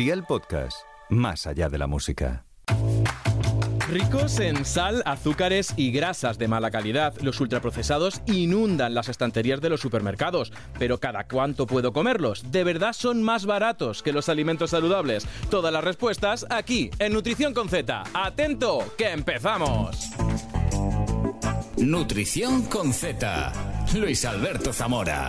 Día 0.00 0.14
el 0.14 0.24
podcast, 0.24 0.78
más 1.10 1.46
allá 1.46 1.68
de 1.68 1.76
la 1.76 1.86
música. 1.86 2.46
Ricos 3.90 4.40
en 4.40 4.64
sal, 4.64 5.02
azúcares 5.04 5.74
y 5.76 5.92
grasas 5.92 6.38
de 6.38 6.48
mala 6.48 6.70
calidad, 6.70 7.12
los 7.20 7.38
ultraprocesados 7.38 8.22
inundan 8.24 8.94
las 8.94 9.10
estanterías 9.10 9.60
de 9.60 9.68
los 9.68 9.82
supermercados. 9.82 10.54
Pero 10.78 10.96
¿cada 10.96 11.24
cuánto 11.24 11.66
puedo 11.66 11.92
comerlos? 11.92 12.50
¿De 12.50 12.64
verdad 12.64 12.94
son 12.94 13.22
más 13.22 13.44
baratos 13.44 14.02
que 14.02 14.14
los 14.14 14.30
alimentos 14.30 14.70
saludables? 14.70 15.26
Todas 15.50 15.70
las 15.70 15.84
respuestas 15.84 16.46
aquí, 16.48 16.88
en 16.98 17.12
Nutrición 17.12 17.52
con 17.52 17.68
Z. 17.68 18.04
¡Atento! 18.14 18.94
¡Que 18.96 19.10
empezamos! 19.10 19.98
Nutrición 21.76 22.62
con 22.62 22.94
Z. 22.94 23.52
Luis 23.92 24.24
Alberto 24.24 24.72
Zamora. 24.72 25.28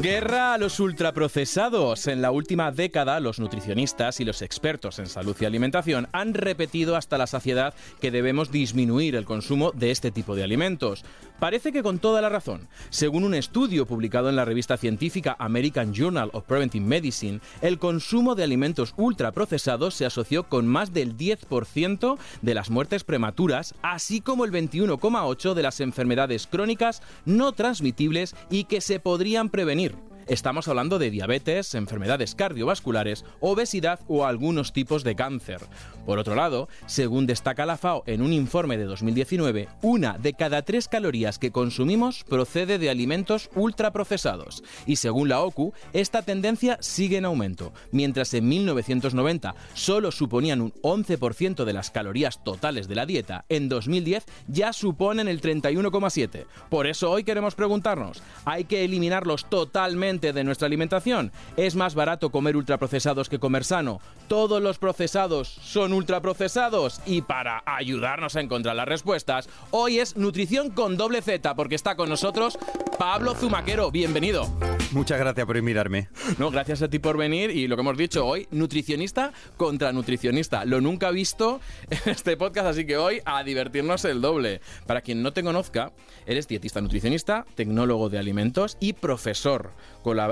Guerra 0.00 0.54
a 0.54 0.58
los 0.58 0.80
ultraprocesados. 0.80 2.06
En 2.06 2.22
la 2.22 2.30
última 2.30 2.72
década, 2.72 3.20
los 3.20 3.38
nutricionistas 3.38 4.20
y 4.20 4.24
los 4.24 4.40
expertos 4.40 4.98
en 4.98 5.06
salud 5.06 5.36
y 5.38 5.44
alimentación 5.44 6.08
han 6.12 6.32
repetido 6.32 6.96
hasta 6.96 7.18
la 7.18 7.26
saciedad 7.26 7.74
que 8.00 8.10
debemos 8.10 8.50
disminuir 8.50 9.14
el 9.16 9.26
consumo 9.26 9.70
de 9.72 9.90
este 9.90 10.10
tipo 10.10 10.34
de 10.34 10.44
alimentos. 10.44 11.04
Parece 11.38 11.72
que 11.72 11.82
con 11.82 11.98
toda 11.98 12.22
la 12.22 12.28
razón. 12.28 12.68
Según 12.88 13.24
un 13.24 13.34
estudio 13.34 13.84
publicado 13.84 14.28
en 14.28 14.36
la 14.36 14.44
revista 14.44 14.76
científica 14.76 15.36
American 15.38 15.92
Journal 15.92 16.30
of 16.32 16.44
Preventive 16.44 16.86
Medicine, 16.86 17.40
el 17.60 17.78
consumo 17.78 18.34
de 18.34 18.44
alimentos 18.44 18.94
ultraprocesados 18.96 19.94
se 19.94 20.06
asoció 20.06 20.44
con 20.48 20.66
más 20.68 20.92
del 20.92 21.16
10% 21.16 22.16
de 22.42 22.54
las 22.54 22.70
muertes 22.70 23.04
prematuras, 23.04 23.74
así 23.82 24.20
como 24.20 24.44
el 24.44 24.52
21,8% 24.52 25.54
de 25.54 25.62
las 25.62 25.80
enfermedades 25.80 26.46
crónicas 26.46 27.02
no 27.24 27.52
transmitibles 27.52 28.36
y 28.48 28.64
que 28.64 28.80
se 28.80 29.00
podrían 29.00 29.50
prevenir 29.50 29.81
venir. 29.82 30.11
Estamos 30.28 30.68
hablando 30.68 31.00
de 31.00 31.10
diabetes, 31.10 31.74
enfermedades 31.74 32.36
cardiovasculares, 32.36 33.24
obesidad 33.40 33.98
o 34.06 34.24
algunos 34.24 34.72
tipos 34.72 35.02
de 35.02 35.16
cáncer. 35.16 35.60
Por 36.06 36.18
otro 36.18 36.36
lado, 36.36 36.68
según 36.86 37.26
destaca 37.26 37.66
la 37.66 37.76
FAO 37.76 38.04
en 38.06 38.22
un 38.22 38.32
informe 38.32 38.78
de 38.78 38.84
2019, 38.84 39.68
una 39.82 40.18
de 40.18 40.32
cada 40.34 40.62
tres 40.62 40.86
calorías 40.86 41.38
que 41.38 41.50
consumimos 41.50 42.22
procede 42.24 42.78
de 42.78 42.88
alimentos 42.88 43.50
ultraprocesados. 43.56 44.62
Y 44.86 44.96
según 44.96 45.28
la 45.28 45.40
OCU, 45.40 45.72
esta 45.92 46.22
tendencia 46.22 46.78
sigue 46.80 47.16
en 47.16 47.24
aumento. 47.24 47.72
Mientras 47.90 48.32
en 48.34 48.48
1990 48.48 49.54
solo 49.74 50.12
suponían 50.12 50.60
un 50.60 50.72
11% 50.82 51.64
de 51.64 51.72
las 51.72 51.90
calorías 51.90 52.44
totales 52.44 52.86
de 52.86 52.94
la 52.94 53.06
dieta, 53.06 53.44
en 53.48 53.68
2010 53.68 54.24
ya 54.46 54.72
suponen 54.72 55.26
el 55.26 55.40
31,7%. 55.40 56.46
Por 56.70 56.86
eso 56.86 57.10
hoy 57.10 57.24
queremos 57.24 57.54
preguntarnos, 57.54 58.22
¿hay 58.44 58.64
que 58.64 58.84
eliminarlos 58.84 59.48
totalmente 59.48 60.11
de 60.20 60.44
nuestra 60.44 60.66
alimentación? 60.66 61.32
¿Es 61.56 61.74
más 61.74 61.94
barato 61.94 62.30
comer 62.30 62.56
ultraprocesados 62.56 63.28
que 63.28 63.38
comer 63.38 63.64
sano? 63.64 64.00
¿Todos 64.28 64.62
los 64.62 64.78
procesados 64.78 65.48
son 65.48 65.92
ultraprocesados? 65.92 67.00
Y 67.06 67.22
para 67.22 67.62
ayudarnos 67.64 68.36
a 68.36 68.40
encontrar 68.40 68.76
las 68.76 68.88
respuestas, 68.88 69.48
hoy 69.70 69.98
es 69.98 70.16
Nutrición 70.16 70.70
con 70.70 70.96
doble 70.96 71.22
Z, 71.22 71.54
porque 71.54 71.74
está 71.74 71.96
con 71.96 72.10
nosotros 72.10 72.58
Pablo 72.98 73.34
Zumaquero. 73.34 73.90
Bienvenido. 73.90 74.46
Muchas 74.92 75.18
gracias 75.18 75.46
por 75.46 75.56
invitarme. 75.56 76.08
No, 76.38 76.50
gracias 76.50 76.82
a 76.82 76.88
ti 76.88 76.98
por 76.98 77.16
venir 77.16 77.50
y 77.50 77.66
lo 77.66 77.76
que 77.76 77.80
hemos 77.80 77.96
dicho 77.96 78.26
hoy, 78.26 78.46
nutricionista 78.50 79.32
contra 79.56 79.90
nutricionista. 79.90 80.66
Lo 80.66 80.82
nunca 80.82 81.10
visto 81.10 81.60
en 81.90 82.12
este 82.12 82.36
podcast, 82.36 82.66
así 82.68 82.84
que 82.84 82.98
hoy 82.98 83.22
a 83.24 83.42
divertirnos 83.42 84.04
el 84.04 84.20
doble. 84.20 84.60
Para 84.86 85.00
quien 85.00 85.22
no 85.22 85.32
te 85.32 85.42
conozca, 85.42 85.92
eres 86.26 86.46
dietista 86.46 86.82
nutricionista, 86.82 87.46
tecnólogo 87.54 88.10
de 88.10 88.18
alimentos 88.18 88.76
y 88.80 88.92
profesor. 88.92 89.72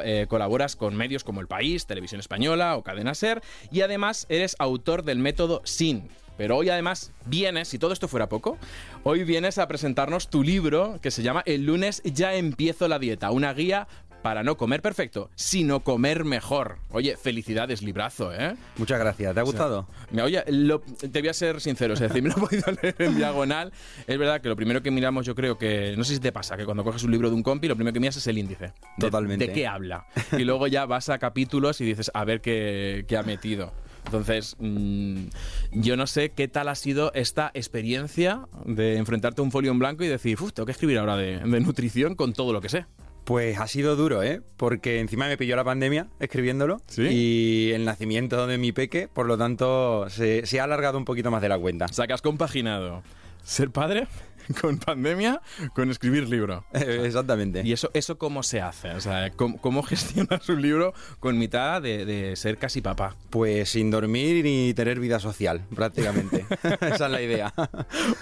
Eh, 0.04 0.26
colaboras 0.28 0.76
con 0.76 0.94
medios 0.94 1.24
como 1.24 1.40
El 1.40 1.46
País, 1.46 1.86
Televisión 1.86 2.20
Española 2.20 2.76
o 2.76 2.82
Cadena 2.82 3.14
Ser 3.14 3.40
y 3.72 3.80
además 3.80 4.26
eres 4.28 4.56
autor 4.58 5.04
del 5.04 5.20
método 5.20 5.62
SIN, 5.64 6.10
pero 6.36 6.56
hoy 6.56 6.68
además 6.68 7.12
vienes, 7.24 7.68
si 7.68 7.78
todo 7.78 7.92
esto 7.92 8.08
fuera 8.08 8.28
poco, 8.28 8.58
hoy 9.04 9.24
vienes 9.24 9.58
a 9.58 9.68
presentarnos 9.68 10.28
tu 10.28 10.42
libro 10.42 10.98
que 11.00 11.10
se 11.10 11.22
llama 11.22 11.42
El 11.46 11.66
lunes 11.66 12.02
ya 12.04 12.34
empiezo 12.34 12.88
la 12.88 12.98
dieta, 12.98 13.30
una 13.30 13.54
guía 13.54 13.86
para 14.22 14.42
no 14.42 14.56
comer 14.56 14.82
perfecto, 14.82 15.30
sino 15.34 15.80
comer 15.80 16.24
mejor. 16.24 16.78
Oye, 16.90 17.16
felicidades, 17.16 17.82
librazo, 17.82 18.32
¿eh? 18.34 18.56
Muchas 18.76 18.98
gracias. 18.98 19.34
¿Te 19.34 19.40
ha 19.40 19.42
gustado? 19.42 19.86
me 20.10 20.22
oye, 20.22 20.42
te 20.42 21.20
voy 21.20 21.28
a 21.28 21.34
ser 21.34 21.60
sincero, 21.60 21.94
es 21.94 22.00
decir, 22.00 22.22
me 22.22 22.30
lo 22.30 22.36
he 22.36 22.40
podido 22.40 22.72
leer 22.82 22.96
en 22.98 23.16
diagonal. 23.16 23.72
Es 24.06 24.18
verdad 24.18 24.40
que 24.40 24.48
lo 24.48 24.56
primero 24.56 24.82
que 24.82 24.90
miramos, 24.90 25.26
yo 25.26 25.34
creo 25.34 25.58
que, 25.58 25.94
no 25.96 26.04
sé 26.04 26.14
si 26.14 26.20
te 26.20 26.32
pasa, 26.32 26.56
que 26.56 26.64
cuando 26.64 26.84
coges 26.84 27.02
un 27.02 27.10
libro 27.10 27.28
de 27.28 27.34
un 27.34 27.42
compi, 27.42 27.68
lo 27.68 27.76
primero 27.76 27.94
que 27.94 28.00
miras 28.00 28.16
es 28.16 28.26
el 28.26 28.38
índice. 28.38 28.72
Totalmente. 28.98 29.46
De 29.46 29.52
qué 29.52 29.66
habla. 29.66 30.06
Y 30.40 30.44
luego 30.44 30.66
ya 30.68 30.86
vas 30.86 31.08
a 31.08 31.18
capítulos 31.18 31.80
y 31.80 31.84
dices, 31.84 32.10
a 32.14 32.24
ver 32.24 32.40
qué, 32.40 33.04
qué 33.08 33.16
ha 33.16 33.22
metido. 33.22 33.72
Entonces, 34.06 34.56
mm, 34.58 35.26
yo 35.72 35.96
no 35.96 36.06
sé 36.06 36.30
qué 36.30 36.48
tal 36.48 36.68
ha 36.68 36.74
sido 36.74 37.12
esta 37.14 37.50
experiencia 37.52 38.46
de 38.64 38.96
enfrentarte 38.96 39.40
a 39.40 39.44
un 39.44 39.50
folio 39.50 39.70
en 39.70 39.78
blanco 39.78 40.04
y 40.04 40.08
decir, 40.08 40.40
uff, 40.40 40.52
tengo 40.52 40.66
que 40.66 40.72
escribir 40.72 40.98
ahora 40.98 41.16
de, 41.16 41.38
de 41.38 41.60
nutrición 41.60 42.14
con 42.14 42.32
todo 42.32 42.52
lo 42.52 42.60
que 42.60 42.68
sé. 42.68 42.86
Pues 43.24 43.58
ha 43.58 43.66
sido 43.66 43.96
duro, 43.96 44.22
¿eh? 44.22 44.42
Porque 44.56 45.00
encima 45.00 45.28
me 45.28 45.36
pilló 45.36 45.56
la 45.56 45.64
pandemia 45.64 46.08
escribiéndolo 46.18 46.82
y 46.96 47.70
el 47.72 47.84
nacimiento 47.84 48.46
de 48.46 48.58
mi 48.58 48.72
peque, 48.72 49.08
por 49.08 49.26
lo 49.26 49.38
tanto 49.38 50.08
se, 50.10 50.60
ha 50.60 50.64
alargado 50.64 50.98
un 50.98 51.04
poquito 51.04 51.30
más 51.30 51.42
de 51.42 51.48
la 51.48 51.58
cuenta. 51.58 51.86
O 51.86 51.92
sea, 51.92 52.06
que 52.06 52.12
has 52.12 52.22
compaginado 52.22 53.02
ser 53.42 53.70
padre 53.70 54.06
con 54.60 54.78
pandemia, 54.78 55.40
con 55.74 55.90
escribir 55.90 56.28
libro. 56.28 56.64
exactamente. 56.72 57.62
¿Y 57.64 57.72
eso, 57.72 57.90
eso 57.94 58.18
cómo 58.18 58.42
se 58.42 58.60
hace? 58.60 58.90
O 58.90 59.00
sea, 59.00 59.30
¿cómo, 59.30 59.82
gestionas 59.84 60.48
un 60.48 60.62
libro 60.62 60.92
con 61.20 61.38
mitad 61.38 61.80
de, 61.80 62.04
de, 62.04 62.36
ser 62.36 62.58
casi 62.58 62.80
papá? 62.80 63.16
Pues 63.30 63.70
sin 63.70 63.90
dormir 63.90 64.44
ni 64.44 64.74
tener 64.74 64.98
vida 64.98 65.20
social, 65.20 65.62
prácticamente. 65.74 66.46
Esa 66.80 67.06
es 67.06 67.12
la 67.12 67.22
idea. 67.22 67.52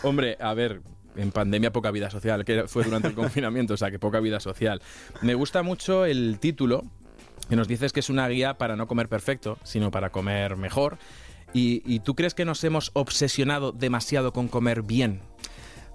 Hombre, 0.03 0.37
a 0.41 0.55
ver, 0.55 0.83
en 1.19 1.33
pandemia 1.33 1.73
poca 1.73 1.91
vida 1.91 2.11
social, 2.11 2.45
que 2.45 2.67
fue 2.69 2.85
durante 2.85 3.09
el 3.09 3.15
confinamiento, 3.17 3.75
o 3.75 3.77
sea 3.77 3.91
que 3.91 3.99
poca 3.99 4.21
vida 4.21 4.41
social. 4.41 4.81
Me 5.21 5.35
gusta 5.35 5.63
mucho 5.63 6.05
el 6.05 6.39
título, 6.41 6.85
que 7.49 7.57
nos 7.57 7.69
dices 7.69 7.93
que 7.93 8.01
es 8.01 8.11
una 8.11 8.29
guía 8.29 8.55
para 8.55 8.77
no 8.77 8.87
comer 8.87 9.09
perfecto, 9.09 9.59
sino 9.63 9.91
para 9.91 10.11
comer 10.11 10.57
mejor. 10.57 10.99
¿Y, 11.53 12.01
tú 12.01 12.15
crees 12.15 12.35
que 12.35 12.45
nos 12.45 12.63
hemos 12.65 12.91
obsesionado 12.93 13.73
demasiado 13.73 14.33
con 14.33 14.49
comer 14.49 14.83
bien? 14.83 15.21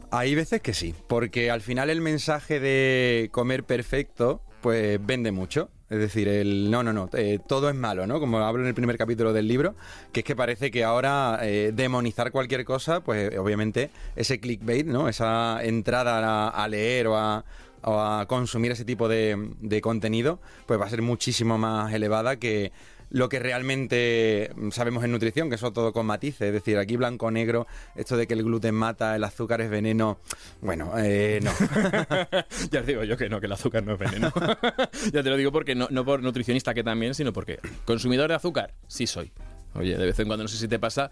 Hay 0.10 0.36
veces 0.36 0.62
que 0.62 0.74
sí, 0.74 0.96
porque 1.08 1.52
al 1.52 1.62
final 1.62 1.90
el 1.90 2.02
mensaje 2.02 2.60
de 2.60 3.30
comer 3.32 3.64
perfecto, 3.64 4.42
pues 4.62 5.00
vende 5.04 5.32
mucho. 5.32 5.70
Es 5.94 6.00
decir, 6.00 6.28
el 6.28 6.72
no, 6.72 6.82
no, 6.82 6.92
no, 6.92 7.08
eh, 7.14 7.38
todo 7.46 7.70
es 7.70 7.76
malo, 7.76 8.08
¿no? 8.08 8.20
Como 8.20 8.40
hablo 8.40 8.64
en 8.64 8.68
el 8.68 8.74
primer 8.74 8.98
capítulo 8.98 9.32
del 9.32 9.48
libro, 9.48 9.76
que 10.12 10.22
es 10.22 10.26
que 10.26 10.36
parece 10.36 10.72
que 10.72 10.84
ahora 10.84 11.38
eh, 11.44 11.72
demonizar 11.72 12.32
cualquier 12.32 12.66
cosa, 12.66 13.02
pues 13.02 13.38
obviamente 13.38 13.92
ese 14.16 14.40
clickbait, 14.40 14.88
¿no? 14.88 15.08
Esa 15.08 15.64
entrada 15.64 16.50
a, 16.50 16.68
leer 16.68 17.06
o 17.06 17.16
a, 17.16 18.26
consumir 18.28 18.72
ese 18.72 18.86
tipo 18.86 19.08
de, 19.08 19.52
de, 19.62 19.82
contenido, 19.82 20.40
pues 20.66 20.82
va 20.82 20.86
a 20.86 20.90
ser 20.90 21.04
muchísimo 21.04 21.60
más 21.60 21.94
elevada 21.94 22.38
que 22.38 22.72
lo 23.14 23.30
que 23.30 23.38
realmente 23.38 24.52
sabemos 24.72 25.04
en 25.04 25.12
nutrición, 25.12 25.48
que 25.48 25.56
eso 25.56 25.72
todo 25.72 25.94
con 25.94 26.08
matices, 26.08 26.48
es 26.48 26.54
decir, 26.54 26.80
aquí 26.80 26.98
blanco 26.98 27.30
negro, 27.30 27.68
esto 27.96 28.18
de 28.18 28.26
que 28.26 28.34
el 28.34 28.44
gluten 28.44 28.74
mata, 28.74 29.16
el 29.16 29.24
azúcar 29.24 29.62
es 29.62 29.70
veneno, 29.70 30.20
bueno, 30.62 30.94
eh, 30.98 31.40
no. 31.42 31.52
ya 32.72 32.82
te 32.82 32.88
digo 32.88 33.04
yo 33.04 33.16
que 33.16 33.30
no, 33.30 33.40
que 33.40 33.46
el 33.46 33.52
azúcar 33.52 33.84
no 33.84 33.94
es 33.94 34.00
veneno. 34.00 34.34
ya 35.14 35.22
te 35.22 35.30
lo 35.30 35.38
digo 35.38 35.52
porque 35.52 35.76
no, 35.76 35.88
no 35.92 36.04
por 36.04 36.24
nutricionista 36.24 36.74
que 36.74 36.84
también, 36.84 37.14
sino 37.14 37.32
porque 37.32 37.60
consumidor 37.86 38.30
de 38.30 38.36
azúcar, 38.36 38.74
sí 38.88 39.06
soy. 39.06 39.32
Oye, 39.76 39.96
de 39.96 40.06
vez 40.06 40.20
en 40.20 40.26
cuando 40.26 40.44
no 40.44 40.48
sé 40.48 40.58
si 40.58 40.68
te 40.68 40.80
pasa 40.80 41.12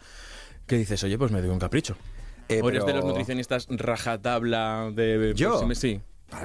que 0.65 0.77
dices, 0.77 1.03
oye, 1.03 1.19
pues 1.19 1.31
me 1.31 1.39
doy 1.39 1.51
un 1.51 1.59
capricho. 1.59 1.95
Eh, 2.49 2.61
¿O 2.63 2.69
eres 2.69 2.83
de 2.83 2.93
los 2.93 3.05
nutricionistas 3.05 3.67
rajatabla 3.69 4.91
de... 4.91 5.33
¿Yo? 5.35 5.63
sí. 5.75 6.01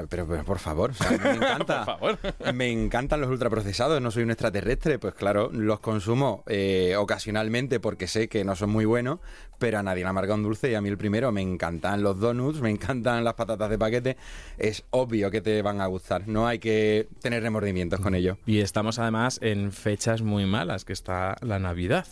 Pero, 0.09 0.27
pero, 0.27 0.45
por 0.45 0.59
favor, 0.59 0.93
me 1.23 1.31
encanta. 1.37 1.85
favor. 1.85 2.19
Me 2.55 2.71
encantan 2.71 3.21
los 3.21 3.31
ultraprocesados, 3.31 4.01
no 4.03 4.11
soy 4.11 4.25
un 4.25 4.31
extraterrestre, 4.31 4.99
pues 4.99 5.15
claro, 5.15 5.51
los 5.53 5.81
consumo 5.81 6.43
eh, 6.47 6.95
ocasionalmente 6.99 7.81
porque 7.81 8.07
sé 8.07 8.29
que 8.29 8.45
no 8.45 8.57
son 8.57 8.71
muy 8.71 8.85
buenos, 8.85 9.21
pero 9.59 9.79
a 9.79 9.83
nadie 9.83 10.03
le 10.03 10.09
amarga 10.09 10.35
un 10.35 10.43
dulce 10.43 10.71
y 10.71 10.75
a 10.75 10.81
mí 10.81 10.89
el 10.89 10.99
primero 10.99 11.33
me 11.33 11.41
encantan 11.41 12.03
los 12.03 12.19
donuts, 12.21 12.61
me 12.61 12.71
encantan 12.71 13.25
las 13.25 13.35
patatas 13.35 13.71
de 13.71 13.79
paquete, 13.79 14.17
es 14.59 14.85
obvio 14.91 15.31
que 15.31 15.41
te 15.41 15.63
van 15.63 15.81
a 15.81 15.87
gustar, 15.87 16.27
no 16.29 16.47
hay 16.47 16.59
que 16.59 17.09
tener 17.23 17.43
remordimientos 17.43 18.01
con 18.01 18.15
ello. 18.15 18.39
Y 18.47 18.61
estamos 18.61 18.99
además 18.99 19.39
en 19.43 19.73
fechas 19.73 20.23
muy 20.23 20.47
malas, 20.47 20.85
que 20.85 20.93
está 20.93 21.37
la 21.41 21.59
Navidad. 21.59 22.07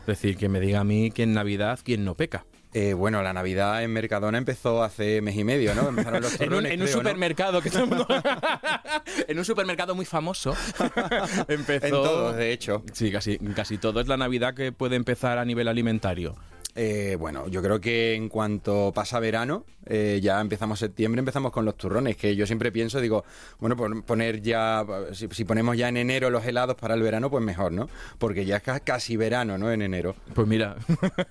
Es 0.00 0.06
decir, 0.06 0.36
que 0.36 0.48
me 0.48 0.58
diga 0.60 0.80
a 0.80 0.84
mí 0.84 1.10
que 1.12 1.22
en 1.22 1.32
Navidad 1.34 1.78
quién 1.82 2.04
no 2.04 2.16
peca. 2.16 2.44
Eh, 2.74 2.94
bueno, 2.94 3.22
la 3.22 3.34
Navidad 3.34 3.82
en 3.82 3.92
Mercadona 3.92 4.38
empezó 4.38 4.82
hace 4.82 5.20
mes 5.20 5.36
y 5.36 5.44
medio, 5.44 5.74
¿no? 5.74 5.88
Empezaron 5.88 6.22
los 6.22 6.40
en 6.40 6.54
un, 6.54 6.64
en 6.64 6.80
un 6.80 6.88
supermercado 6.88 7.60
que 7.60 7.68
en 9.28 9.38
un 9.38 9.44
supermercado 9.44 9.94
muy 9.94 10.06
famoso 10.06 10.56
empezó. 11.48 11.86
En 11.86 11.92
todos, 11.92 12.36
de 12.36 12.52
hecho. 12.52 12.82
Sí, 12.92 13.12
casi, 13.12 13.38
casi 13.54 13.76
todo 13.76 14.00
es 14.00 14.08
la 14.08 14.16
Navidad 14.16 14.54
que 14.54 14.72
puede 14.72 14.96
empezar 14.96 15.36
a 15.38 15.44
nivel 15.44 15.68
alimentario. 15.68 16.34
Eh, 16.74 17.16
bueno, 17.20 17.48
yo 17.48 17.60
creo 17.62 17.80
que 17.80 18.14
en 18.14 18.30
cuanto 18.30 18.92
pasa 18.94 19.20
verano, 19.20 19.66
eh, 19.84 20.20
ya 20.22 20.40
empezamos 20.40 20.78
septiembre, 20.78 21.18
empezamos 21.18 21.52
con 21.52 21.66
los 21.66 21.76
turrones, 21.76 22.16
que 22.16 22.34
yo 22.34 22.46
siempre 22.46 22.72
pienso, 22.72 22.98
digo, 23.00 23.24
bueno, 23.58 23.76
pon- 23.76 24.02
poner 24.02 24.40
ya, 24.40 24.82
si, 25.12 25.28
ponemos 25.44 25.76
ya 25.76 25.88
en 25.90 25.98
enero 25.98 26.30
los 26.30 26.46
helados 26.46 26.76
para 26.76 26.94
el 26.94 27.02
verano, 27.02 27.30
pues 27.30 27.44
mejor, 27.44 27.72
¿no? 27.72 27.90
Porque 28.18 28.46
ya 28.46 28.56
es 28.56 28.62
ca- 28.62 28.80
casi 28.80 29.18
verano, 29.18 29.58
¿no? 29.58 29.70
En 29.70 29.82
enero. 29.82 30.14
Pues 30.34 30.48
mira, 30.48 30.76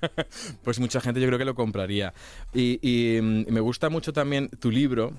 pues 0.64 0.80
mucha 0.80 1.02
gente 1.02 1.20
yo 1.20 1.28
creo 1.28 1.40
que 1.40 1.46
lo 1.46 1.56
compraría. 1.56 2.14
Y, 2.54 2.80
y, 2.82 3.20
mm, 3.22 3.46
me 3.52 3.60
gusta 3.62 3.90
mucho 3.90 4.14
también 4.14 4.50
tu 4.60 4.70
libro, 4.70 5.12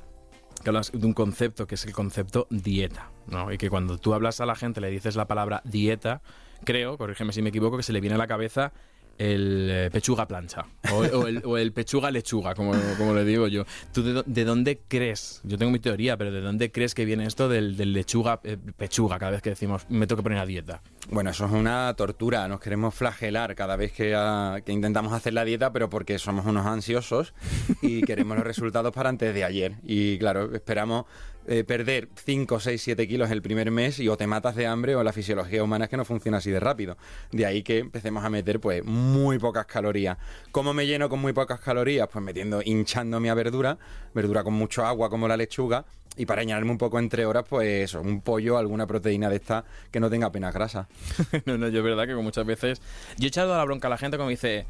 que 0.63 0.71
hablas 0.71 0.93
de 0.93 1.05
un 1.05 1.15
concepto 1.15 1.67
que 1.67 1.75
es 1.75 1.85
el 1.85 1.93
concepto 1.93 2.47
dieta, 2.51 3.11
¿no? 3.27 3.53
Y 3.53 3.59
que 3.59 3.69
cuando 3.71 3.99
tú 3.99 4.15
hablas 4.15 4.41
a 4.41 4.47
la 4.47 4.55
gente, 4.55 4.81
le 4.81 4.91
dices 4.91 5.17
la 5.17 5.27
palabra 5.27 5.63
dieta, 5.65 6.23
creo, 6.65 6.97
corrígeme 6.97 7.33
si 7.33 7.43
me 7.43 7.49
equivoco, 7.49 7.77
que 7.77 7.83
se 7.83 7.93
le 7.93 8.01
viene 8.01 8.15
a 8.15 8.19
la 8.19 8.29
cabeza 8.29 8.73
el 9.19 9.69
eh, 9.70 9.91
pechuga 9.93 10.26
plancha 10.26 10.67
o, 10.93 11.56
el, 11.59 11.73
pechuga 11.73 12.11
lechuga, 12.11 12.55
como, 12.55 12.73
como 12.99 13.14
le 13.14 13.25
digo 13.25 13.49
yo. 13.49 13.64
¿Tú 13.93 14.03
de, 14.03 14.23
de 14.25 14.44
dónde 14.44 14.81
crees? 14.88 15.41
Yo 15.44 15.59
tengo 15.59 15.70
mi 15.70 15.79
teoría, 15.79 16.17
pero 16.17 16.32
¿de 16.32 16.41
dónde 16.41 16.70
crees 16.73 16.94
que 16.94 17.05
viene 17.05 17.26
esto 17.26 17.49
del, 17.49 17.76
del 17.76 17.93
lechuga 17.93 18.41
eh, 18.44 18.56
pechuga 18.76 19.19
cada 19.19 19.32
vez 19.32 19.43
que 19.43 19.50
decimos 19.50 19.87
me 19.88 20.06
tengo 20.06 20.19
que 20.20 20.25
poner 20.25 20.38
a 20.38 20.47
dieta? 20.47 20.82
Bueno, 21.11 21.31
eso 21.31 21.47
es 21.47 21.53
una 21.53 21.93
tortura, 21.95 22.47
nos 22.47 22.61
queremos 22.61 22.95
flagelar 22.95 23.57
cada 23.57 23.75
vez 23.75 23.93
que, 23.93 24.15
ah, 24.17 24.61
que 24.65 24.71
intentamos 24.71 25.13
hacer 25.13 25.35
la 25.35 25.45
dieta, 25.45 25.73
pero 25.73 25.91
porque 25.91 26.19
somos 26.19 26.47
unos 26.47 26.65
ansiosos 26.65 27.35
y 27.83 28.03
queremos 28.07 28.37
los 28.37 28.47
resultados 28.47 28.93
para 28.93 29.09
antes 29.09 29.35
de 29.35 29.43
ayer. 29.43 29.75
Y 29.83 30.17
claro, 30.19 30.55
esperamos 30.55 31.07
eh, 31.49 31.65
perder 31.65 32.09
5, 32.15 32.61
6, 32.61 32.81
7 32.81 33.09
kilos 33.09 33.29
el 33.33 33.43
primer 33.43 33.73
mes 33.73 33.99
y 33.99 34.09
o 34.09 34.17
te 34.17 34.29
matas 34.29 34.55
de 34.55 34.69
hambre 34.69 34.95
o 34.95 35.03
la 35.03 35.13
fisiología 35.13 35.65
humana 35.65 35.87
es 35.87 35.91
que 35.91 35.97
no 35.97 36.05
funciona 36.05 36.39
así 36.39 36.53
de 36.53 36.61
rápido. 36.61 36.97
De 37.33 37.47
ahí 37.47 37.65
que 37.65 37.79
empecemos 37.79 38.25
a 38.25 38.31
meter 38.31 38.61
pues 38.61 38.85
muy 38.85 39.41
pocas 39.41 39.67
calorías. 39.67 40.19
¿Cómo 40.53 40.73
me 40.73 40.87
lleno 40.87 41.09
con 41.09 41.19
muy 41.19 41.33
pocas 41.33 41.59
calorías? 41.59 42.09
Pues 42.13 42.25
metiendo, 42.25 42.63
hinchándome 42.65 43.29
a 43.29 43.35
verdura, 43.35 43.77
verdura 44.15 44.45
con 44.45 44.55
mucho 44.55 44.87
agua 44.87 45.11
como 45.11 45.27
la 45.27 45.37
lechuga. 45.37 45.85
Y 46.17 46.26
para 46.26 46.43
llenarme 46.43 46.70
un 46.70 46.79
poco 46.79 46.99
entre 46.99 47.25
horas, 47.25 47.44
pues 47.49 47.85
eso, 47.85 48.00
un 48.00 48.20
pollo, 48.20 48.59
alguna 48.59 48.87
proteína 48.87 49.31
de 49.31 49.37
esta 49.37 49.64
que 49.91 49.99
no 49.99 50.11
tenga 50.11 50.26
apenas 50.26 50.53
grasa. 50.53 50.88
no, 51.47 51.56
no, 51.56 51.69
yo 51.69 51.79
es 51.79 51.85
verdad 51.85 52.06
que 52.06 52.14
muchas 52.14 52.44
veces. 52.44 52.82
Yo 53.17 53.25
he 53.25 53.29
echado 53.29 53.55
a 53.55 53.59
la 53.59 53.64
bronca 53.64 53.88
a 53.88 53.91
la 53.91 53.99
gente 53.99 54.19
como 54.19 54.29
dice: 54.29 54.67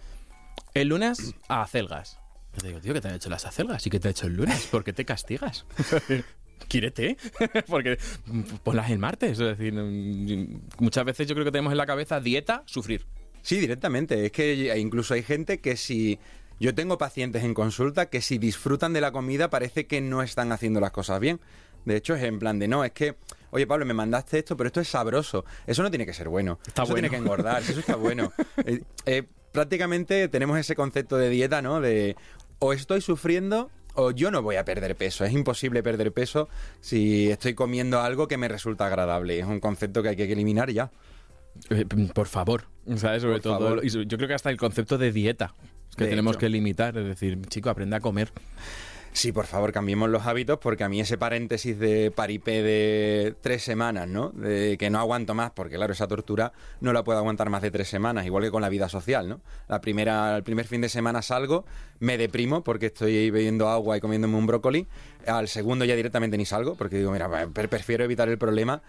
el 0.74 0.88
lunes 0.88 1.34
a 1.48 1.62
acelgas. 1.62 2.18
Yo 2.54 2.60
te 2.60 2.68
digo, 2.68 2.80
tío, 2.80 2.92
¿qué 2.92 3.00
te 3.00 3.08
han 3.08 3.14
hecho 3.14 3.30
las 3.30 3.44
acelgas? 3.44 3.86
¿Y 3.86 3.90
qué 3.90 3.98
te 3.98 4.08
ha 4.08 4.10
hecho 4.10 4.26
el 4.26 4.34
lunes? 4.34 4.66
¿Por 4.66 4.84
qué 4.84 4.92
te 4.92 5.04
castigas? 5.04 5.64
Quírete, 6.68 7.16
porque 7.66 7.98
ponlas 8.62 8.90
el 8.90 8.98
martes. 8.98 9.32
Es 9.32 9.58
decir, 9.58 9.74
muchas 10.78 11.04
veces 11.04 11.26
yo 11.26 11.34
creo 11.34 11.44
que 11.44 11.50
tenemos 11.50 11.72
en 11.72 11.78
la 11.78 11.86
cabeza 11.86 12.20
dieta, 12.20 12.62
sufrir. 12.66 13.04
Sí, 13.42 13.58
directamente. 13.58 14.26
Es 14.26 14.32
que 14.32 14.78
incluso 14.78 15.14
hay 15.14 15.22
gente 15.22 15.60
que 15.60 15.76
si... 15.76 16.18
Yo 16.62 16.76
tengo 16.76 16.96
pacientes 16.96 17.42
en 17.42 17.54
consulta 17.54 18.06
que 18.06 18.20
si 18.20 18.38
disfrutan 18.38 18.92
de 18.92 19.00
la 19.00 19.10
comida 19.10 19.50
parece 19.50 19.88
que 19.88 20.00
no 20.00 20.22
están 20.22 20.52
haciendo 20.52 20.78
las 20.78 20.92
cosas 20.92 21.18
bien. 21.18 21.40
De 21.84 21.96
hecho, 21.96 22.14
es 22.14 22.22
en 22.22 22.38
plan 22.38 22.60
de, 22.60 22.68
no, 22.68 22.84
es 22.84 22.92
que, 22.92 23.16
oye 23.50 23.66
Pablo, 23.66 23.84
me 23.84 23.94
mandaste 23.94 24.38
esto, 24.38 24.56
pero 24.56 24.68
esto 24.68 24.80
es 24.80 24.86
sabroso. 24.86 25.44
Eso 25.66 25.82
no 25.82 25.90
tiene 25.90 26.06
que 26.06 26.14
ser 26.14 26.28
bueno. 26.28 26.60
Está 26.64 26.84
eso 26.84 26.92
bueno. 26.92 27.08
tiene 27.08 27.10
que 27.10 27.16
engordar, 27.20 27.62
eso 27.62 27.80
está 27.80 27.96
bueno. 27.96 28.32
Eh, 28.64 28.80
eh, 29.06 29.24
prácticamente 29.50 30.28
tenemos 30.28 30.56
ese 30.56 30.76
concepto 30.76 31.16
de 31.16 31.30
dieta, 31.30 31.62
¿no? 31.62 31.80
De 31.80 32.14
o 32.60 32.72
estoy 32.72 33.00
sufriendo 33.00 33.68
o 33.94 34.12
yo 34.12 34.30
no 34.30 34.40
voy 34.40 34.54
a 34.54 34.64
perder 34.64 34.94
peso. 34.94 35.24
Es 35.24 35.32
imposible 35.32 35.82
perder 35.82 36.12
peso 36.12 36.48
si 36.80 37.28
estoy 37.28 37.54
comiendo 37.54 38.00
algo 38.02 38.28
que 38.28 38.36
me 38.36 38.46
resulta 38.46 38.86
agradable. 38.86 39.40
Es 39.40 39.46
un 39.46 39.58
concepto 39.58 40.00
que 40.00 40.10
hay 40.10 40.16
que 40.16 40.30
eliminar 40.30 40.70
ya. 40.70 40.92
Eh, 41.70 41.86
Por 42.14 42.28
favor, 42.28 42.66
¿sabes? 42.94 43.22
Sobre 43.22 43.40
Por 43.40 43.42
todo. 43.42 43.58
favor. 43.58 43.84
yo 43.84 44.16
creo 44.16 44.28
que 44.28 44.34
hasta 44.34 44.50
el 44.50 44.58
concepto 44.58 44.96
de 44.96 45.10
dieta. 45.10 45.56
Es 45.92 45.96
que 45.96 46.04
De 46.04 46.10
tenemos 46.10 46.32
hecho. 46.32 46.40
que 46.40 46.48
limitar, 46.48 46.96
es 46.98 47.06
decir, 47.06 47.40
chico, 47.46 47.70
aprende 47.70 47.94
a 47.96 48.00
comer. 48.00 48.32
Sí, 49.14 49.30
por 49.30 49.44
favor, 49.44 49.72
cambiemos 49.72 50.08
los 50.08 50.24
hábitos 50.26 50.58
porque 50.58 50.84
a 50.84 50.88
mí 50.88 50.98
ese 50.98 51.18
paréntesis 51.18 51.78
de 51.78 52.10
paripé 52.10 52.62
de 52.62 53.34
tres 53.42 53.62
semanas, 53.62 54.08
¿no? 54.08 54.30
De 54.30 54.78
que 54.78 54.88
no 54.88 54.98
aguanto 55.00 55.34
más, 55.34 55.50
porque 55.50 55.76
claro, 55.76 55.92
esa 55.92 56.08
tortura 56.08 56.54
no 56.80 56.94
la 56.94 57.04
puedo 57.04 57.18
aguantar 57.18 57.50
más 57.50 57.60
de 57.60 57.70
tres 57.70 57.88
semanas, 57.88 58.24
igual 58.24 58.42
que 58.44 58.50
con 58.50 58.62
la 58.62 58.70
vida 58.70 58.88
social, 58.88 59.28
¿no? 59.28 59.42
La 59.68 59.82
primera, 59.82 60.34
el 60.38 60.42
primer 60.44 60.66
fin 60.66 60.80
de 60.80 60.88
semana 60.88 61.20
salgo, 61.20 61.66
me 62.00 62.16
deprimo 62.16 62.64
porque 62.64 62.86
estoy 62.86 63.30
bebiendo 63.30 63.68
agua 63.68 63.98
y 63.98 64.00
comiéndome 64.00 64.34
un 64.34 64.46
brócoli. 64.46 64.88
Al 65.26 65.48
segundo 65.48 65.84
ya 65.84 65.94
directamente 65.96 66.36
ni 66.36 66.44
salgo 66.44 66.74
porque 66.74 66.96
digo, 66.98 67.10
mira, 67.12 67.28
pre- 67.52 67.69
prefiero 67.69 68.04
evitar 68.04 68.28
el 68.28 68.38
problema. 68.38 68.80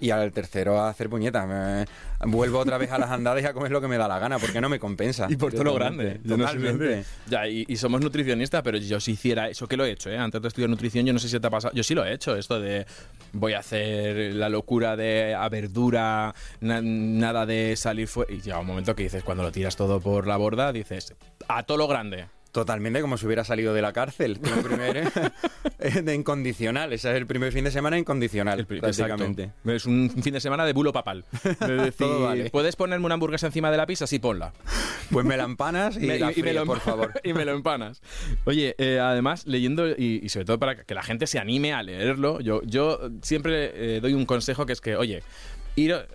Y 0.00 0.10
al 0.10 0.32
tercero 0.32 0.80
a 0.80 0.88
hacer 0.88 1.08
puñetas. 1.08 1.46
Me- 1.46 1.84
vuelvo 2.30 2.58
otra 2.60 2.78
vez 2.78 2.90
a 2.92 2.98
las 2.98 3.10
andadas 3.10 3.42
y 3.42 3.46
a 3.46 3.52
comer 3.52 3.70
lo 3.72 3.80
que 3.80 3.88
me 3.88 3.98
da 3.98 4.06
la 4.08 4.18
gana 4.18 4.38
porque 4.38 4.60
no 4.60 4.68
me 4.68 4.78
compensa. 4.78 5.26
Y 5.28 5.36
por 5.36 5.52
todo 5.52 5.64
lo 5.64 5.74
grande. 5.74 6.20
Totalmente. 6.26 6.28
Yo 6.28 6.96
no 6.96 7.02
Ya, 7.28 7.48
y, 7.48 7.64
y 7.68 7.76
somos 7.76 8.00
nutricionistas, 8.00 8.62
pero 8.62 8.78
yo 8.78 9.00
si 9.00 9.12
hiciera 9.12 9.48
eso 9.48 9.66
que 9.66 9.76
lo 9.76 9.84
he 9.84 9.90
hecho, 9.90 10.08
¿eh? 10.10 10.18
Antes 10.18 10.40
de 10.40 10.48
estudiar 10.48 10.70
nutrición, 10.70 11.04
yo 11.04 11.12
no 11.12 11.18
sé 11.18 11.28
si 11.28 11.38
te 11.40 11.46
ha 11.46 11.50
pasado. 11.50 11.74
Yo 11.74 11.82
sí 11.82 11.94
lo 11.94 12.04
he 12.04 12.12
hecho, 12.14 12.36
esto 12.36 12.60
de 12.60 12.86
voy 13.32 13.54
a 13.54 13.58
hacer 13.58 14.34
la 14.34 14.48
locura 14.48 14.96
de 14.96 15.34
a 15.34 15.48
verdura, 15.48 16.34
na- 16.60 16.80
nada 16.82 17.44
de 17.46 17.74
salir 17.76 18.06
fuera. 18.08 18.32
Y 18.32 18.40
llega 18.40 18.58
un 18.60 18.66
momento 18.66 18.94
que 18.94 19.02
dices, 19.04 19.22
cuando 19.24 19.42
lo 19.42 19.50
tiras 19.52 19.74
todo 19.76 20.00
por 20.00 20.26
la 20.26 20.36
borda, 20.36 20.72
dices, 20.72 21.14
a 21.48 21.62
todo 21.64 21.78
lo 21.78 21.88
grande. 21.88 22.26
Totalmente 22.52 23.00
como 23.00 23.16
si 23.16 23.24
hubiera 23.24 23.44
salido 23.44 23.72
de 23.72 23.80
la 23.82 23.92
cárcel. 23.94 24.38
Primer, 24.62 25.10
eh, 25.78 26.02
de 26.02 26.14
incondicional. 26.14 26.92
Ese 26.92 27.10
es 27.10 27.16
el 27.16 27.26
primer 27.26 27.50
fin 27.52 27.64
de 27.64 27.70
semana 27.70 27.98
incondicional, 27.98 28.60
El 28.60 28.66
prácticamente. 28.66 29.42
exacto. 29.44 29.72
Es 29.72 29.86
un 29.86 30.10
fin 30.22 30.34
de 30.34 30.40
semana 30.40 30.66
de 30.66 30.74
bulo 30.74 30.92
papal. 30.92 31.24
De 31.60 31.76
decir, 31.76 32.06
Todo 32.06 32.24
vale. 32.24 32.50
¿puedes 32.50 32.76
ponerme 32.76 33.06
una 33.06 33.14
hamburguesa 33.14 33.46
encima 33.46 33.70
de 33.70 33.78
la 33.78 33.86
pizza? 33.86 34.06
Sí, 34.06 34.18
ponla. 34.18 34.52
Pues 35.10 35.24
me 35.24 35.36
la 35.38 35.44
empanas 35.44 35.96
y, 35.96 36.00
Me- 36.06 36.18
la 36.18 36.26
y 36.26 36.34
me 36.36 36.42
fríes, 36.42 36.54
lo 36.54 36.66
por 36.66 36.80
favor. 36.80 37.12
y 37.24 37.32
me 37.32 37.44
lo 37.46 37.52
empanas. 37.52 38.02
Oye, 38.44 38.74
eh, 38.78 39.00
además, 39.00 39.46
leyendo, 39.46 39.88
y, 39.88 40.20
y 40.22 40.28
sobre 40.28 40.44
todo 40.44 40.58
para 40.58 40.84
que 40.84 40.94
la 40.94 41.02
gente 41.02 41.26
se 41.26 41.38
anime 41.38 41.72
a 41.72 41.82
leerlo, 41.82 42.40
yo, 42.40 42.60
yo 42.64 43.00
siempre 43.22 43.96
eh, 43.96 44.00
doy 44.00 44.12
un 44.12 44.26
consejo 44.26 44.66
que 44.66 44.74
es 44.74 44.80
que, 44.82 44.96
oye, 44.96 45.22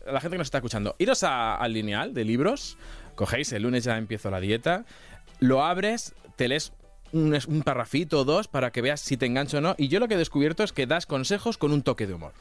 a 0.07 0.12
la 0.12 0.22
gente 0.22 0.36
que 0.36 0.38
nos 0.38 0.48
está 0.48 0.60
escuchando, 0.60 0.95
iros 1.00 1.24
al 1.24 1.74
lineal 1.74 2.13
de 2.13 2.24
libros, 2.25 2.78
cogéis, 3.16 3.51
el 3.54 3.63
lunes 3.63 3.84
ya 3.86 3.98
empiezo 3.98 4.30
la 4.30 4.39
dieta, 4.39 4.86
lo 5.39 5.63
abres, 5.66 6.13
te 6.38 6.48
lees 6.48 6.72
un, 7.12 7.38
un 7.48 7.62
parrafito 7.63 8.22
o 8.22 8.24
dos 8.24 8.48
para 8.48 8.72
que 8.72 8.81
veas 8.81 9.01
si 9.01 9.18
te 9.18 9.25
engancho 9.25 9.57
o 9.57 9.62
no, 9.62 9.75
y 9.78 9.89
yo 9.89 10.00
lo 10.00 10.07
que 10.07 10.13
he 10.13 10.18
descubierto 10.18 10.63
es 10.63 10.72
que 10.72 10.88
das 10.88 11.06
consejos 11.06 11.57
con 11.57 11.74
un 11.74 11.81
toque 11.81 12.07
de 12.07 12.13
humor. 12.13 12.31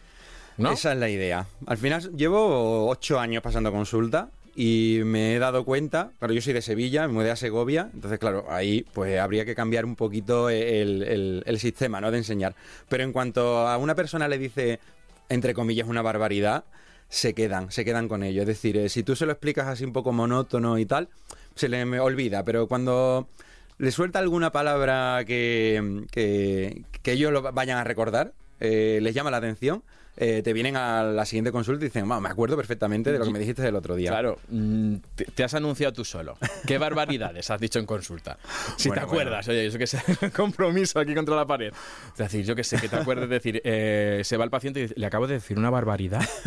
Esa 0.59 0.93
es 0.93 0.99
la 0.99 1.09
idea. 1.11 1.47
Al 1.67 1.77
final 1.77 2.17
llevo 2.17 2.89
ocho 2.89 3.21
años 3.21 3.43
pasando 3.43 3.71
consulta 3.73 4.31
y 4.55 5.01
me 5.05 5.35
he 5.35 5.39
dado 5.39 5.65
cuenta, 5.67 6.13
claro, 6.19 6.33
yo 6.33 6.41
soy 6.41 6.55
de 6.55 6.63
Sevilla, 6.63 7.07
me 7.07 7.13
mudé 7.13 7.31
a 7.31 7.37
Segovia, 7.37 7.91
entonces 7.93 8.19
claro, 8.19 8.47
ahí 8.49 8.87
pues 8.95 9.19
habría 9.21 9.45
que 9.45 9.55
cambiar 9.55 9.85
un 9.85 9.97
poquito 9.97 10.49
el, 10.49 11.43
el- 11.45 11.59
sistema, 11.59 12.01
¿no? 12.01 12.11
De 12.11 12.17
enseñar. 12.19 12.55
Pero 12.89 13.05
en 13.05 13.13
cuanto 13.13 13.69
a 13.69 13.77
una 13.77 13.95
persona 13.95 14.29
le 14.29 14.39
dice, 14.39 14.81
entre 15.29 15.53
comillas, 15.53 15.87
una 15.89 16.01
barbaridad, 16.01 16.65
se 17.11 17.35
quedan, 17.35 17.71
se 17.71 17.85
quedan 17.85 18.09
con 18.09 18.23
ello. 18.23 18.41
Es 18.41 18.49
decir, 18.49 18.79
eh, 18.79 18.89
si 18.89 19.03
tú 19.03 19.15
se 19.15 19.27
lo 19.27 19.33
explicas 19.33 19.69
así 19.69 19.85
un 19.85 19.93
poco 19.93 20.13
monótono 20.13 20.79
y 20.79 20.87
tal, 20.87 21.09
se 21.55 21.69
le 21.69 21.85
olvida, 22.01 22.43
pero 22.45 22.67
cuando 22.67 23.29
le 23.79 23.91
suelta 23.91 24.19
alguna 24.19 24.53
palabra 24.53 25.25
que, 25.27 26.05
que, 26.11 26.83
que 27.03 27.13
ellos 27.13 27.33
lo 27.33 27.43
vayan 27.53 27.79
a 27.79 27.85
recordar, 27.85 28.33
eh, 28.61 28.99
les 29.03 29.15
llama 29.15 29.31
la 29.31 29.37
atención, 29.39 29.83
eh, 30.19 30.41
te 30.43 30.55
vienen 30.55 30.77
a 30.77 31.03
la 31.03 31.27
siguiente 31.27 31.53
consulta 31.53 31.85
y 31.85 31.89
dicen, 31.89 32.07
"Ma, 32.07 32.19
me 32.23 32.31
acuerdo 32.31 32.57
perfectamente 32.57 33.13
de 33.13 33.19
lo 33.19 33.27
que 33.27 33.31
me 33.31 33.39
dijiste 33.39 33.69
el 33.69 33.75
otro 33.77 33.95
día. 33.97 34.09
Claro, 34.11 34.39
mm, 34.49 34.95
te, 35.15 35.27
te 35.27 35.45
has 35.45 35.53
anunciado 35.53 35.93
tú 35.93 36.07
solo. 36.07 36.39
¿Qué 36.67 36.79
barbaridades 36.79 37.51
has 37.51 37.61
dicho 37.61 37.79
en 37.79 37.85
consulta? 37.85 38.39
Si 38.79 38.89
Bueno, 38.89 39.03
te 39.03 39.07
acuerdas, 39.07 39.47
oye, 39.49 39.67
eso 39.67 39.77
que 39.77 39.87
sé, 39.87 40.01
compromiso 40.35 40.99
aquí 40.99 41.15
contra 41.15 41.37
la 41.37 41.47
pared. 41.47 41.71
Es 42.13 42.17
decir, 42.17 42.47
yo 42.47 42.57
que 42.57 42.65
sé, 42.65 42.79
que 42.81 42.89
te 42.89 42.97
acuerdes 42.97 43.29
de 43.29 43.35
decir, 43.35 43.61
eh, 43.63 44.23
se 44.25 44.39
va 44.39 44.45
el 44.45 44.51
paciente 44.51 44.81
y 44.81 44.83
dice, 44.85 44.95
le 44.97 45.05
acabo 45.05 45.27
de 45.27 45.35
decir 45.35 45.59
una 45.59 45.69
barbaridad. 45.69 46.23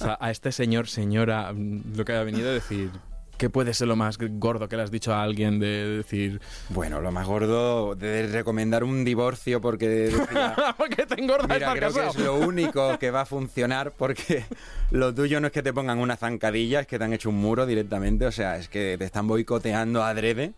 O 0.00 0.04
sea, 0.04 0.16
a 0.18 0.30
este 0.30 0.50
señor, 0.50 0.88
señora, 0.88 1.52
mm, 1.52 1.94
lo 1.96 2.04
que 2.06 2.12
ha 2.14 2.22
venido 2.24 2.48
a 2.48 2.52
decir, 2.54 2.88
¿qué 3.36 3.50
puede 3.50 3.74
ser 3.74 3.88
lo 3.88 3.96
más 3.96 4.18
gordo 4.18 4.68
que 4.68 4.76
le 4.76 4.82
has 4.82 4.90
dicho 4.90 5.12
a 5.12 5.22
alguien 5.22 5.58
de 5.58 5.98
decir, 5.98 6.40
Bueno, 6.68 7.00
lo 7.00 7.10
más 7.12 7.26
gordo 7.26 7.94
de 7.94 8.26
recomendar 8.28 8.84
un 8.84 9.04
divorcio 9.04 9.60
porque 9.60 9.88
decía, 9.88 10.54
¿qué 10.96 11.06
te 11.06 11.20
engorda 11.20 11.44
Mira, 11.44 11.56
estar 11.56 11.76
creo 11.76 11.92
que 11.92 12.06
es 12.06 12.24
lo 12.24 12.36
único 12.36 12.98
que 12.98 13.10
va 13.10 13.22
a 13.22 13.26
funcionar 13.26 13.92
porque 13.92 14.44
lo 14.90 15.14
tuyo 15.14 15.40
no 15.40 15.48
es 15.48 15.52
que 15.52 15.62
te 15.62 15.72
pongan 15.72 15.98
una 15.98 16.16
zancadilla, 16.16 16.80
es 16.80 16.86
que 16.86 16.98
te 16.98 17.04
han 17.04 17.12
hecho 17.12 17.30
un 17.30 17.36
muro 17.36 17.66
directamente, 17.66 18.26
o 18.26 18.32
sea, 18.32 18.56
es 18.56 18.68
que 18.68 18.96
te 18.98 19.04
están 19.04 19.26
boicoteando 19.26 20.02
adrede 20.02 20.54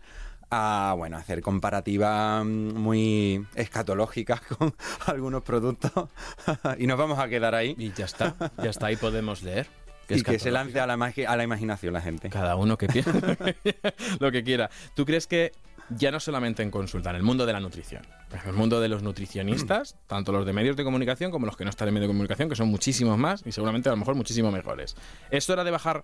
a, 0.49 0.93
bueno, 0.97 1.17
hacer 1.17 1.41
comparativas 1.41 2.43
mm, 2.45 2.75
muy 2.75 3.45
escatológicas 3.55 4.41
con 4.57 4.75
algunos 5.07 5.43
productos. 5.43 5.91
Y 6.77 6.87
nos 6.87 6.97
vamos 6.97 7.19
a 7.19 7.27
quedar 7.27 7.55
ahí. 7.55 7.75
Y 7.77 7.91
ya 7.93 8.05
está, 8.05 8.35
ya 8.61 8.69
está, 8.69 8.87
ahí 8.87 8.95
podemos 8.95 9.43
leer. 9.43 9.67
Y 10.09 10.21
que 10.23 10.39
se 10.39 10.51
lance 10.51 10.79
a 10.79 10.87
la, 10.87 10.93
a 10.93 11.35
la 11.35 11.43
imaginación 11.43 11.93
la 11.93 12.01
gente. 12.01 12.29
Cada 12.29 12.55
uno 12.55 12.77
que 12.77 12.87
quiera, 12.87 13.11
lo 14.19 14.31
que 14.31 14.43
quiera. 14.43 14.69
¿Tú 14.95 15.05
crees 15.05 15.27
que 15.27 15.51
ya 15.89 16.11
no 16.11 16.19
solamente 16.19 16.63
en 16.63 16.71
consulta, 16.71 17.11
en 17.11 17.17
el 17.17 17.23
mundo 17.23 17.45
de 17.45 17.53
la 17.53 17.59
nutrición, 17.59 18.03
en 18.31 18.49
el 18.49 18.55
mundo 18.55 18.79
de 18.79 18.89
los 18.89 19.03
nutricionistas, 19.03 19.95
tanto 20.07 20.31
los 20.31 20.45
de 20.45 20.53
medios 20.53 20.75
de 20.75 20.83
comunicación 20.83 21.31
como 21.31 21.45
los 21.45 21.55
que 21.55 21.63
no 21.63 21.69
están 21.69 21.87
en 21.87 21.93
medios 21.93 22.07
de 22.07 22.13
comunicación, 22.13 22.49
que 22.49 22.55
son 22.55 22.69
muchísimos 22.69 23.17
más 23.17 23.43
y 23.45 23.51
seguramente 23.51 23.89
a 23.89 23.91
lo 23.91 23.97
mejor 23.97 24.15
muchísimo 24.15 24.51
mejores, 24.51 24.95
¿es 25.29 25.49
hora 25.49 25.63
de 25.63 25.71
bajar 25.71 26.03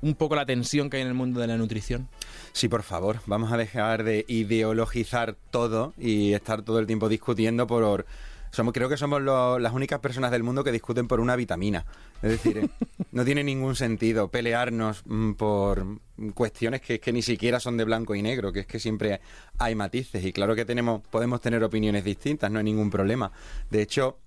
un 0.00 0.14
poco 0.16 0.34
la 0.34 0.44
tensión 0.44 0.90
que 0.90 0.96
hay 0.96 1.02
en 1.02 1.08
el 1.08 1.14
mundo 1.14 1.40
de 1.40 1.46
la 1.46 1.56
nutrición? 1.56 2.08
Sí, 2.52 2.68
por 2.68 2.82
favor, 2.82 3.20
vamos 3.26 3.52
a 3.52 3.56
dejar 3.56 4.02
de 4.02 4.24
ideologizar 4.26 5.36
todo 5.50 5.94
y 5.96 6.32
estar 6.32 6.62
todo 6.62 6.78
el 6.78 6.86
tiempo 6.86 7.08
discutiendo 7.08 7.66
por... 7.66 8.06
Somos, 8.52 8.72
creo 8.74 8.88
que 8.88 8.96
somos 8.98 9.20
lo- 9.22 9.58
las 9.58 9.72
únicas 9.72 9.98
personas 10.00 10.30
del 10.30 10.42
mundo 10.42 10.62
que 10.62 10.70
discuten 10.70 11.08
por 11.08 11.20
una 11.20 11.34
vitamina. 11.36 11.84
Es 12.22 12.30
decir, 12.30 12.58
eh, 12.58 12.68
no 13.12 13.24
tiene 13.24 13.42
ningún 13.42 13.74
sentido 13.74 14.28
pelearnos 14.28 15.02
mm, 15.06 15.32
por 15.32 15.86
cuestiones 16.34 16.82
que, 16.82 17.00
que 17.00 17.12
ni 17.12 17.22
siquiera 17.22 17.58
son 17.60 17.76
de 17.78 17.84
blanco 17.84 18.14
y 18.14 18.20
negro, 18.22 18.52
que 18.52 18.60
es 18.60 18.66
que 18.66 18.78
siempre 18.78 19.20
hay 19.58 19.74
matices. 19.74 20.24
Y 20.24 20.32
claro 20.32 20.54
que 20.54 20.64
tenemos, 20.66 21.00
podemos 21.10 21.40
tener 21.40 21.64
opiniones 21.64 22.04
distintas, 22.04 22.50
no 22.50 22.58
hay 22.58 22.64
ningún 22.64 22.90
problema. 22.90 23.32
De 23.70 23.80
hecho, 23.82 24.18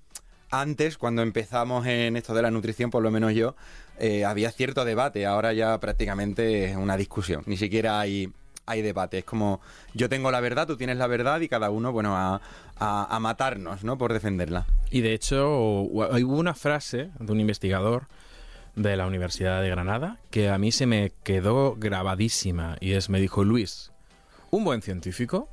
antes, 0.50 0.98
cuando 0.98 1.22
empezamos 1.22 1.86
en 1.86 2.15
esto 2.17 2.34
de 2.34 2.41
la 2.41 2.50
nutrición, 2.51 2.89
por 2.89 3.03
lo 3.03 3.12
menos 3.12 3.34
yo, 3.34 3.55
eh, 4.00 4.25
había 4.25 4.51
cierto 4.51 4.86
debate. 4.86 5.25
Ahora 5.25 5.53
ya 5.53 5.79
prácticamente 5.79 6.65
es 6.72 6.75
una 6.77 6.98
discusión. 6.98 7.44
Ni 7.46 7.58
siquiera 7.58 8.00
hay, 8.00 8.32
hay 8.65 8.81
debate. 8.81 9.19
Es 9.19 9.25
como 9.25 9.62
yo 9.93 10.10
tengo 10.10 10.31
la 10.31 10.39
verdad, 10.39 10.67
tú 10.67 10.77
tienes 10.77 10.98
la 10.98 11.07
verdad 11.07 11.39
y 11.41 11.48
cada 11.48 11.69
uno, 11.69 11.91
bueno, 11.91 12.15
a, 12.15 12.41
a- 12.77 13.19
matarnos, 13.19 13.84
¿no? 13.84 13.98
Por 13.98 14.13
defenderla. 14.13 14.65
Y 14.91 15.01
de 15.01 15.13
hecho, 15.13 15.48
hu- 15.84 16.24
hubo 16.24 16.38
una 16.38 16.53
frase 16.53 17.10
de 17.19 17.31
un 17.31 17.39
investigador 17.39 18.07
de 18.75 18.98
la 18.98 19.07
Universidad 19.07 19.62
de 19.62 19.69
Granada 19.69 20.17
que 20.31 20.50
a 20.50 20.57
mí 20.57 20.72
se 20.72 20.86
me 20.86 21.12
quedó 21.24 21.75
grabadísima 21.77 22.77
y 22.81 22.91
es, 22.93 23.10
me 23.10 23.19
dijo, 23.19 23.43
Luis, 23.43 23.91
un 24.51 24.63
buen 24.63 24.81
científico, 24.81 25.50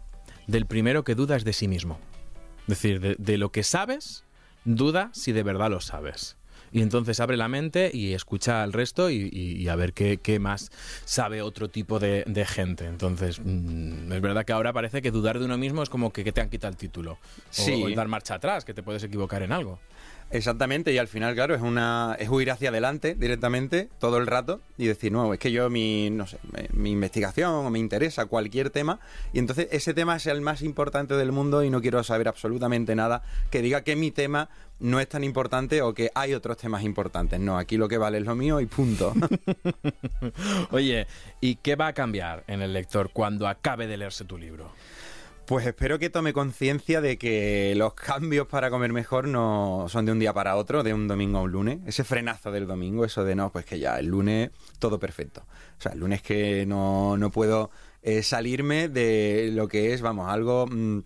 del 0.46 0.66
primero 0.66 1.04
que 1.04 1.14
duda 1.14 1.36
es 1.36 1.44
de 1.44 1.52
sí 1.52 1.68
mismo. 1.68 1.98
Es 2.62 2.66
decir, 2.68 3.00
de, 3.00 3.16
de 3.18 3.38
lo 3.38 3.50
que 3.52 3.62
sabes, 3.62 4.24
duda 4.64 5.10
si 5.12 5.32
de 5.32 5.42
verdad 5.42 5.70
lo 5.70 5.80
sabes. 5.80 6.36
Y 6.72 6.80
entonces 6.82 7.20
abre 7.20 7.36
la 7.36 7.48
mente 7.48 7.90
y 7.92 8.14
escucha 8.14 8.62
al 8.62 8.72
resto 8.72 9.10
y, 9.10 9.28
y- 9.30 9.56
y 9.62 9.68
a 9.68 9.76
ver 9.76 9.92
qué, 9.92 10.18
qué 10.22 10.38
más 10.38 10.70
sabe 11.04 11.42
otro 11.42 11.68
tipo 11.68 11.98
de, 11.98 12.24
de 12.26 12.46
gente. 12.46 12.86
Entonces, 12.86 13.40
mm, 13.44 14.10
es 14.12 14.20
verdad 14.22 14.44
que 14.44 14.52
ahora 14.52 14.72
parece 14.72 15.02
que 15.02 15.10
dudar 15.10 15.38
de 15.38 15.44
uno 15.44 15.58
mismo 15.58 15.82
es 15.82 15.90
como 15.90 16.12
que, 16.12 16.24
que 16.24 16.32
te 16.32 16.40
han 16.40 16.48
quitado 16.48 16.70
el 16.70 16.76
título. 16.78 17.12
O- 17.12 17.18
Sí. 17.50 17.82
o 17.84 17.94
dar 17.94 18.08
marcha 18.08 18.34
atrás, 18.34 18.64
que 18.64 18.72
te 18.74 18.82
puedes 18.82 19.02
equivocar 19.04 19.42
en 19.42 19.52
algo. 19.52 19.78
Exactamente, 20.32 20.92
y 20.92 20.98
al 20.98 21.08
final, 21.08 21.34
claro, 21.34 21.54
es 21.54 21.60
una 21.60 22.16
es 22.18 22.28
huir 22.28 22.50
hacia 22.50 22.70
adelante 22.70 23.14
directamente 23.14 23.88
todo 24.00 24.16
el 24.16 24.26
rato 24.26 24.60
y 24.78 24.86
decir, 24.86 25.12
no, 25.12 25.32
es 25.34 25.38
que 25.38 25.52
yo 25.52 25.68
mi, 25.68 26.08
no 26.10 26.26
sé, 26.26 26.38
me- 26.50 26.68
mi 26.72 26.90
investigación 26.90 27.50
o 27.52 27.70
me 27.70 27.78
interesa 27.78 28.24
cualquier 28.26 28.70
tema 28.70 28.98
y 29.34 29.38
entonces 29.40 29.68
ese 29.72 29.92
tema 29.92 30.16
es 30.16 30.26
el 30.26 30.40
más 30.40 30.62
importante 30.62 31.14
del 31.16 31.32
mundo 31.32 31.62
y 31.62 31.70
no 31.70 31.82
quiero 31.82 32.02
saber 32.02 32.28
absolutamente 32.28 32.94
nada 32.96 33.22
que 33.50 33.60
diga 33.60 33.82
que 33.82 33.94
mi 33.94 34.10
tema 34.10 34.48
no 34.80 35.00
es 35.00 35.08
tan 35.08 35.22
importante 35.22 35.82
o 35.82 35.94
que 35.94 36.10
hay 36.14 36.34
otros 36.34 36.56
temas 36.56 36.82
importantes. 36.82 37.38
No, 37.38 37.56
aquí 37.58 37.76
lo 37.76 37.86
que 37.86 37.98
vale 37.98 38.18
es 38.18 38.24
lo 38.24 38.34
mío 38.34 38.58
y 38.60 38.66
punto. 38.66 39.12
Oye, 40.70 41.06
¿y 41.40 41.56
qué 41.56 41.76
va 41.76 41.88
a 41.88 41.92
cambiar 41.92 42.42
en 42.46 42.62
el 42.62 42.72
lector 42.72 43.10
cuando 43.12 43.46
acabe 43.46 43.86
de 43.86 43.96
leerse 43.96 44.24
tu 44.24 44.38
libro? 44.38 44.72
Pues 45.52 45.66
espero 45.66 45.98
que 45.98 46.08
tome 46.08 46.32
conciencia 46.32 47.02
de 47.02 47.18
que 47.18 47.74
los 47.76 47.92
cambios 47.92 48.46
para 48.46 48.70
comer 48.70 48.90
mejor 48.94 49.28
no 49.28 49.84
son 49.90 50.06
de 50.06 50.12
un 50.12 50.18
día 50.18 50.32
para 50.32 50.56
otro, 50.56 50.82
de 50.82 50.94
un 50.94 51.06
domingo 51.06 51.40
a 51.40 51.42
un 51.42 51.52
lunes. 51.52 51.80
Ese 51.84 52.04
frenazo 52.04 52.50
del 52.50 52.66
domingo, 52.66 53.04
eso 53.04 53.22
de 53.22 53.34
no, 53.34 53.52
pues 53.52 53.66
que 53.66 53.78
ya 53.78 53.98
el 53.98 54.06
lunes 54.06 54.48
todo 54.78 54.98
perfecto. 54.98 55.42
O 55.78 55.82
sea, 55.82 55.92
el 55.92 55.98
lunes 55.98 56.22
que 56.22 56.64
no, 56.64 57.18
no 57.18 57.30
puedo 57.30 57.70
eh, 58.00 58.22
salirme 58.22 58.88
de 58.88 59.50
lo 59.52 59.68
que 59.68 59.92
es, 59.92 60.00
vamos, 60.00 60.30
algo 60.30 60.66
mm, 60.68 61.00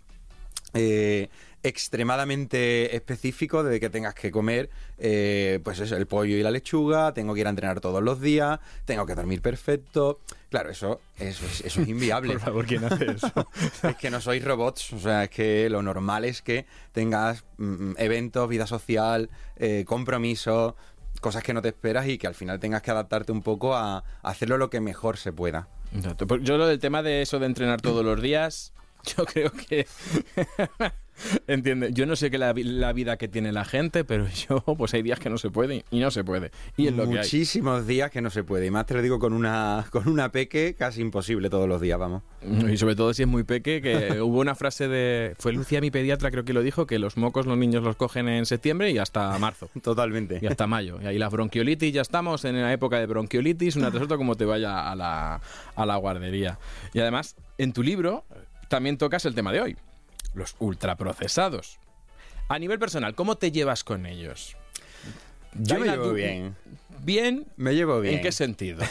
eh, 0.74 1.28
extremadamente 1.66 2.94
específico 2.94 3.64
de 3.64 3.80
que 3.80 3.90
tengas 3.90 4.14
que 4.14 4.30
comer, 4.30 4.70
eh, 4.98 5.60
pues 5.64 5.80
eso, 5.80 5.96
el 5.96 6.06
pollo 6.06 6.36
y 6.36 6.42
la 6.42 6.50
lechuga, 6.50 7.12
tengo 7.12 7.34
que 7.34 7.40
ir 7.40 7.46
a 7.46 7.50
entrenar 7.50 7.80
todos 7.80 8.02
los 8.02 8.20
días, 8.20 8.60
tengo 8.84 9.06
que 9.06 9.14
dormir 9.14 9.42
perfecto. 9.42 10.20
Claro, 10.48 10.70
eso, 10.70 11.00
eso, 11.18 11.44
es, 11.44 11.60
eso 11.62 11.82
es 11.82 11.88
inviable. 11.88 12.34
Por 12.34 12.42
favor, 12.42 12.66
¿quién 12.66 12.84
hace 12.84 13.10
eso? 13.10 13.32
Es 13.82 13.96
que 13.96 14.10
no 14.10 14.20
sois 14.20 14.44
robots, 14.44 14.92
o 14.92 14.98
sea, 14.98 15.24
es 15.24 15.30
que 15.30 15.68
lo 15.68 15.82
normal 15.82 16.24
es 16.24 16.42
que 16.42 16.66
tengas 16.92 17.44
mm, 17.58 17.92
eventos, 17.98 18.48
vida 18.48 18.66
social, 18.66 19.30
eh, 19.56 19.84
compromiso, 19.86 20.76
cosas 21.20 21.42
que 21.42 21.54
no 21.54 21.62
te 21.62 21.68
esperas 21.68 22.06
y 22.06 22.18
que 22.18 22.26
al 22.26 22.34
final 22.34 22.60
tengas 22.60 22.82
que 22.82 22.90
adaptarte 22.90 23.32
un 23.32 23.42
poco 23.42 23.74
a, 23.74 23.98
a 23.98 24.04
hacerlo 24.22 24.58
lo 24.58 24.70
que 24.70 24.80
mejor 24.80 25.16
se 25.16 25.32
pueda. 25.32 25.68
Exacto. 25.94 26.36
Yo 26.38 26.58
lo 26.58 26.66
del 26.66 26.78
tema 26.78 27.02
de 27.02 27.22
eso 27.22 27.38
de 27.38 27.46
entrenar 27.46 27.80
todos 27.80 28.04
los 28.04 28.20
días, 28.20 28.72
yo 29.16 29.24
creo 29.24 29.50
que... 29.50 29.86
Entiende, 31.46 31.92
yo 31.92 32.06
no 32.06 32.16
sé 32.16 32.30
qué 32.30 32.38
la, 32.38 32.52
la 32.54 32.92
vida 32.92 33.16
que 33.16 33.28
tiene 33.28 33.52
la 33.52 33.64
gente, 33.64 34.04
pero 34.04 34.26
yo, 34.48 34.60
pues 34.76 34.94
hay 34.94 35.02
días 35.02 35.18
que 35.18 35.30
no 35.30 35.38
se 35.38 35.50
puede 35.50 35.84
y 35.90 36.00
no 36.00 36.10
se 36.10 36.24
puede. 36.24 36.50
Y 36.76 36.86
es 36.86 36.94
lo 36.94 37.04
que 37.04 37.10
hay. 37.10 37.16
Muchísimos 37.18 37.86
días 37.86 38.10
que 38.10 38.20
no 38.20 38.30
se 38.30 38.44
puede, 38.44 38.66
y 38.66 38.70
más 38.70 38.86
te 38.86 38.94
lo 38.94 39.02
digo 39.02 39.18
con 39.18 39.32
una, 39.32 39.86
con 39.90 40.08
una 40.08 40.30
peque 40.30 40.74
casi 40.78 41.00
imposible 41.00 41.50
todos 41.50 41.68
los 41.68 41.80
días, 41.80 41.98
vamos. 41.98 42.22
Y 42.70 42.76
sobre 42.76 42.94
todo 42.94 43.12
si 43.12 43.22
es 43.22 43.28
muy 43.28 43.42
peque, 43.42 43.82
que 43.82 44.20
hubo 44.20 44.40
una 44.40 44.54
frase 44.54 44.86
de... 44.88 45.34
Fue 45.38 45.52
Lucía, 45.52 45.80
mi 45.80 45.90
pediatra, 45.90 46.30
creo 46.30 46.44
que 46.44 46.52
lo 46.52 46.62
dijo, 46.62 46.86
que 46.86 46.98
los 46.98 47.16
mocos 47.16 47.46
los 47.46 47.58
niños 47.58 47.82
los 47.82 47.96
cogen 47.96 48.28
en 48.28 48.46
septiembre 48.46 48.90
y 48.90 48.98
hasta 48.98 49.36
marzo. 49.38 49.68
Totalmente. 49.82 50.38
Y 50.40 50.46
hasta 50.46 50.66
mayo. 50.66 50.98
Y 51.02 51.06
ahí 51.06 51.18
la 51.18 51.28
bronquiolitis, 51.28 51.92
ya 51.92 52.02
estamos 52.02 52.44
en 52.44 52.60
la 52.60 52.72
época 52.72 52.98
de 52.98 53.06
bronquiolitis, 53.06 53.76
una 53.76 53.90
tras 53.90 54.04
otra 54.04 54.16
como 54.16 54.36
te 54.36 54.44
vaya 54.44 54.90
a 54.90 54.94
la, 54.94 55.40
a 55.74 55.86
la 55.86 55.96
guardería. 55.96 56.58
Y 56.92 57.00
además, 57.00 57.36
en 57.58 57.72
tu 57.72 57.82
libro 57.82 58.24
también 58.68 58.98
tocas 58.98 59.24
el 59.26 59.34
tema 59.34 59.52
de 59.52 59.60
hoy, 59.60 59.76
los 60.36 60.54
ultraprocesados. 60.60 61.80
A 62.48 62.58
nivel 62.58 62.78
personal, 62.78 63.14
¿cómo 63.16 63.36
te 63.36 63.50
llevas 63.50 63.82
con 63.82 64.06
ellos? 64.06 64.56
Yo 65.54 65.80
me 65.80 65.86
llevo 65.88 66.12
bien. 66.12 66.54
¿Bien? 67.02 67.46
Me 67.56 67.74
llevo 67.74 68.00
bien. 68.00 68.16
¿En 68.16 68.22
qué 68.22 68.30
sentido? 68.30 68.84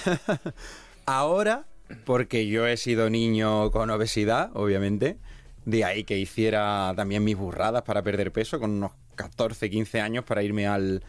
Ahora, 1.05 1.65
porque 2.03 2.47
yo 2.47 2.67
he 2.67 2.75
sido 2.75 3.09
niño 3.09 3.71
con 3.71 3.89
obesidad, 3.91 4.49
obviamente, 4.53 5.17
de 5.65 5.85
ahí 5.85 6.03
que 6.03 6.17
hiciera 6.17 6.91
también 6.95 7.23
mis 7.23 7.37
burradas 7.37 7.83
para 7.83 8.01
perder 8.01 8.31
peso 8.31 8.59
con 8.59 8.71
unos 8.71 8.91
14, 9.15 9.69
15 9.69 10.01
años 10.01 10.25
para 10.25 10.43
irme 10.43 10.67
al, 10.67 11.03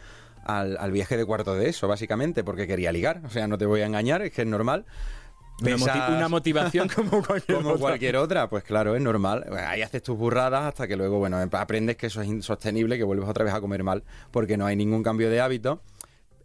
al, 0.45 0.77
al 0.77 0.91
viaje 0.91 1.17
de 1.17 1.25
cuarto 1.25 1.55
de 1.55 1.69
eso, 1.69 1.87
básicamente, 1.87 2.43
porque 2.43 2.67
quería 2.67 2.91
ligar. 2.91 3.21
O 3.25 3.29
sea, 3.29 3.47
no 3.47 3.57
te 3.57 3.65
voy 3.65 3.81
a 3.81 3.87
engañar, 3.87 4.21
es 4.21 4.31
que 4.31 4.43
es 4.43 4.47
normal. 4.47 4.85
Una, 5.61 5.71
Pesas- 5.75 6.09
una 6.15 6.27
motivación 6.29 6.87
como 6.95 7.23
cualquier 7.23 7.57
como 7.57 7.69
otra. 7.69 7.79
cualquier 7.79 8.15
otra, 8.17 8.49
pues 8.49 8.63
claro, 8.63 8.95
es 8.95 9.01
normal. 9.01 9.45
Ahí 9.67 9.81
haces 9.81 10.03
tus 10.03 10.17
burradas 10.17 10.63
hasta 10.65 10.87
que 10.87 10.95
luego, 10.95 11.17
bueno, 11.17 11.37
aprendes 11.53 11.97
que 11.97 12.07
eso 12.07 12.21
es 12.21 12.27
insostenible, 12.27 12.97
que 12.97 13.03
vuelves 13.03 13.27
otra 13.27 13.43
vez 13.43 13.53
a 13.53 13.59
comer 13.61 13.83
mal, 13.83 14.03
porque 14.31 14.55
no 14.57 14.65
hay 14.67 14.75
ningún 14.75 15.01
cambio 15.03 15.29
de 15.29 15.41
hábito. 15.41 15.81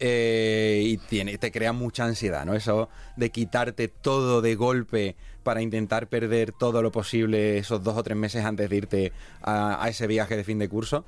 eh, 0.05 0.83
y 0.85 0.97
tiene, 0.97 1.39
te 1.39 1.53
crea 1.53 1.73
mucha 1.73 2.05
ansiedad, 2.05 2.45
¿no? 2.45 2.55
Eso 2.55 2.89
de 3.17 3.31
quitarte 3.31 3.87
todo 3.89 4.41
de 4.43 4.57
golpe 4.57 5.15
para 5.45 5.61
intentar 5.63 6.09
perder 6.09 6.51
todo 6.53 6.83
lo 6.83 6.91
posible 6.91 7.59
esos 7.59 7.85
dos 7.85 7.97
o 7.97 8.03
tres 8.03 8.17
meses 8.17 8.45
antes 8.45 8.69
de 8.69 8.77
irte 8.77 9.13
a, 9.43 9.83
a 9.85 9.89
ese 9.89 10.07
viaje 10.09 10.37
de 10.37 10.43
fin 10.45 10.59
de 10.59 10.69
curso. 10.69 11.05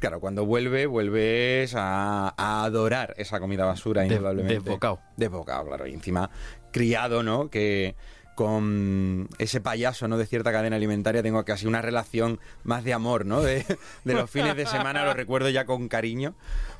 Claro, 0.00 0.20
cuando 0.20 0.44
vuelve, 0.46 0.86
vuelves 0.86 1.74
a, 1.74 2.32
a 2.36 2.64
adorar 2.64 3.14
esa 3.18 3.40
comida 3.40 3.64
basura, 3.64 4.02
De- 4.02 4.08
indudablemente. 4.14 4.54
desbocado. 4.62 5.00
Desbocado, 5.16 5.66
claro. 5.66 5.86
Y 5.86 5.92
encima 5.94 6.30
criado, 6.70 7.22
¿no? 7.22 7.50
Que 7.50 7.96
con 8.36 9.28
ese 9.38 9.60
payaso, 9.60 10.06
¿no? 10.06 10.16
De 10.16 10.24
cierta 10.24 10.52
cadena 10.52 10.76
alimentaria 10.76 11.22
tengo 11.24 11.44
casi 11.44 11.66
una 11.66 11.82
relación 11.82 12.38
más 12.62 12.84
de 12.84 12.92
amor, 12.92 13.26
¿no? 13.26 13.42
De, 13.42 13.64
de 14.04 14.14
los 14.14 14.30
fines 14.30 14.54
de 14.56 14.66
semana 14.66 15.04
lo 15.04 15.12
recuerdo 15.14 15.48
ya 15.48 15.64
con 15.64 15.88
cariño. 15.88 16.34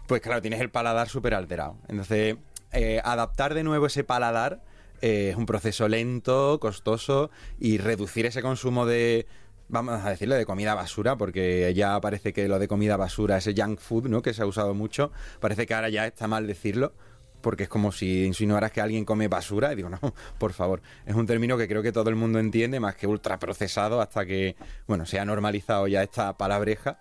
Pues 0.06 0.20
claro, 0.20 0.40
tienes 0.40 0.60
el 0.60 0.70
paladar 0.70 1.08
súper 1.08 1.34
alterado. 1.34 1.76
Entonces, 1.88 2.36
eh, 2.72 3.00
adaptar 3.04 3.54
de 3.54 3.64
nuevo 3.64 3.86
ese 3.86 4.04
paladar 4.04 4.60
eh, 5.02 5.30
es 5.30 5.36
un 5.36 5.46
proceso 5.46 5.88
lento, 5.88 6.58
costoso 6.60 7.30
y 7.58 7.78
reducir 7.78 8.26
ese 8.26 8.40
consumo 8.42 8.86
de 8.86 9.26
vamos 9.68 10.04
a 10.04 10.10
decirle 10.10 10.36
de 10.36 10.46
comida 10.46 10.74
basura, 10.74 11.16
porque 11.16 11.72
ya 11.74 12.00
parece 12.00 12.32
que 12.32 12.48
lo 12.48 12.58
de 12.58 12.68
comida 12.68 12.96
basura, 12.96 13.36
ese 13.36 13.54
junk 13.56 13.80
food, 13.80 14.08
¿no? 14.08 14.22
Que 14.22 14.34
se 14.34 14.42
ha 14.42 14.46
usado 14.46 14.74
mucho, 14.74 15.12
parece 15.40 15.66
que 15.66 15.74
ahora 15.74 15.88
ya 15.88 16.06
está 16.06 16.26
mal 16.26 16.46
decirlo, 16.46 16.94
porque 17.40 17.64
es 17.64 17.68
como 17.68 17.92
si 17.92 18.24
insinuaras 18.24 18.72
que 18.72 18.80
alguien 18.80 19.04
come 19.04 19.28
basura, 19.28 19.72
y 19.72 19.76
digo, 19.76 19.88
no, 19.90 19.98
por 20.38 20.52
favor, 20.52 20.82
es 21.06 21.14
un 21.14 21.26
término 21.26 21.56
que 21.56 21.68
creo 21.68 21.82
que 21.82 21.92
todo 21.92 22.10
el 22.10 22.16
mundo 22.16 22.38
entiende, 22.38 22.80
más 22.80 22.96
que 22.96 23.06
ultraprocesado, 23.06 24.00
hasta 24.00 24.26
que, 24.26 24.56
bueno, 24.86 25.06
se 25.06 25.18
ha 25.18 25.24
normalizado 25.24 25.86
ya 25.86 26.02
esta 26.02 26.36
palabreja, 26.36 26.98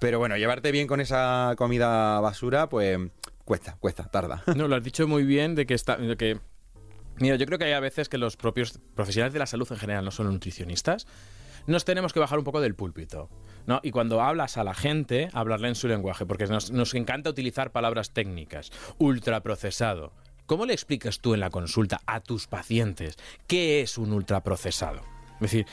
pero 0.00 0.18
bueno, 0.18 0.36
llevarte 0.36 0.70
bien 0.72 0.86
con 0.86 1.00
esa 1.00 1.54
comida 1.56 2.20
basura, 2.20 2.68
pues 2.68 2.98
cuesta, 3.44 3.76
cuesta, 3.80 4.04
tarda. 4.04 4.42
No, 4.56 4.68
lo 4.68 4.76
has 4.76 4.84
dicho 4.84 5.08
muy 5.08 5.24
bien 5.24 5.54
de 5.54 5.66
que 5.66 5.74
está. 5.74 5.96
de 5.96 6.16
que, 6.16 6.38
mira, 7.18 7.36
yo 7.36 7.46
creo 7.46 7.58
que 7.58 7.64
hay 7.64 7.72
a 7.72 7.80
veces 7.80 8.08
que 8.08 8.18
los 8.18 8.36
propios 8.36 8.78
profesionales 8.94 9.32
de 9.32 9.38
la 9.38 9.46
salud 9.46 9.66
en 9.70 9.78
general, 9.78 10.04
no 10.04 10.10
solo 10.10 10.30
nutricionistas, 10.30 11.06
nos 11.68 11.84
tenemos 11.84 12.12
que 12.12 12.20
bajar 12.20 12.38
un 12.38 12.44
poco 12.44 12.60
del 12.60 12.74
púlpito. 12.74 13.28
¿no? 13.66 13.80
Y 13.82 13.90
cuando 13.90 14.20
hablas 14.20 14.56
a 14.56 14.64
la 14.64 14.74
gente, 14.74 15.28
hablarle 15.32 15.68
en 15.68 15.74
su 15.74 15.86
lenguaje, 15.86 16.26
porque 16.26 16.46
nos, 16.46 16.70
nos 16.70 16.94
encanta 16.94 17.30
utilizar 17.30 17.70
palabras 17.70 18.10
técnicas. 18.10 18.70
Ultraprocesado. 18.98 20.12
¿Cómo 20.46 20.64
le 20.64 20.72
explicas 20.72 21.20
tú 21.20 21.34
en 21.34 21.40
la 21.40 21.50
consulta 21.50 22.00
a 22.06 22.20
tus 22.20 22.46
pacientes 22.46 23.16
qué 23.46 23.82
es 23.82 23.98
un 23.98 24.12
ultraprocesado? 24.12 25.02
Es 25.34 25.40
decir, 25.40 25.66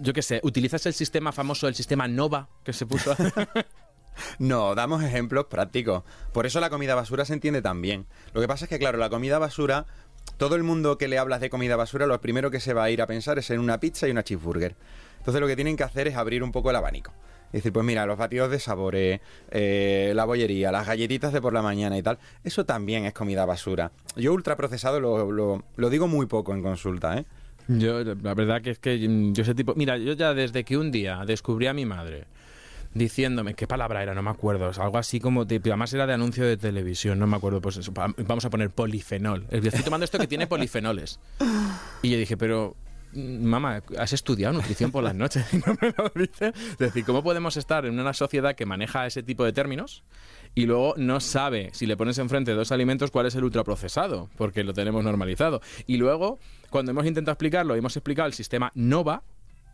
yo 0.00 0.12
qué 0.12 0.22
sé, 0.22 0.40
¿utilizas 0.44 0.86
el 0.86 0.94
sistema 0.94 1.32
famoso, 1.32 1.68
el 1.68 1.74
sistema 1.74 2.08
NOVA 2.08 2.48
que 2.64 2.72
se 2.72 2.86
puso 2.86 3.14
No, 4.38 4.74
damos 4.74 5.02
ejemplos 5.02 5.46
prácticos. 5.46 6.04
Por 6.32 6.46
eso 6.46 6.60
la 6.60 6.70
comida 6.70 6.94
basura 6.94 7.24
se 7.24 7.34
entiende 7.34 7.62
tan 7.62 7.82
bien. 7.82 8.06
Lo 8.32 8.40
que 8.40 8.48
pasa 8.48 8.64
es 8.64 8.68
que, 8.68 8.78
claro, 8.78 8.98
la 8.98 9.10
comida 9.10 9.38
basura 9.38 9.86
todo 10.36 10.56
el 10.56 10.62
mundo 10.62 10.98
que 10.98 11.08
le 11.08 11.18
hablas 11.18 11.40
de 11.40 11.50
comida 11.50 11.76
basura, 11.76 12.06
lo 12.06 12.20
primero 12.20 12.50
que 12.50 12.60
se 12.60 12.72
va 12.72 12.84
a 12.84 12.90
ir 12.90 13.02
a 13.02 13.06
pensar 13.06 13.38
es 13.38 13.50
en 13.50 13.60
una 13.60 13.78
pizza 13.78 14.08
y 14.08 14.10
una 14.10 14.24
cheeseburger. 14.24 14.74
Entonces 15.24 15.40
lo 15.40 15.46
que 15.46 15.56
tienen 15.56 15.74
que 15.74 15.84
hacer 15.84 16.06
es 16.06 16.16
abrir 16.16 16.42
un 16.42 16.52
poco 16.52 16.68
el 16.68 16.76
abanico. 16.76 17.10
Es 17.46 17.60
decir, 17.60 17.72
pues 17.72 17.86
mira, 17.86 18.04
los 18.04 18.18
batidos 18.18 18.50
de 18.50 18.58
sabores, 18.58 19.20
eh, 19.50 20.12
la 20.14 20.26
bollería, 20.26 20.70
las 20.70 20.86
galletitas 20.86 21.32
de 21.32 21.40
por 21.40 21.54
la 21.54 21.62
mañana 21.62 21.96
y 21.96 22.02
tal, 22.02 22.18
eso 22.42 22.66
también 22.66 23.06
es 23.06 23.14
comida 23.14 23.46
basura. 23.46 23.90
Yo 24.16 24.34
ultraprocesado 24.34 25.00
lo, 25.00 25.32
lo, 25.32 25.64
lo 25.76 25.88
digo 25.88 26.06
muy 26.08 26.26
poco 26.26 26.52
en 26.52 26.62
consulta, 26.62 27.16
¿eh? 27.16 27.24
Yo, 27.68 28.04
la 28.04 28.34
verdad 28.34 28.60
que 28.60 28.72
es 28.72 28.78
que 28.78 29.08
mm, 29.08 29.32
yo 29.32 29.44
ese 29.44 29.54
tipo... 29.54 29.72
Mira, 29.76 29.96
yo 29.96 30.12
ya 30.12 30.34
desde 30.34 30.64
que 30.64 30.76
un 30.76 30.90
día 30.90 31.22
descubrí 31.26 31.66
a 31.66 31.72
mi 31.72 31.86
madre 31.86 32.26
diciéndome, 32.92 33.54
¿qué 33.54 33.66
palabra 33.66 34.02
era? 34.02 34.14
No 34.14 34.22
me 34.22 34.30
acuerdo. 34.30 34.70
Algo 34.82 34.98
así 34.98 35.20
como, 35.20 35.46
tipo, 35.46 35.68
además 35.68 35.92
era 35.94 36.06
de 36.06 36.12
anuncio 36.12 36.44
de 36.44 36.56
televisión, 36.56 37.18
no 37.18 37.26
me 37.26 37.36
acuerdo. 37.36 37.60
Pues 37.60 37.76
eso, 37.76 37.92
vamos 37.94 38.44
a 38.44 38.50
poner 38.50 38.70
polifenol. 38.70 39.46
Estoy 39.50 39.82
tomando 39.82 40.04
esto 40.04 40.18
que 40.18 40.26
tiene 40.26 40.46
polifenoles. 40.46 41.18
Y 42.02 42.10
yo 42.10 42.18
dije, 42.18 42.36
pero 42.36 42.76
mamá, 43.14 43.82
¿has 43.98 44.12
estudiado 44.12 44.52
nutrición 44.54 44.90
por 44.90 45.02
las 45.04 45.14
noches? 45.14 45.44
Y 45.52 45.56
no 45.58 45.76
me 45.80 45.94
lo 45.96 46.10
dice. 46.14 46.52
Es 46.72 46.78
decir, 46.78 47.04
¿cómo 47.04 47.22
podemos 47.22 47.56
estar 47.56 47.86
en 47.86 47.98
una 47.98 48.12
sociedad 48.12 48.54
que 48.54 48.66
maneja 48.66 49.06
ese 49.06 49.22
tipo 49.22 49.44
de 49.44 49.52
términos 49.52 50.02
y 50.54 50.66
luego 50.66 50.94
no 50.96 51.20
sabe, 51.20 51.70
si 51.72 51.86
le 51.86 51.96
pones 51.96 52.18
enfrente 52.18 52.52
dos 52.52 52.72
alimentos, 52.72 53.10
cuál 53.10 53.26
es 53.26 53.34
el 53.34 53.44
ultraprocesado? 53.44 54.28
Porque 54.36 54.62
lo 54.64 54.72
tenemos 54.72 55.02
normalizado. 55.04 55.60
Y 55.86 55.96
luego, 55.96 56.38
cuando 56.70 56.90
hemos 56.92 57.06
intentado 57.06 57.32
explicarlo, 57.32 57.74
hemos 57.74 57.96
explicado 57.96 58.26
el 58.26 58.34
sistema 58.34 58.70
NOVA, 58.74 59.22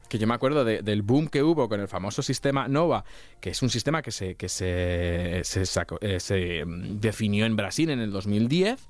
que 0.08 0.18
yo 0.18 0.26
me 0.26 0.34
acuerdo 0.34 0.64
de- 0.64 0.82
del 0.82 1.02
boom 1.02 1.28
que 1.28 1.42
hubo 1.42 1.68
con 1.68 1.80
el 1.80 1.86
famoso 1.86 2.20
sistema 2.22 2.66
NOVA, 2.66 3.04
que 3.40 3.50
es 3.50 3.62
un 3.62 3.70
sistema 3.70 4.02
que 4.02 4.10
se, 4.10 4.34
que 4.34 4.48
se, 4.48 5.40
se 5.44 5.62
sacó- 5.66 5.98
eh, 6.00 6.18
se, 6.18 6.64
mm, 6.64 6.98
definió 7.00 7.46
en 7.46 7.54
Brasil 7.56 7.90
en 7.90 8.00
el 8.00 8.10
2010, 8.10 8.88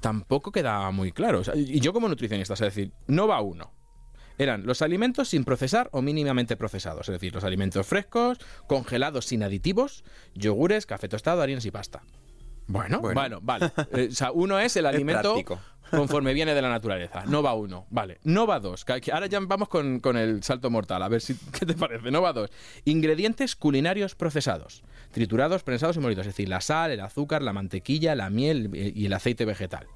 tampoco 0.00 0.50
quedaba 0.52 0.90
muy 0.90 1.12
claro. 1.12 1.42
Y 1.54 1.78
yo 1.80 1.92
como 1.92 2.08
nutricionista, 2.08 2.54
es 2.54 2.60
decir, 2.60 2.90
NOVA 3.06 3.40
1 3.42 3.70
eran 4.38 4.66
los 4.66 4.82
alimentos 4.82 5.28
sin 5.28 5.44
procesar 5.44 5.88
o 5.92 6.02
mínimamente 6.02 6.56
procesados, 6.56 7.08
es 7.08 7.12
decir, 7.14 7.34
los 7.34 7.44
alimentos 7.44 7.86
frescos, 7.86 8.38
congelados 8.66 9.26
sin 9.26 9.42
aditivos, 9.42 10.04
yogures, 10.34 10.86
café 10.86 11.08
tostado, 11.08 11.42
harinas 11.42 11.64
y 11.64 11.70
pasta. 11.70 12.02
Bueno, 12.68 13.00
Bueno. 13.00 13.14
bueno, 13.20 13.38
vale. 13.42 13.70
Eh, 13.92 14.08
o 14.10 14.14
sea, 14.14 14.32
uno 14.32 14.58
es 14.58 14.76
el 14.76 14.86
alimento 14.86 15.36
conforme 15.90 16.34
viene 16.34 16.52
de 16.52 16.60
la 16.62 16.68
naturaleza. 16.68 17.24
No 17.26 17.40
va 17.42 17.54
uno, 17.54 17.86
vale. 17.90 18.18
No 18.24 18.44
va 18.46 18.58
dos. 18.58 18.84
Ahora 19.12 19.26
ya 19.26 19.38
vamos 19.40 19.68
con, 19.68 20.00
con 20.00 20.16
el 20.16 20.42
salto 20.42 20.68
mortal. 20.68 21.00
A 21.04 21.08
ver 21.08 21.20
si 21.20 21.34
qué 21.58 21.64
te 21.64 21.74
parece. 21.74 22.10
No 22.10 22.22
va 22.22 22.32
dos. 22.32 22.50
Ingredientes 22.84 23.54
culinarios 23.54 24.16
procesados. 24.16 24.82
Triturados, 25.12 25.62
prensados 25.62 25.96
y 25.96 26.00
molidos. 26.00 26.26
Es 26.26 26.32
decir, 26.34 26.48
la 26.48 26.60
sal, 26.60 26.90
el 26.90 27.00
azúcar, 27.00 27.40
la 27.42 27.52
mantequilla, 27.52 28.16
la 28.16 28.30
miel 28.30 28.70
eh, 28.74 28.92
y 28.94 29.06
el 29.06 29.12
aceite 29.12 29.44
vegetal. 29.44 29.86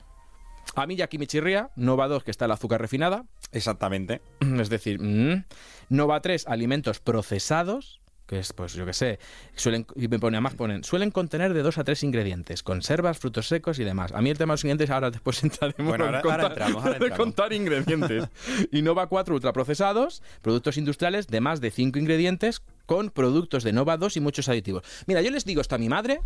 A 0.76 0.87
mí 0.87 0.97
ya 0.97 1.07
aquí 1.07 1.19
me 1.19 1.26
chirría. 1.26 1.71
No 1.76 1.97
va 1.97 2.09
dos, 2.09 2.23
que 2.25 2.31
está 2.31 2.45
el 2.45 2.52
azúcar 2.52 2.81
refinada. 2.81 3.25
Exactamente. 3.52 4.21
Es 4.61 4.69
decir, 4.71 5.00
mm. 5.00 5.45
no 5.90 6.07
va 6.07 6.21
tres, 6.21 6.47
alimentos 6.47 7.00
procesados. 7.00 8.00
Que 8.26 8.38
es, 8.38 8.52
pues 8.52 8.75
yo 8.75 8.87
qué 8.87 8.93
sé, 8.93 9.19
suelen, 9.57 9.85
y 9.97 10.07
me 10.07 10.21
pone, 10.21 10.37
además 10.37 10.55
ponen, 10.55 10.85
suelen 10.85 11.11
contener 11.11 11.52
de 11.52 11.62
dos 11.62 11.79
a 11.79 11.83
tres 11.83 12.05
ingredientes, 12.05 12.62
conservas, 12.62 13.19
frutos 13.19 13.49
secos 13.49 13.81
y 13.81 13.85
demás. 13.85 14.12
A 14.12 14.23
mí 14.23 14.31
el 14.31 14.38
tema 14.38 14.52
de 14.52 14.55
los 14.55 14.61
ingredientes, 14.62 14.90
ahora 14.90 15.11
después 15.11 15.43
entraremos 15.43 15.85
Bueno, 15.88 16.05
en 16.07 16.14
ahora- 16.14 16.23
contar, 16.23 16.40
ahora 16.43 16.52
entramos, 16.55 16.76
ahora 16.85 16.90
de 17.00 17.07
entramos. 17.07 17.19
contar 17.19 17.52
ingredientes. 17.52 18.29
Y 18.71 18.83
Nova 18.83 19.09
4 19.09 19.35
ultraprocesados, 19.35 20.23
productos 20.43 20.76
industriales 20.76 21.26
de 21.26 21.40
más 21.40 21.61
de 21.61 21.73
cinco 21.73 21.99
ingredientes 21.99 22.62
con 22.87 23.11
productos 23.11 23.64
de 23.64 23.73
Nova 23.73 23.97
2 23.97 24.19
y 24.19 24.21
muchos 24.21 24.49
aditivos. 24.49 24.85
Mira, 25.09 25.23
yo 25.23 25.33
les 25.33 25.45
digo 25.45 25.61
esto 25.61 25.75
a 25.75 25.79
mi 25.79 25.88
madre 25.88 26.21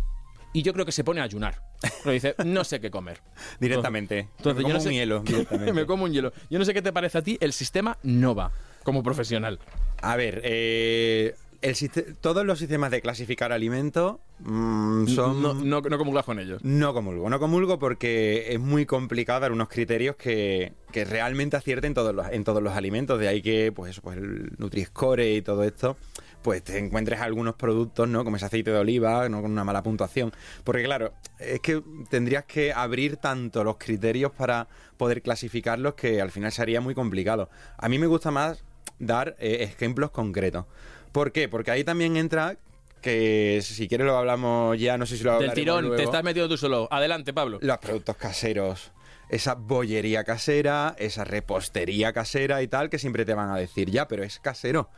y 0.55 0.61
yo 0.61 0.71
creo 0.71 0.85
que 0.85 0.93
se 0.93 1.03
pone 1.03 1.19
a 1.19 1.23
ayunar. 1.25 1.61
Pero 2.01 2.13
dice, 2.13 2.33
no 2.45 2.63
sé 2.63 2.79
qué 2.79 2.89
comer. 2.89 3.19
Directamente. 3.59 4.29
Entonces, 4.37 4.63
Me 4.63 4.69
yo 4.69 4.73
no 4.73 4.79
sé- 4.79 4.87
un 4.87 4.93
hielo, 4.93 5.19
directamente. 5.25 5.73
me 5.73 5.85
como 5.85 6.05
un 6.05 6.13
hielo. 6.13 6.31
Yo 6.49 6.57
no 6.57 6.63
sé 6.63 6.73
qué 6.73 6.81
te 6.81 6.93
parece 6.93 7.17
a 7.17 7.21
ti 7.21 7.37
el 7.41 7.51
sistema 7.51 7.97
Nova 8.03 8.51
como 8.83 9.03
profesional. 9.03 9.59
A 10.01 10.15
ver, 10.15 10.41
eh, 10.45 11.35
el 11.61 11.75
todos 12.21 12.45
los 12.45 12.59
sistemas 12.59 12.91
de 12.91 13.01
clasificar 13.01 13.51
alimentos 13.51 14.17
mm, 14.39 15.07
son... 15.07 15.41
No, 15.41 15.53
no, 15.55 15.81
no 15.81 15.97
comulgas 15.97 16.23
con 16.23 16.39
ellos. 16.39 16.63
No 16.63 16.93
comulgo, 16.93 17.29
no 17.29 17.39
comulgo 17.39 17.79
porque 17.79 18.53
es 18.53 18.59
muy 18.59 18.85
complicado 18.85 19.39
dar 19.41 19.51
unos 19.51 19.67
criterios 19.67 20.15
que, 20.15 20.73
que 20.91 21.05
realmente 21.05 21.57
acierten 21.57 21.93
todos 21.93 22.13
los, 22.13 22.27
en 22.31 22.43
todos 22.43 22.61
los 22.61 22.73
alimentos. 22.73 23.19
De 23.19 23.27
ahí 23.27 23.41
que, 23.41 23.71
pues 23.75 23.99
pues 23.99 24.17
el 24.17 24.51
Nutri-Score 24.57 25.37
y 25.37 25.41
todo 25.41 25.63
esto, 25.63 25.97
pues 26.45 26.63
te 26.63 26.77
encuentres 26.77 27.21
algunos 27.21 27.55
productos, 27.55 28.07
¿no? 28.07 28.23
Como 28.23 28.35
ese 28.35 28.45
aceite 28.45 28.69
de 28.69 28.77
oliva, 28.77 29.27
¿no? 29.29 29.41
Con 29.41 29.51
una 29.51 29.63
mala 29.63 29.81
puntuación. 29.81 30.31
Porque 30.63 30.83
claro, 30.83 31.11
es 31.39 31.59
que 31.59 31.81
tendrías 32.11 32.45
que 32.45 32.71
abrir 32.71 33.17
tanto 33.17 33.63
los 33.63 33.77
criterios 33.77 34.31
para 34.31 34.67
poder 34.95 35.23
clasificarlos 35.23 35.95
que 35.95 36.21
al 36.21 36.29
final 36.29 36.51
sería 36.51 36.81
muy 36.81 36.93
complicado. 36.93 37.49
A 37.77 37.89
mí 37.89 37.97
me 37.97 38.05
gusta 38.05 38.29
más 38.29 38.63
dar 38.99 39.35
eh, 39.39 39.63
ejemplos 39.63 40.11
concretos. 40.11 40.65
¿Por 41.11 41.31
qué? 41.31 41.49
Porque 41.49 41.71
ahí 41.71 41.83
también 41.83 42.15
entra 42.15 42.57
que 43.01 43.61
si 43.63 43.87
quieres 43.87 44.05
lo 44.05 44.15
hablamos 44.15 44.77
ya, 44.79 44.99
no 44.99 45.07
sé 45.07 45.17
si 45.17 45.23
lo 45.23 45.31
Del 45.31 45.49
hablaremos 45.49 45.55
tirón, 45.55 45.81
luego. 45.85 45.95
te 45.97 46.03
estás 46.03 46.23
metiendo 46.23 46.47
tú 46.47 46.57
solo. 46.57 46.87
Adelante, 46.91 47.33
Pablo. 47.33 47.57
Los 47.59 47.79
productos 47.79 48.17
caseros. 48.17 48.91
Esa 49.29 49.55
bollería 49.55 50.23
casera, 50.23 50.95
esa 50.99 51.23
repostería 51.23 52.13
casera 52.13 52.61
y 52.61 52.67
tal, 52.67 52.91
que 52.91 52.99
siempre 52.99 53.25
te 53.25 53.33
van 53.33 53.49
a 53.49 53.55
decir, 53.55 53.89
ya, 53.89 54.07
pero 54.07 54.23
es 54.23 54.39
casero. 54.39 54.91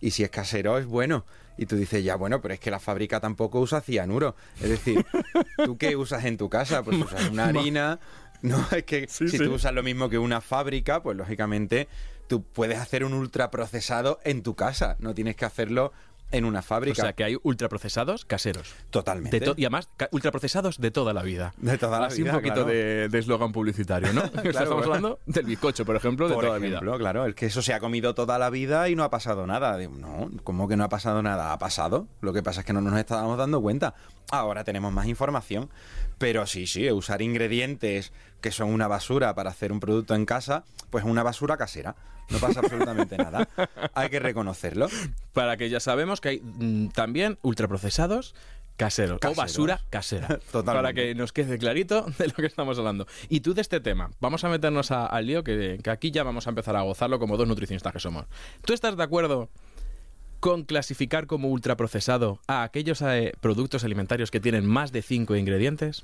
Y 0.00 0.12
si 0.12 0.22
es 0.24 0.30
casero, 0.30 0.78
es 0.78 0.86
bueno. 0.86 1.24
Y 1.58 1.66
tú 1.66 1.76
dices, 1.76 2.02
ya, 2.02 2.16
bueno, 2.16 2.40
pero 2.40 2.54
es 2.54 2.60
que 2.60 2.70
la 2.70 2.80
fábrica 2.80 3.20
tampoco 3.20 3.60
usa 3.60 3.80
cianuro. 3.82 4.34
Es 4.60 4.70
decir, 4.70 5.04
¿tú 5.64 5.76
qué 5.76 5.94
usas 5.96 6.24
en 6.24 6.38
tu 6.38 6.48
casa? 6.48 6.82
Pues 6.82 6.96
usas 6.98 7.28
una 7.28 7.46
harina. 7.46 8.00
No, 8.42 8.66
es 8.70 8.84
que 8.84 9.06
Sí, 9.08 9.28
si 9.28 9.36
sí. 9.36 9.44
tú 9.44 9.52
usas 9.54 9.74
lo 9.74 9.82
mismo 9.82 10.08
que 10.08 10.16
una 10.18 10.40
fábrica, 10.40 11.02
pues 11.02 11.16
lógicamente 11.16 11.88
tú 12.28 12.42
puedes 12.44 12.78
hacer 12.78 13.04
un 13.04 13.12
ultraprocesado 13.12 14.20
en 14.24 14.42
tu 14.42 14.54
casa. 14.54 14.96
No 15.00 15.14
tienes 15.14 15.36
que 15.36 15.44
hacerlo 15.44 15.92
en 16.32 16.44
una 16.44 16.60
O 16.60 16.62
fábrica. 16.62 17.02
sea, 17.02 17.12
que 17.12 17.24
hay 17.24 17.36
ultraprocesados 17.42 18.24
caseros. 18.24 18.74
Totalmente. 18.90 19.40
De 19.40 19.46
to- 19.46 19.54
y 19.56 19.64
además, 19.64 19.88
ultraprocesados 20.12 20.78
de 20.78 20.90
toda 20.90 21.12
la 21.12 21.22
vida. 21.22 21.54
De 21.56 21.76
toda 21.78 21.98
la 22.00 22.06
Así 22.06 22.22
vida, 22.22 22.32
un 22.32 22.38
poquito 22.38 22.54
claro. 22.64 22.68
de 22.70 23.18
eslogan 23.18 23.52
publicitario, 23.52 24.12
¿no? 24.12 24.22
O 24.34 24.40
sea, 24.42 24.50
Estamos 24.62 24.84
hablando 24.86 25.18
del 25.26 25.44
bizcocho, 25.46 25.84
por 25.84 25.96
ejemplo, 25.96 26.28
de 26.28 26.34
Por 26.34 26.44
toda 26.44 26.58
la 26.58 26.64
vida. 26.64 26.80
claro, 26.98 27.24
el 27.26 27.34
que 27.34 27.46
eso 27.46 27.62
se 27.62 27.74
ha 27.74 27.80
comido 27.80 28.14
toda 28.14 28.38
la 28.38 28.50
vida 28.50 28.88
y 28.88 28.96
no 28.96 29.04
ha 29.04 29.10
pasado 29.10 29.46
nada. 29.46 29.76
Digo, 29.76 29.94
no, 29.96 30.30
¿cómo 30.44 30.68
que 30.68 30.76
no 30.76 30.84
ha 30.84 30.88
pasado 30.88 31.22
nada? 31.22 31.52
Ha 31.52 31.58
pasado. 31.58 32.06
Lo 32.20 32.32
que 32.32 32.42
pasa 32.42 32.60
es 32.60 32.66
que 32.66 32.72
no 32.72 32.80
nos 32.80 32.98
estábamos 32.98 33.36
dando 33.38 33.60
cuenta. 33.60 33.94
Ahora 34.30 34.62
tenemos 34.64 34.92
más 34.92 35.06
información. 35.06 35.68
Pero 36.18 36.46
sí, 36.46 36.66
sí, 36.66 36.90
usar 36.92 37.22
ingredientes 37.22 38.12
que 38.42 38.50
son 38.52 38.68
una 38.72 38.88
basura 38.88 39.34
para 39.34 39.50
hacer 39.50 39.72
un 39.72 39.80
producto 39.80 40.14
en 40.14 40.26
casa, 40.26 40.64
pues 40.90 41.04
es 41.04 41.10
una 41.10 41.22
basura 41.22 41.56
casera. 41.56 41.96
No 42.30 42.38
pasa 42.38 42.60
absolutamente 42.60 43.16
nada. 43.16 43.48
Hay 43.94 44.08
que 44.08 44.18
reconocerlo. 44.20 44.88
Para 45.32 45.56
que 45.56 45.68
ya 45.68 45.80
sabemos 45.80 46.20
que 46.20 46.28
hay 46.28 46.40
mm, 46.40 46.88
también 46.88 47.38
ultraprocesados 47.42 48.34
caseros, 48.76 49.18
Caseros. 49.18 49.36
o 49.38 49.40
basura 49.42 49.80
casera. 49.90 50.26
Totalmente. 50.52 50.64
Para 50.72 50.92
que 50.94 51.14
nos 51.14 51.32
quede 51.32 51.58
clarito 51.58 52.06
de 52.18 52.28
lo 52.28 52.34
que 52.34 52.46
estamos 52.46 52.78
hablando. 52.78 53.06
Y 53.28 53.40
tú 53.40 53.52
de 53.52 53.60
este 53.60 53.80
tema, 53.80 54.10
vamos 54.20 54.42
a 54.44 54.48
meternos 54.48 54.90
a- 54.90 55.04
al 55.06 55.26
lío 55.26 55.44
que, 55.44 55.78
que 55.82 55.90
aquí 55.90 56.10
ya 56.10 56.22
vamos 56.22 56.46
a 56.46 56.50
empezar 56.50 56.76
a 56.76 56.82
gozarlo 56.82 57.18
como 57.18 57.36
dos 57.36 57.46
nutricionistas 57.46 57.92
que 57.92 58.00
somos. 58.00 58.24
¿Tú 58.64 58.72
estás 58.72 58.96
de 58.96 59.02
acuerdo 59.02 59.50
con 60.38 60.64
clasificar 60.64 61.26
como 61.26 61.48
ultraprocesado 61.48 62.40
a 62.46 62.62
aquellos 62.62 63.02
eh, 63.02 63.34
productos 63.42 63.84
alimentarios 63.84 64.30
que 64.30 64.40
tienen 64.40 64.64
más 64.64 64.92
de 64.92 65.02
cinco 65.02 65.36
ingredientes? 65.36 66.02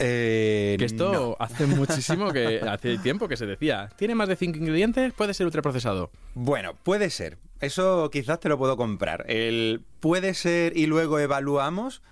Eh, 0.00 0.76
Que 0.78 0.84
esto 0.86 1.12
no. 1.12 1.36
hace 1.44 1.66
muchísimo 1.66 2.32
que 2.32 2.60
hace 2.60 2.98
tiempo 2.98 3.28
que 3.28 3.36
se 3.36 3.46
decía, 3.46 3.90
tiene 3.96 4.14
más 4.14 4.28
de 4.28 4.36
cinco 4.36 4.58
ingredientes, 4.58 5.12
puede 5.12 5.34
ser 5.34 5.46
ultraprocesado. 5.46 6.10
Bueno, 6.34 6.74
puede 6.82 7.10
ser. 7.10 7.38
Eso 7.60 8.10
quizás 8.10 8.40
te 8.40 8.48
lo 8.48 8.56
puedo 8.58 8.76
comprar. 8.76 9.24
El 9.28 9.84
puede 10.00 10.34
ser 10.34 10.76
y 10.76 10.86
luego 10.86 11.18
evaluamos. 11.18 12.02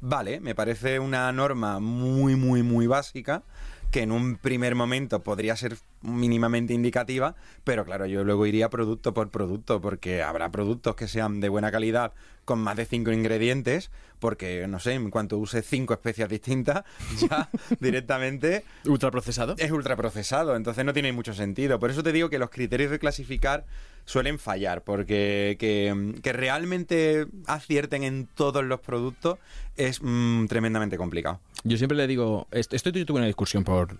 Vale, 0.00 0.40
me 0.40 0.54
parece 0.54 0.98
una 0.98 1.30
norma 1.32 1.80
muy, 1.80 2.36
muy, 2.36 2.62
muy 2.62 2.86
básica 2.86 3.42
que 3.90 4.02
en 4.02 4.10
un 4.10 4.36
primer 4.38 4.74
momento 4.74 5.22
podría 5.22 5.54
ser 5.54 5.76
mínimamente 6.02 6.74
indicativa, 6.74 7.36
pero 7.62 7.84
claro, 7.84 8.06
yo 8.06 8.24
luego 8.24 8.44
iría 8.44 8.68
producto 8.68 9.14
por 9.14 9.30
producto, 9.30 9.80
porque 9.80 10.20
habrá 10.20 10.50
productos 10.50 10.96
que 10.96 11.06
sean 11.06 11.38
de 11.40 11.48
buena 11.48 11.70
calidad 11.70 12.12
con 12.44 12.58
más 12.60 12.76
de 12.76 12.84
cinco 12.86 13.10
ingredientes, 13.12 13.90
porque, 14.18 14.66
no 14.68 14.78
sé, 14.80 14.92
en 14.94 15.10
cuanto 15.10 15.38
use 15.38 15.62
cinco 15.62 15.92
especias 15.94 16.28
distintas, 16.28 16.84
ya 17.30 17.48
directamente 17.80 18.64
¿Ultraprocesado? 18.86 19.54
es 19.58 19.70
ultraprocesado, 19.70 20.56
entonces 20.56 20.84
no 20.84 20.92
tiene 20.92 21.12
mucho 21.12 21.34
sentido. 21.34 21.78
Por 21.78 21.90
eso 21.90 22.02
te 22.02 22.12
digo 22.12 22.30
que 22.30 22.38
los 22.38 22.50
criterios 22.50 22.90
de 22.90 22.98
clasificar 22.98 23.64
suelen 24.06 24.38
fallar, 24.38 24.82
porque 24.82 25.56
que, 25.58 26.14
que 26.22 26.32
realmente 26.32 27.26
acierten 27.46 28.04
en 28.04 28.26
todos 28.34 28.62
los 28.64 28.80
productos 28.80 29.38
es 29.76 30.00
mm, 30.02 30.46
tremendamente 30.46 30.96
complicado. 30.96 31.40
Yo 31.64 31.78
siempre 31.78 31.96
le 31.96 32.06
digo, 32.06 32.46
est- 32.50 32.74
estoy 32.74 32.92
yo 32.92 33.06
tuve 33.06 33.18
una 33.18 33.26
discusión 33.26 33.64
por... 33.64 33.94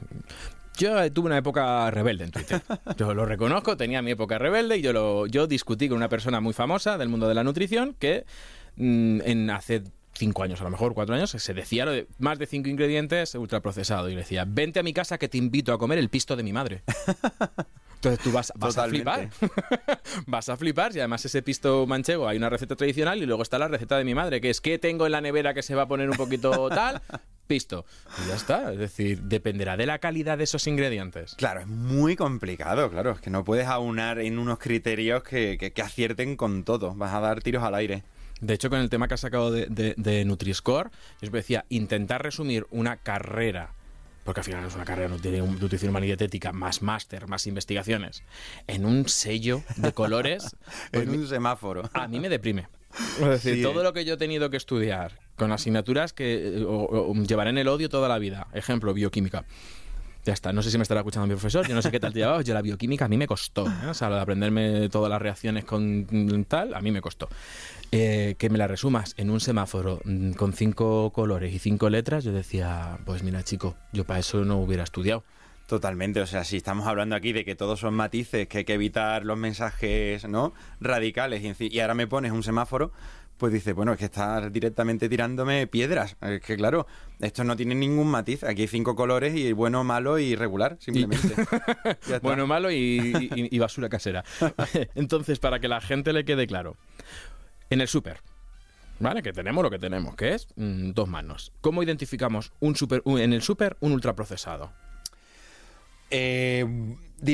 Yo 0.77 1.01
eh, 1.03 1.11
tuve 1.11 1.27
una 1.27 1.39
época 1.39 1.91
rebelde 1.91 2.25
en 2.25 2.31
Twitter. 2.31 2.61
Yo 2.97 3.15
lo 3.15 3.27
reconozco, 3.27 3.77
tenía 3.77 4.03
mi 4.03 4.13
época 4.13 4.39
rebelde 4.39 4.79
y 4.79 4.83
yo, 4.83 4.93
lo, 4.93 5.27
yo 5.27 5.47
discutí 5.47 5.89
con 5.89 5.97
una 5.97 6.09
persona 6.09 6.41
muy 6.41 6.53
famosa 6.53 6.99
del 6.99 7.09
mundo 7.09 7.29
de 7.29 7.35
la 7.35 7.45
nutrición 7.45 7.95
que 7.99 8.25
mm, 8.77 9.21
en 9.25 9.51
hace 9.51 9.83
cinco 10.15 10.43
años, 10.43 10.61
a 10.61 10.65
lo 10.65 10.71
mejor 10.71 10.95
cuatro 10.95 11.15
años, 11.15 11.31
se 11.31 11.55
decía 11.55 11.85
lo 11.85 11.93
de 11.93 12.07
más 12.19 12.39
de 12.39 12.47
cinco 12.47 12.69
ingredientes 12.69 13.35
ultraprocesado. 13.35 14.09
Y 14.09 14.13
le 14.13 14.19
decía, 14.19 14.45
vente 14.47 14.81
a 14.81 14.83
mi 14.83 14.93
casa 14.93 15.19
que 15.19 15.29
te 15.29 15.39
invito 15.39 15.73
a 15.73 15.79
comer 15.79 15.99
el 15.99 16.09
pisto 16.09 16.37
de 16.37 16.43
mi 16.43 16.53
madre. 16.53 16.83
Entonces 18.05 18.23
tú 18.25 18.33
vas, 18.33 18.53
vas 18.57 18.77
a 18.79 18.87
flipar. 18.89 19.31
vas 20.27 20.49
a 20.49 20.57
flipar 20.57 20.95
y 20.95 20.99
además 20.99 21.25
ese 21.25 21.43
pisto 21.43 21.87
manchego 21.87 22.29
hay 22.29 22.37
una 22.37 22.51
receta 22.51 22.77
tradicional 22.77 23.23
y 23.23 23.27
luego 23.27 23.43
está 23.43 23.59
la 23.59 23.69
receta 23.69 23.97
de 23.99 24.05
mi 24.05 24.15
madre, 24.15 24.41
que 24.41 24.51
es 24.51 24.61
que 24.61 24.79
tengo 24.79 25.07
en 25.07 25.13
la 25.13 25.21
nevera 25.21 25.55
que 25.55 25.63
se 25.63 25.75
va 25.75 25.83
a 25.83 25.89
poner 25.89 26.11
un 26.11 26.17
poquito 26.17 26.69
tal, 26.71 27.01
pisto. 27.47 27.85
Y 28.25 28.29
ya 28.29 28.35
está. 28.37 28.73
Es 28.73 28.79
decir, 28.79 29.23
dependerá 29.23 29.77
de 29.77 29.87
la 29.87 29.99
calidad 29.99 30.39
de 30.39 30.45
esos 30.45 30.67
ingredientes. 30.67 31.35
Claro, 31.37 31.61
es 31.61 31.67
muy 31.67 32.17
complicado, 32.17 32.91
claro. 32.91 33.13
Es 33.13 33.21
que 33.21 33.31
no 33.31 33.45
puedes 33.45 33.67
aunar 33.67 34.19
en 34.19 34.39
unos 34.39 34.59
criterios 34.59 35.23
que, 35.23 35.57
que- 35.59 35.73
que 35.73 35.83
acierten 35.83 36.37
con 36.37 36.65
todo. 36.65 36.95
Vas 36.95 37.15
a 37.15 37.21
dar 37.21 37.41
tiros 37.43 37.63
al 37.63 37.75
aire. 37.75 38.03
De 38.41 38.53
hecho, 38.55 38.69
con 38.69 38.81
el 38.81 38.91
tema 38.91 39.09
que 39.09 39.15
has 39.15 39.21
sacado 39.21 39.51
de, 39.51 39.67
de, 39.67 39.95
de 39.97 40.25
Nutri-Score, 40.25 40.91
yo 41.23 41.27
os 41.29 41.33
decía, 41.33 41.65
intentar 41.71 42.23
resumir 42.23 42.67
una 42.71 42.97
carrera, 42.99 43.71
porque 44.25 44.41
al 44.41 44.45
final 44.45 44.65
es 44.65 44.75
una 44.75 44.85
carrera 44.85 45.09
de 45.09 45.15
nutri- 45.17 45.59
nutrición 45.61 45.91
humana 45.91 46.07
y 46.07 46.09
dietética, 46.09 46.53
más 46.53 46.83
máster, 46.83 47.29
más 47.29 47.47
investigaciones, 47.47 48.23
en 48.67 48.85
un 48.87 49.09
sello 49.09 49.63
de 49.77 49.93
colores, 49.93 50.57
pues 50.93 51.05
en 51.05 51.11
mi- 51.13 51.19
un 51.19 51.29
semáforo. 51.29 51.89
a 51.93 52.09
mí 52.09 52.19
me 52.21 52.29
deprime. 52.29 52.69
Es 53.21 53.27
decir, 53.29 53.55
Sí, 53.57 53.63
todo 53.63 53.81
eh. 53.81 53.85
lo 53.85 53.93
que 53.93 54.05
yo 54.05 54.15
he 54.15 54.17
tenido 54.17 54.51
que 54.51 54.57
estudiar 54.57 55.19
con 55.37 55.51
asignaturas 55.53 56.13
que 56.13 56.59
eh, 56.59 56.65
o- 56.65 57.11
o 57.11 57.15
llevaré 57.15 57.51
en 57.51 57.59
el 57.59 57.67
odio 57.69 57.89
toda 57.89 58.09
la 58.09 58.19
vida. 58.19 58.47
Ejemplo, 58.55 58.95
bioquímica. 58.95 59.45
Ya 60.25 60.33
está, 60.33 60.53
no 60.53 60.63
sé 60.63 60.71
si 60.71 60.79
me 60.79 60.83
estará 60.83 61.01
escuchando 61.01 61.27
mi 61.27 61.35
profesor, 61.35 61.67
yo 61.69 61.75
no 61.75 61.83
sé 61.83 61.91
qué 61.91 62.01
tal 62.01 62.13
te 62.13 62.19
llevabas, 62.21 62.45
yo 62.45 62.55
la 62.55 62.63
bioquímica 62.63 63.05
a 63.05 63.09
mí 63.09 63.19
me 63.19 63.27
costó, 63.27 63.67
¿eh? 63.67 63.89
o 63.89 63.95
sea, 63.95 64.09
lo 64.09 64.17
de 64.17 64.23
aprenderme 64.23 64.89
todas 64.89 65.11
las 65.11 65.21
reacciones 65.21 65.65
con 65.65 66.47
tal, 66.49 66.75
a 66.75 66.81
mí 66.81 66.91
me 66.91 67.01
costó. 67.01 67.29
Eh, 67.93 68.35
que 68.39 68.51
me 68.51 68.59
la 68.59 68.67
resumas 68.67 69.15
en 69.19 69.31
un 69.31 69.41
semáforo 69.41 70.01
mm, 70.05 70.33
con 70.33 70.53
cinco 70.53 71.11
colores 71.11 71.53
y 71.55 71.59
cinco 71.59 71.91
letras, 71.91 72.25
yo 72.25 72.33
decía, 72.33 72.99
pues 73.05 73.23
mira 73.23 73.43
chico, 73.43 73.77
yo 73.93 74.05
para 74.05 74.21
eso 74.21 74.45
no 74.45 74.57
hubiera 74.59 74.83
estudiado. 74.83 75.23
Totalmente, 75.67 76.21
o 76.21 76.27
sea, 76.27 76.45
si 76.45 76.59
estamos 76.59 76.87
hablando 76.87 77.17
aquí 77.17 77.33
de 77.33 77.45
que 77.45 77.55
todos 77.55 77.81
son 77.81 77.95
matices, 77.95 78.49
que 78.49 78.59
hay 78.59 78.65
que 78.65 78.75
evitar 78.75 79.25
los 79.25 79.39
mensajes 79.39 80.29
no 80.29 80.53
radicales 80.79 81.43
y, 81.43 81.75
y 81.75 81.81
ahora 81.81 81.95
me 81.95 82.07
pones 82.07 82.33
un 82.33 82.43
semáforo, 82.43 82.93
pues 83.45 83.53
dice, 83.53 83.75
bueno, 83.75 83.93
es 83.93 83.99
que 83.99 84.07
estás 84.07 84.51
directamente 84.51 85.07
tirándome 85.07 85.67
piedras. 85.67 86.17
Es 86.23 86.41
que 86.41 86.57
claro, 86.57 86.87
esto 87.21 87.45
no 87.45 87.57
tiene 87.57 87.75
ningún 87.75 88.09
matiz. 88.09 88.43
Aquí 88.43 88.63
hay 88.63 88.69
cinco 88.69 88.97
colores 88.97 89.37
y 89.37 89.53
bueno, 89.53 89.85
malo 89.85 90.19
y 90.19 90.35
regular, 90.35 90.79
simplemente. 90.81 91.35
Bueno, 92.23 92.47
malo 92.47 92.71
y, 92.71 93.13
y- 93.35 93.49
y 93.55 93.59
basura 93.59 93.91
casera. 93.91 94.25
Entonces, 94.95 95.39
para 95.41 95.59
que 95.61 95.69
la 95.69 95.83
gente 95.83 96.15
le 96.15 96.25
quede 96.25 96.47
claro, 96.47 96.79
en 97.69 97.83
el 97.83 97.89
súper, 97.89 98.21
¿vale? 98.99 99.23
Que 99.23 99.35
tenemos 99.35 99.63
lo 99.63 99.69
que 99.71 99.79
tenemos, 99.79 100.17
que 100.17 100.33
es 100.33 100.49
mm, 100.57 100.93
dos 100.93 101.07
manos. 101.07 101.53
¿Cómo 101.61 101.83
identificamos 101.83 102.51
un 102.61 102.77
super, 102.77 103.03
un- 103.05 103.21
en 103.21 103.35
el 103.35 103.43
súper 103.43 103.77
un 103.81 103.93
ultraprocesado? 103.93 104.73
Eh, 106.11 106.65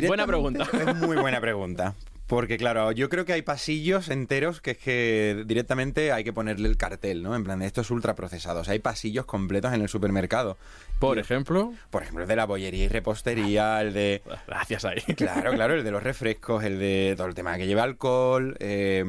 Buena 0.08 0.26
pregunta. 0.26 0.68
Es 0.72 0.96
muy 0.96 1.16
buena 1.18 1.40
pregunta. 1.40 1.94
Porque, 2.30 2.58
claro, 2.58 2.92
yo 2.92 3.08
creo 3.08 3.24
que 3.24 3.32
hay 3.32 3.42
pasillos 3.42 4.08
enteros 4.08 4.60
que 4.60 4.70
es 4.70 4.78
que 4.78 5.42
directamente 5.46 6.12
hay 6.12 6.22
que 6.22 6.32
ponerle 6.32 6.68
el 6.68 6.76
cartel, 6.76 7.24
¿no? 7.24 7.34
En 7.34 7.42
plan, 7.42 7.60
esto 7.60 7.80
es 7.80 7.90
ultraprocesado. 7.90 8.60
O 8.60 8.64
sea, 8.64 8.70
hay 8.72 8.78
pasillos 8.78 9.26
completos 9.26 9.72
en 9.74 9.82
el 9.82 9.88
supermercado. 9.88 10.56
Por 11.00 11.16
Y- 11.16 11.20
ejemplo, 11.22 11.72
Por 11.90 12.02
ejemplo, 12.04 12.22
el 12.22 12.28
de 12.28 12.36
la 12.36 12.46
bollería 12.46 12.84
y 12.84 12.88
repostería, 12.88 13.80
el 13.82 13.92
de... 13.92 14.22
gracias 14.46 14.84
ahí. 14.84 15.00
Claro, 15.16 15.52
claro, 15.54 15.74
el 15.74 15.82
de 15.82 15.90
los 15.90 16.04
refrescos, 16.04 16.62
el 16.62 16.78
de 16.78 17.14
todo 17.16 17.26
el 17.26 17.34
tema 17.34 17.56
que 17.56 17.66
lleva 17.66 17.82
alcohol, 17.82 18.56
eh, 18.60 19.04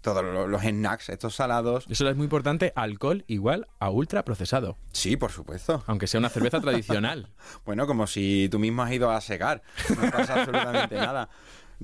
todos 0.00 0.24
lo- 0.24 0.48
los 0.48 0.62
snacks, 0.62 1.10
estos 1.10 1.36
salados. 1.36 1.84
Eso 1.88 2.08
es 2.10 2.16
muy 2.16 2.24
importante, 2.24 2.72
alcohol 2.74 3.24
igual 3.28 3.68
a 3.78 3.88
ultraprocesado, 3.90 4.76
Sí, 4.90 5.16
por 5.16 5.30
supuesto. 5.30 5.84
aunque 5.86 6.08
sea 6.08 6.18
una 6.18 6.28
cerveza 6.28 6.60
tradicional. 6.60 7.28
Bueno, 7.64 7.86
como 7.86 8.08
si 8.08 8.48
tú 8.50 8.58
mismo 8.58 8.82
has 8.82 8.90
ido 8.90 9.12
a 9.12 9.20
secar. 9.20 9.62
No 9.96 10.10
pasa 10.10 10.40
absolutamente 10.40 10.96
nada. 10.96 11.28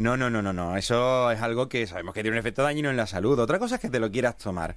No, 0.00 0.16
no, 0.16 0.30
no, 0.30 0.40
no, 0.40 0.54
no. 0.54 0.78
Eso 0.78 1.30
es 1.30 1.42
algo 1.42 1.68
que 1.68 1.86
sabemos 1.86 2.14
que 2.14 2.22
tiene 2.22 2.34
un 2.34 2.38
efecto 2.38 2.62
dañino 2.62 2.88
en 2.88 2.96
la 2.96 3.06
salud. 3.06 3.38
Otra 3.38 3.58
cosa 3.58 3.74
es 3.74 3.82
que 3.82 3.90
te 3.90 4.00
lo 4.00 4.10
quieras 4.10 4.38
tomar. 4.38 4.74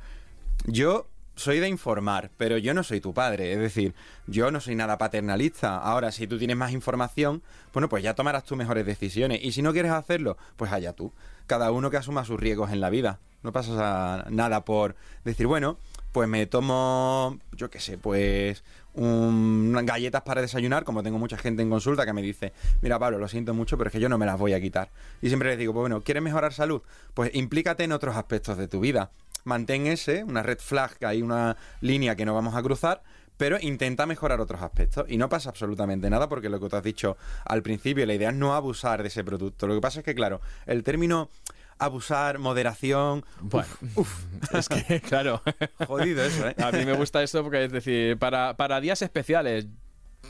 Yo 0.65 1.07
soy 1.37 1.59
de 1.59 1.69
informar, 1.69 2.29
pero 2.35 2.57
yo 2.57 2.73
no 2.73 2.83
soy 2.83 2.99
tu 2.99 3.13
padre. 3.13 3.53
Es 3.53 3.59
decir, 3.59 3.95
yo 4.27 4.51
no 4.51 4.59
soy 4.59 4.75
nada 4.75 4.97
paternalista. 4.97 5.77
Ahora, 5.77 6.11
si 6.11 6.27
tú 6.27 6.37
tienes 6.37 6.57
más 6.57 6.73
información, 6.73 7.41
bueno, 7.71 7.87
pues 7.87 8.03
ya 8.03 8.15
tomarás 8.15 8.43
tus 8.43 8.57
mejores 8.57 8.85
decisiones. 8.85 9.39
Y 9.41 9.53
si 9.53 9.61
no 9.61 9.71
quieres 9.71 9.93
hacerlo, 9.93 10.35
pues 10.57 10.73
allá 10.73 10.91
tú. 10.91 11.13
Cada 11.47 11.71
uno 11.71 11.89
que 11.89 11.95
asuma 11.95 12.25
sus 12.25 12.37
riesgos 12.37 12.73
en 12.73 12.81
la 12.81 12.89
vida. 12.89 13.19
No 13.43 13.53
pasa 13.53 14.25
nada 14.29 14.65
por 14.65 14.97
decir, 15.23 15.47
bueno, 15.47 15.77
pues 16.13 16.29
me 16.29 16.45
tomo, 16.45 17.37
yo 17.51 17.69
qué 17.69 17.79
sé, 17.81 17.97
pues 17.97 18.63
un- 18.93 19.77
galletas 19.83 20.21
para 20.21 20.41
desayunar, 20.41 20.83
como 20.85 21.03
tengo 21.03 21.17
mucha 21.17 21.37
gente 21.37 21.61
en 21.63 21.69
consulta 21.69 22.05
que 22.05 22.13
me 22.13 22.21
dice, 22.21 22.53
mira 22.81 22.99
Pablo, 22.99 23.17
lo 23.17 23.27
siento 23.27 23.53
mucho, 23.53 23.77
pero 23.77 23.89
es 23.89 23.91
que 23.91 23.99
yo 23.99 24.07
no 24.07 24.17
me 24.17 24.25
las 24.25 24.39
voy 24.39 24.53
a 24.53 24.61
quitar. 24.61 24.89
Y 25.21 25.27
siempre 25.27 25.49
les 25.49 25.57
digo, 25.57 25.73
pues 25.73 25.81
bueno, 25.81 26.01
¿quieres 26.01 26.23
mejorar 26.23 26.53
salud? 26.53 26.81
Pues 27.13 27.33
implícate 27.33 27.83
en 27.83 27.91
otros 27.91 28.15
aspectos 28.15 28.57
de 28.57 28.67
tu 28.67 28.79
vida. 28.79 29.09
Mantén 29.43 29.87
ese, 29.87 30.23
una 30.23 30.43
red 30.43 30.59
flag, 30.59 30.97
que 30.97 31.05
hay 31.05 31.21
una 31.21 31.57
línea 31.81 32.15
que 32.15 32.23
no 32.25 32.33
vamos 32.33 32.55
a 32.55 32.61
cruzar, 32.61 33.01
pero 33.35 33.57
intenta 33.59 34.05
mejorar 34.05 34.39
otros 34.39 34.61
aspectos. 34.61 35.05
Y 35.09 35.17
no 35.17 35.27
pasa 35.27 35.49
absolutamente 35.49 36.09
nada 36.09 36.29
porque 36.29 36.47
lo 36.47 36.59
que 36.59 36.69
tú 36.69 36.75
has 36.75 36.83
dicho 36.83 37.17
al 37.45 37.63
principio, 37.63 38.05
la 38.05 38.13
idea 38.13 38.29
es 38.29 38.35
no 38.35 38.53
abusar 38.53 39.01
de 39.01 39.07
ese 39.07 39.23
producto. 39.23 39.67
Lo 39.67 39.73
que 39.73 39.81
pasa 39.81 39.99
es 39.99 40.05
que, 40.05 40.13
claro, 40.15 40.39
el 40.67 40.83
término 40.83 41.29
abusar, 41.77 42.39
moderación, 42.39 43.25
Bueno, 43.41 43.67
es 44.53 44.69
que, 44.69 45.01
claro, 45.07 45.41
jodido 45.87 46.23
eso, 46.23 46.47
¿eh? 46.47 46.55
a 46.57 46.71
mí 46.71 46.85
me 46.85 46.93
gusta 46.93 47.21
eso 47.23 47.43
porque 47.43 47.65
es 47.65 47.71
decir, 47.71 48.17
para, 48.17 48.55
para 48.55 48.79
días 48.81 49.01
especiales. 49.01 49.67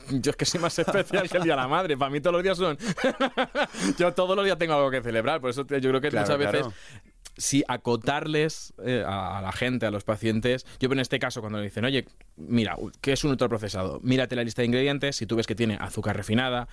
Yo 0.10 0.32
es 0.32 0.36
que 0.36 0.46
soy 0.46 0.60
más 0.60 0.78
especial 0.80 1.30
que 1.30 1.38
el 1.38 1.44
Día 1.44 1.54
de 1.54 1.62
la 1.62 1.68
Madre. 1.68 1.96
Para 1.96 2.10
mí 2.10 2.20
todos 2.20 2.34
los 2.34 2.44
días 2.44 2.58
son... 2.58 2.78
yo 3.98 4.12
todos 4.14 4.36
los 4.36 4.44
días 4.44 4.58
tengo 4.58 4.74
algo 4.74 4.90
que 4.90 5.02
celebrar. 5.02 5.40
Por 5.40 5.52
eso 5.52 5.68
yo 5.68 5.90
creo 5.90 6.02
que 6.02 6.10
Claro, 6.10 6.36
muchas 6.36 6.38
veces 6.40 6.74
si 7.38 7.64
acotarles 7.68 8.74
eh, 8.84 9.04
a, 9.06 9.40
a 9.40 9.42
la 9.42 9.52
gente, 9.52 9.86
a 9.86 9.92
los 9.92 10.04
pacientes, 10.04 10.66
yo 10.80 10.92
en 10.92 11.00
este 11.00 11.20
caso 11.20 11.42
cuando 11.42 11.60
le 11.60 11.66
dicen, 11.66 11.86
oye, 11.86 12.06
mira, 12.36 12.76
¿qué 13.02 13.14
es 13.14 13.24
un 13.24 13.32
ultraprocesado? 13.32 14.00
Mírate 14.04 14.36
la 14.36 14.44
lista 14.44 14.62
de 14.62 14.68
ingredientes, 14.68 15.16
si 15.16 15.26
tú 15.26 15.36
ves 15.36 15.48
que 15.48 15.56
tiene 15.56 15.78
azúcar 15.80 16.16
refinada, 16.16 16.68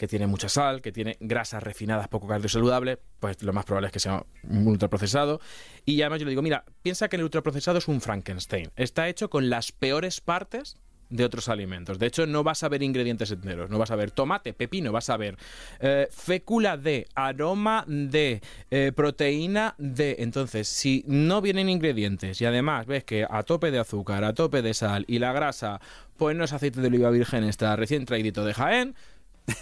que 0.00 0.08
tiene 0.08 0.26
mucha 0.26 0.48
sal, 0.48 0.80
que 0.80 0.92
tiene 0.92 1.18
grasas 1.20 1.62
refinadas 1.62 2.08
poco 2.08 2.26
cardiosaludables, 2.26 2.96
pues 3.18 3.42
lo 3.42 3.52
más 3.52 3.66
probable 3.66 3.88
es 3.88 3.92
que 3.92 4.00
sea 4.00 4.24
un 4.44 4.66
ultraprocesado. 4.66 5.42
Y 5.84 6.00
además 6.00 6.20
yo 6.20 6.24
le 6.24 6.30
digo, 6.30 6.40
mira, 6.40 6.64
piensa 6.80 7.10
que 7.10 7.16
el 7.16 7.22
ultraprocesado 7.22 7.76
es 7.76 7.86
un 7.86 8.00
Frankenstein. 8.00 8.70
Está 8.76 9.10
hecho 9.10 9.28
con 9.28 9.50
las 9.50 9.72
peores 9.72 10.22
partes 10.22 10.78
de 11.10 11.22
otros 11.22 11.50
alimentos. 11.50 11.98
De 11.98 12.06
hecho, 12.06 12.26
no 12.26 12.42
vas 12.42 12.62
a 12.62 12.70
ver 12.70 12.82
ingredientes 12.82 13.30
enteros. 13.30 13.68
No 13.68 13.76
vas 13.76 13.90
a 13.90 13.96
ver 13.96 14.10
tomate, 14.10 14.54
pepino, 14.54 14.90
vas 14.90 15.10
a 15.10 15.18
ver 15.18 15.36
eh, 15.80 16.08
fécula 16.10 16.78
de, 16.78 17.06
aroma 17.14 17.84
de, 17.86 18.40
eh, 18.70 18.92
proteína 18.96 19.74
de. 19.76 20.16
Entonces, 20.20 20.66
si 20.66 21.04
no 21.06 21.42
vienen 21.42 21.68
ingredientes 21.68 22.40
y 22.40 22.46
además 22.46 22.86
ves 22.86 23.04
que 23.04 23.26
a 23.28 23.42
tope 23.42 23.70
de 23.70 23.80
azúcar, 23.80 24.24
a 24.24 24.32
tope 24.32 24.62
de 24.62 24.72
sal 24.72 25.04
y 25.08 25.18
la 25.18 25.34
grasa, 25.34 25.78
pues 26.16 26.34
no 26.34 26.44
es 26.44 26.54
aceite 26.54 26.80
de 26.80 26.86
oliva 26.86 27.10
virgen, 27.10 27.44
está 27.44 27.76
recién 27.76 28.06
traidito 28.06 28.46
de 28.46 28.54
Jaén, 28.54 28.94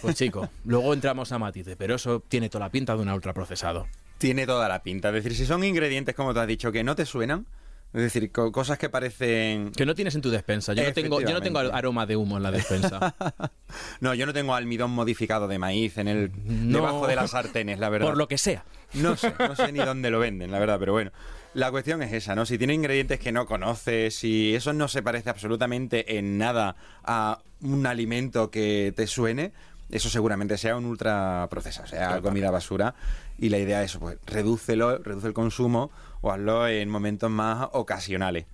pues 0.01 0.15
chico, 0.15 0.49
luego 0.65 0.93
entramos 0.93 1.31
a 1.31 1.39
matices, 1.39 1.75
pero 1.77 1.95
eso 1.95 2.23
tiene 2.27 2.49
toda 2.49 2.65
la 2.65 2.71
pinta 2.71 2.95
de 2.95 3.01
un 3.01 3.09
ultraprocesado. 3.09 3.87
Tiene 4.17 4.45
toda 4.45 4.67
la 4.67 4.83
pinta. 4.83 5.09
Es 5.09 5.15
decir, 5.15 5.35
si 5.35 5.45
son 5.45 5.63
ingredientes, 5.63 6.13
como 6.15 6.33
te 6.33 6.39
has 6.41 6.47
dicho, 6.47 6.71
que 6.71 6.83
no 6.83 6.95
te 6.95 7.05
suenan, 7.05 7.45
es 7.93 8.01
decir, 8.01 8.31
co- 8.31 8.51
cosas 8.51 8.77
que 8.77 8.89
parecen... 8.89 9.71
Que 9.71 9.85
no 9.85 9.95
tienes 9.95 10.13
en 10.13 10.21
tu 10.21 10.29
despensa. 10.29 10.73
Yo 10.73 10.83
no 10.83 10.93
tengo, 10.93 11.21
yo 11.21 11.29
no 11.33 11.41
tengo 11.41 11.59
Efectivamente. 11.59 11.77
aroma 11.77 12.05
de 12.05 12.15
humo 12.17 12.37
en 12.37 12.43
la 12.43 12.51
despensa. 12.51 13.15
No, 14.01 14.13
yo 14.15 14.25
no 14.25 14.33
tengo 14.33 14.55
almidón 14.55 14.91
modificado 14.91 15.47
de 15.47 15.59
maíz 15.59 15.97
en 15.97 16.07
el 16.07 16.31
No. 16.43 16.77
debajo 16.79 17.07
de 17.07 17.15
las 17.15 17.31
sartenes, 17.31 17.79
la 17.79 17.89
verdad. 17.89 18.07
Por 18.07 18.17
lo 18.17 18.27
que 18.27 18.37
sea. 18.37 18.63
No 18.93 19.15
sé, 19.15 19.33
no 19.37 19.55
sé 19.55 19.71
ni 19.71 19.79
dónde 19.79 20.09
lo 20.09 20.19
venden, 20.19 20.51
la 20.51 20.57
verdad, 20.59 20.77
pero 20.79 20.93
bueno. 20.93 21.11
La 21.55 21.71
cuestión 21.71 22.01
es 22.03 22.13
esa, 22.13 22.35
¿no? 22.35 22.45
Si 22.45 22.57
tiene 22.57 22.73
ingredientes 22.75 23.19
que 23.19 23.31
no 23.31 23.45
conoces, 23.47 24.15
si 24.15 24.53
eso 24.55 24.71
no 24.73 24.87
se 24.87 25.01
parece 25.01 25.29
absolutamente 25.31 26.17
en 26.17 26.37
nada 26.37 26.75
a 27.03 27.39
un 27.61 27.87
alimento 27.87 28.51
que 28.51 28.93
te 28.95 29.07
suene, 29.07 29.51
eso 29.89 30.09
seguramente 30.09 30.57
sea 30.59 30.77
un 30.77 30.85
ultraprocesado, 30.85 31.87
sea 31.87 32.21
comida 32.21 32.51
basura. 32.51 32.93
Y 33.39 33.49
la 33.49 33.57
idea 33.57 33.83
es, 33.83 33.97
pues, 33.97 34.17
redúcelo, 34.27 34.99
reduce 34.99 35.27
el 35.27 35.33
consumo 35.33 35.89
o 36.21 36.31
hazlo 36.31 36.67
en 36.67 36.87
momentos 36.89 37.31
más 37.31 37.67
ocasionales. 37.71 38.45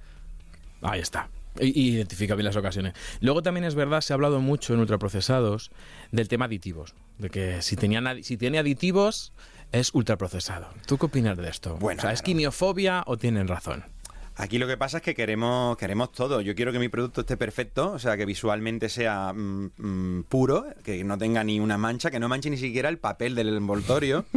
Ahí 0.81 1.01
está. 1.01 1.27
I- 1.59 1.95
Identifica 1.95 2.35
bien 2.35 2.45
las 2.45 2.55
ocasiones. 2.55 2.93
Luego 3.19 3.41
también 3.41 3.65
es 3.65 3.75
verdad, 3.75 4.01
se 4.01 4.13
ha 4.13 4.15
hablado 4.15 4.39
mucho 4.39 4.73
en 4.73 4.79
ultraprocesados 4.79 5.71
del 6.11 6.27
tema 6.29 6.45
aditivos. 6.45 6.93
De 7.17 7.29
que 7.29 7.61
si, 7.61 7.75
tenían, 7.75 8.05
adi- 8.05 8.23
si 8.23 8.37
tiene 8.37 8.57
aditivos, 8.59 9.33
es 9.75 9.93
ultraprocesado. 9.93 10.67
¿Tú 10.85 10.97
qué 10.97 11.05
opinas 11.05 11.37
de 11.37 11.49
esto? 11.49 11.77
Bueno, 11.77 11.99
o 11.99 12.01
sea, 12.01 12.11
¿es 12.11 12.21
claro. 12.21 12.25
quimiofobia 12.25 13.03
o 13.07 13.17
tienen 13.17 13.47
razón? 13.47 13.83
Aquí 14.37 14.57
lo 14.57 14.67
que 14.67 14.75
pasa 14.75 14.97
es 14.97 15.03
que 15.03 15.15
queremos, 15.15 15.77
queremos 15.77 16.11
todo. 16.11 16.41
Yo 16.41 16.55
quiero 16.55 16.73
que 16.73 16.79
mi 16.79 16.89
producto 16.89 17.21
esté 17.21 17.37
perfecto, 17.37 17.93
o 17.93 17.99
sea, 17.99 18.17
que 18.17 18.25
visualmente 18.25 18.89
sea 18.89 19.31
mm, 19.33 19.71
mm, 19.77 20.23
puro, 20.23 20.65
que 20.83 21.03
no 21.05 21.17
tenga 21.17 21.43
ni 21.43 21.59
una 21.61 21.77
mancha, 21.77 22.11
que 22.11 22.19
no 22.19 22.27
manche 22.27 22.49
ni 22.49 22.57
siquiera 22.57 22.89
el 22.89 22.97
papel 22.97 23.33
del 23.35 23.55
envoltorio. 23.55 24.25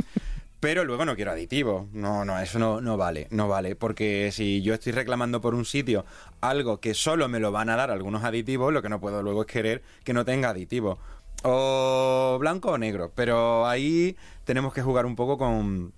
pero 0.61 0.85
luego 0.85 1.05
no 1.05 1.17
quiero 1.17 1.33
aditivos. 1.33 1.87
No, 1.93 2.25
no, 2.25 2.39
eso 2.39 2.59
no, 2.59 2.81
no 2.81 2.97
vale, 2.97 3.29
no 3.31 3.49
vale. 3.49 3.77
Porque 3.77 4.31
si 4.33 4.63
yo 4.63 4.75
estoy 4.75 4.93
reclamando 4.93 5.41
por 5.41 5.55
un 5.55 5.65
sitio 5.65 6.05
algo 6.41 6.81
que 6.81 6.95
solo 6.95 7.29
me 7.29 7.41
lo 7.41 7.53
van 7.53 7.69
a 7.69 7.77
dar 7.77 7.91
algunos 7.91 8.25
aditivos, 8.25 8.73
lo 8.73 8.83
que 8.83 8.89
no 8.89 9.01
puedo 9.01 9.23
luego 9.23 9.43
es 9.43 9.47
querer 9.47 9.83
que 10.05 10.13
no 10.13 10.25
tenga 10.25 10.51
aditivos. 10.51 10.99
O 11.43 12.37
blanco 12.41 12.73
o 12.73 12.79
negro. 12.79 13.13
Pero 13.15 13.67
ahí 13.67 14.17
tenemos 14.49 14.73
que 14.73 14.81
jugar 14.81 15.05
un 15.05 15.15
poco 15.15 15.37
con, 15.37 15.93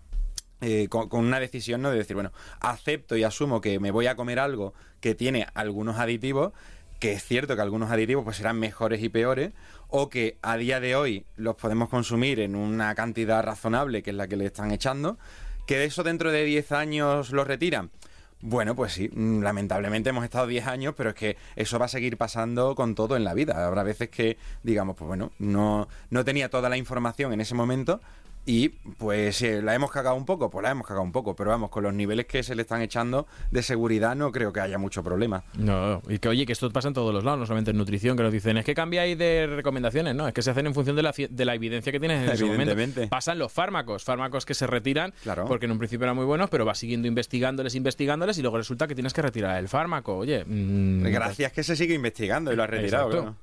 eh, 0.60 0.88
con, 0.88 1.08
con 1.08 1.24
una 1.24 1.38
decisión, 1.38 1.82
¿no? 1.82 1.92
De 1.92 1.98
decir, 1.98 2.14
bueno, 2.16 2.32
acepto 2.58 3.16
y 3.16 3.22
asumo 3.22 3.60
que 3.60 3.78
me 3.78 3.92
voy 3.92 4.08
a 4.08 4.16
comer 4.16 4.40
algo 4.40 4.74
que 5.00 5.14
tiene 5.14 5.46
algunos 5.54 6.00
aditivos, 6.00 6.52
que 6.98 7.12
es 7.12 7.22
cierto 7.22 7.54
que 7.54 7.62
algunos 7.62 7.92
aditivos 7.92 8.24
pues 8.24 8.38
serán 8.38 8.58
mejores 8.58 9.04
y 9.04 9.08
peores, 9.08 9.52
o 9.86 10.08
que 10.08 10.36
a 10.42 10.56
día 10.56 10.80
de 10.80 10.96
hoy 10.96 11.26
los 11.36 11.54
podemos 11.54 11.88
consumir 11.90 12.40
en 12.40 12.56
una 12.56 12.92
cantidad 12.96 13.40
razonable, 13.44 14.02
que 14.02 14.10
es 14.10 14.16
la 14.16 14.26
que 14.26 14.36
le 14.36 14.46
están 14.46 14.72
echando, 14.72 15.16
que 15.64 15.78
de 15.78 15.84
eso 15.84 16.02
dentro 16.02 16.32
de 16.32 16.44
10 16.44 16.72
años 16.72 17.30
los 17.30 17.46
retiran. 17.46 17.92
Bueno, 18.40 18.74
pues 18.74 18.94
sí, 18.94 19.10
mm, 19.12 19.42
lamentablemente 19.42 20.10
hemos 20.10 20.24
estado 20.24 20.48
10 20.48 20.66
años, 20.66 20.94
pero 20.96 21.10
es 21.10 21.14
que 21.14 21.36
eso 21.54 21.78
va 21.78 21.84
a 21.84 21.88
seguir 21.88 22.16
pasando 22.16 22.74
con 22.74 22.96
todo 22.96 23.16
en 23.16 23.22
la 23.22 23.32
vida. 23.32 23.64
Habrá 23.64 23.84
veces 23.84 24.08
que, 24.08 24.38
digamos, 24.64 24.96
pues 24.96 25.06
bueno, 25.06 25.30
no, 25.38 25.86
no 26.10 26.24
tenía 26.24 26.50
toda 26.50 26.68
la 26.68 26.76
información 26.76 27.32
en 27.32 27.40
ese 27.42 27.54
momento, 27.54 28.00
y 28.46 28.70
pues 28.70 29.42
eh, 29.42 29.62
la 29.62 29.74
hemos 29.74 29.90
cagado 29.92 30.16
un 30.16 30.24
poco, 30.24 30.50
pues 30.50 30.62
la 30.64 30.70
hemos 30.70 30.87
cagado 30.87 31.05
un 31.05 31.12
poco, 31.12 31.37
pero 31.37 31.50
vamos, 31.50 31.70
con 31.70 31.83
los 31.85 31.92
niveles 31.94 32.26
que 32.26 32.42
se 32.42 32.55
le 32.55 32.62
están 32.62 32.81
echando 32.83 33.26
de 33.50 33.62
seguridad 33.62 34.16
no 34.16 34.33
creo 34.33 34.53
que 34.53 34.61
haya 34.61 34.79
mucho 34.79 35.03
problema. 35.05 35.44
No, 35.57 36.03
y 36.09 36.18
que 36.18 36.29
oye, 36.29 36.46
que 36.46 36.53
esto 36.53 36.68
pasa 36.70 36.88
en 36.88 36.94
todos 36.94 37.12
los 37.14 37.22
lados, 37.22 37.38
no 37.40 37.46
solamente 37.46 37.70
en 37.70 37.76
nutrición, 37.76 38.16
que 38.16 38.22
nos 38.22 38.33
dicen, 38.33 38.57
es 38.57 38.64
que 38.64 38.74
cambiáis 38.74 39.16
de 39.18 39.46
recomendaciones, 39.46 40.14
no, 40.16 40.26
es 40.26 40.35
que 40.35 40.42
se 40.42 40.50
hacen 40.50 40.66
en 40.66 40.74
función 40.74 40.96
de 40.96 41.03
la, 41.03 41.12
ci- 41.12 41.29
de 41.29 41.44
la 41.44 41.55
evidencia 41.55 41.92
que 41.92 42.00
tienes 42.00 42.24
en 42.24 42.31
ese 42.31 42.44
momento. 42.44 42.74
Pasan 43.09 43.38
los 43.38 43.53
fármacos, 43.53 44.05
fármacos 44.05 44.44
que 44.46 44.55
se 44.55 44.66
retiran, 44.66 45.12
Claro. 45.22 45.44
porque 45.46 45.66
en 45.66 45.72
un 45.72 45.79
principio 45.79 46.05
eran 46.07 46.16
muy 46.16 46.24
buenos, 46.24 46.50
pero 46.50 46.64
vas 46.64 46.79
siguiendo 46.79 47.07
investigándoles, 47.07 47.74
investigándoles, 47.74 48.38
y 48.38 48.42
luego 48.42 48.57
resulta 48.57 48.88
que 48.88 48.94
tienes 48.94 49.12
que 49.12 49.22
retirar 49.22 49.59
el 49.59 49.68
fármaco, 49.68 50.16
oye. 50.16 50.44
mm, 50.46 51.03
Gracias 51.05 51.53
que 51.53 51.62
se 51.62 51.76
sigue 51.76 51.94
investigando 51.94 52.53
y 52.53 52.57
lo 52.57 52.62
has 52.64 52.70
retirado. 52.70 53.11
Claro. 53.11 53.35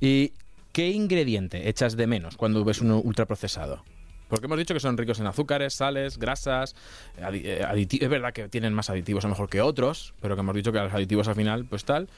¿Y 0.00 0.32
qué 0.72 0.88
ingrediente 0.88 1.68
echas 1.68 1.96
de 1.96 2.06
menos 2.06 2.36
cuando 2.36 2.64
ves 2.64 2.80
uno 2.80 2.98
ultraprocesado? 2.98 3.82
Porque 4.28 4.46
hemos 4.46 4.58
dicho 4.58 4.74
que 4.74 4.80
son 4.80 4.96
ricos 4.96 5.18
en 5.20 5.26
azúcares, 5.26 5.74
sales, 5.74 6.18
grasas, 6.18 6.74
eh, 7.16 7.64
aditi- 7.66 8.02
es 8.02 8.08
verdad 8.08 8.32
que 8.32 8.48
tienen 8.48 8.74
más 8.74 8.90
aditivos 8.90 9.24
a 9.24 9.28
lo 9.28 9.32
mejor 9.32 9.48
que 9.48 9.60
otros, 9.60 10.14
pero 10.20 10.34
que 10.36 10.40
hemos 10.40 10.54
dicho 10.54 10.70
que 10.72 10.78
los 10.78 10.92
aditivos 10.92 11.28
al 11.28 11.34
final, 11.34 11.64
pues 11.64 11.84
tal. 11.84 12.08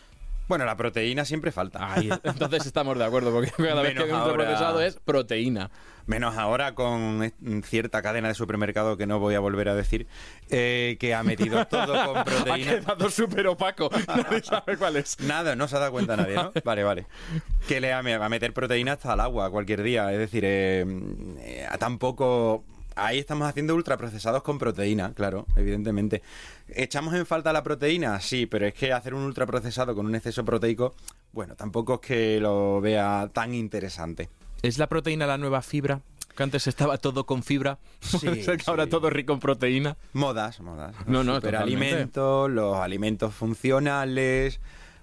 Bueno, 0.50 0.64
la 0.64 0.76
proteína 0.76 1.24
siempre 1.24 1.52
falta. 1.52 1.94
Entonces 2.24 2.66
estamos 2.66 2.98
de 2.98 3.04
acuerdo, 3.04 3.30
porque 3.30 3.52
cada 3.56 3.82
vez 3.82 3.94
que 3.94 4.02
hay 4.02 4.10
un 4.10 4.16
ahora. 4.16 4.32
ultraprocesado 4.32 4.80
es 4.82 4.96
proteína. 4.96 5.70
Menos 6.06 6.36
ahora 6.36 6.74
con 6.74 7.22
est- 7.22 7.36
cierta 7.64 8.02
cadena 8.02 8.26
de 8.26 8.34
supermercado 8.34 8.96
que 8.96 9.06
no 9.06 9.20
voy 9.20 9.36
a 9.36 9.38
volver 9.40 9.68
a 9.68 9.76
decir, 9.76 10.08
eh, 10.48 10.96
que 10.98 11.14
ha 11.14 11.22
metido 11.22 11.64
todo 11.68 12.04
con 12.04 12.16
Ha 12.16 12.24
proteína. 12.24 12.80
quedado 12.80 13.08
súper 13.10 13.46
opaco, 13.46 13.90
nadie 14.08 14.42
sabe 14.42 14.76
cuál 14.76 14.96
es. 14.96 15.20
Nada, 15.20 15.54
no 15.54 15.68
se 15.68 15.76
ha 15.76 15.78
dado 15.78 15.92
cuenta 15.92 16.16
nadie, 16.16 16.34
¿no? 16.34 16.50
Vale, 16.64 16.82
vale. 16.82 17.06
Que 17.68 17.80
le 17.80 17.92
va 17.92 18.26
a 18.26 18.28
meter 18.28 18.52
proteína 18.52 18.94
hasta 18.94 19.12
al 19.12 19.20
agua 19.20 19.52
cualquier 19.52 19.84
día. 19.84 20.12
Es 20.12 20.18
decir, 20.18 20.42
eh, 20.44 20.84
eh, 21.38 21.68
tampoco... 21.78 22.64
Ahí 22.96 23.18
estamos 23.18 23.48
haciendo 23.48 23.74
ultraprocesados 23.74 24.42
con 24.42 24.58
proteína, 24.58 25.12
claro, 25.14 25.46
evidentemente. 25.56 26.22
¿Echamos 26.68 27.14
en 27.14 27.26
falta 27.26 27.52
la 27.52 27.62
proteína? 27.62 28.20
Sí, 28.20 28.46
pero 28.46 28.66
es 28.66 28.74
que 28.74 28.92
hacer 28.92 29.14
un 29.14 29.22
ultraprocesado 29.22 29.94
con 29.94 30.06
un 30.06 30.14
exceso 30.14 30.44
proteico, 30.44 30.94
bueno, 31.32 31.54
tampoco 31.54 31.94
es 31.94 32.00
que 32.00 32.40
lo 32.40 32.80
vea 32.80 33.30
tan 33.32 33.54
interesante. 33.54 34.28
¿Es 34.62 34.78
la 34.78 34.88
proteína 34.88 35.26
la 35.26 35.38
nueva 35.38 35.62
fibra? 35.62 36.00
Que 36.36 36.42
antes 36.42 36.66
estaba 36.66 36.98
todo 36.98 37.26
con 37.26 37.42
fibra. 37.42 37.78
Sí, 38.00 38.18
que 38.18 38.56
ahora 38.66 38.84
sí. 38.84 38.90
todo 38.90 39.10
rico 39.10 39.32
en 39.32 39.40
proteína. 39.40 39.96
Modas, 40.12 40.60
modas. 40.60 40.94
No, 41.06 41.24
no, 41.24 41.36
alimentos, 41.36 42.50
los 42.50 42.76
alimentos 42.76 43.34
funcionales. 43.34 44.60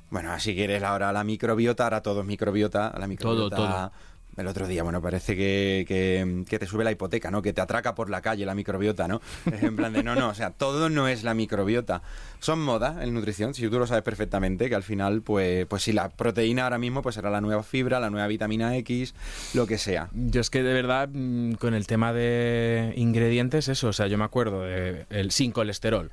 Bueno, 0.09 0.37
si 0.39 0.55
quieres 0.55 0.83
ahora 0.83 1.11
la 1.11 1.23
microbiota, 1.23 1.83
ahora 1.83 2.01
todo 2.01 2.21
es 2.21 2.25
microbiota. 2.25 2.93
La 2.97 3.07
microbiota. 3.07 3.55
todo. 3.55 3.91
El 4.37 4.47
otro 4.47 4.67
día, 4.67 4.83
bueno, 4.83 5.01
parece 5.01 5.35
que, 5.35 5.83
que- 5.87 6.43
que 6.47 6.59
te 6.59 6.67
sube 6.67 6.83
la 6.83 6.91
hipoteca, 6.91 7.31
¿no? 7.31 7.41
Que 7.41 7.53
te 7.53 7.61
atraca 7.61 7.95
por 7.95 8.09
la 8.09 8.21
calle 8.21 8.45
la 8.45 8.53
microbiota, 8.55 9.07
¿no? 9.07 9.19
En 9.45 9.75
plan 9.75 9.91
de, 9.93 10.03
no, 10.03 10.15
no, 10.15 10.29
o 10.29 10.33
sea, 10.35 10.51
todo 10.51 10.89
no 10.89 11.07
es 11.07 11.23
la 11.23 11.33
microbiota. 11.33 12.01
Son 12.39 12.61
modas 12.61 13.01
en 13.03 13.13
nutrición, 13.13 13.53
si 13.55 13.67
tú 13.67 13.79
lo 13.79 13.87
sabes 13.87 14.03
perfectamente, 14.03 14.69
que 14.69 14.75
al 14.75 14.83
final, 14.83 15.21
pues, 15.23 15.65
pues 15.65 15.81
si 15.83 15.91
la 15.91 16.09
proteína 16.09 16.63
ahora 16.65 16.77
mismo, 16.77 17.01
pues 17.01 17.15
será 17.15 17.29
la 17.31 17.41
nueva 17.41 17.63
fibra, 17.63 17.99
la 17.99 18.09
nueva 18.11 18.27
vitamina 18.27 18.75
X, 18.77 19.15
lo 19.55 19.65
que 19.65 19.77
sea. 19.79 20.09
Yo 20.13 20.39
es 20.41 20.49
que 20.51 20.61
de 20.61 20.73
verdad, 20.73 21.09
mm, 21.11 21.53
con 21.53 21.73
el 21.73 21.87
tema 21.87 22.13
de 22.13 22.93
ingredientes, 22.95 23.67
eso, 23.67 23.87
o 23.87 23.93
sea, 23.93 24.07
yo 24.07 24.17
me 24.17 24.23
acuerdo 24.25 24.61
de 24.61 25.05
el 25.09 25.31
sin 25.31 25.51
colesterol. 25.51 26.11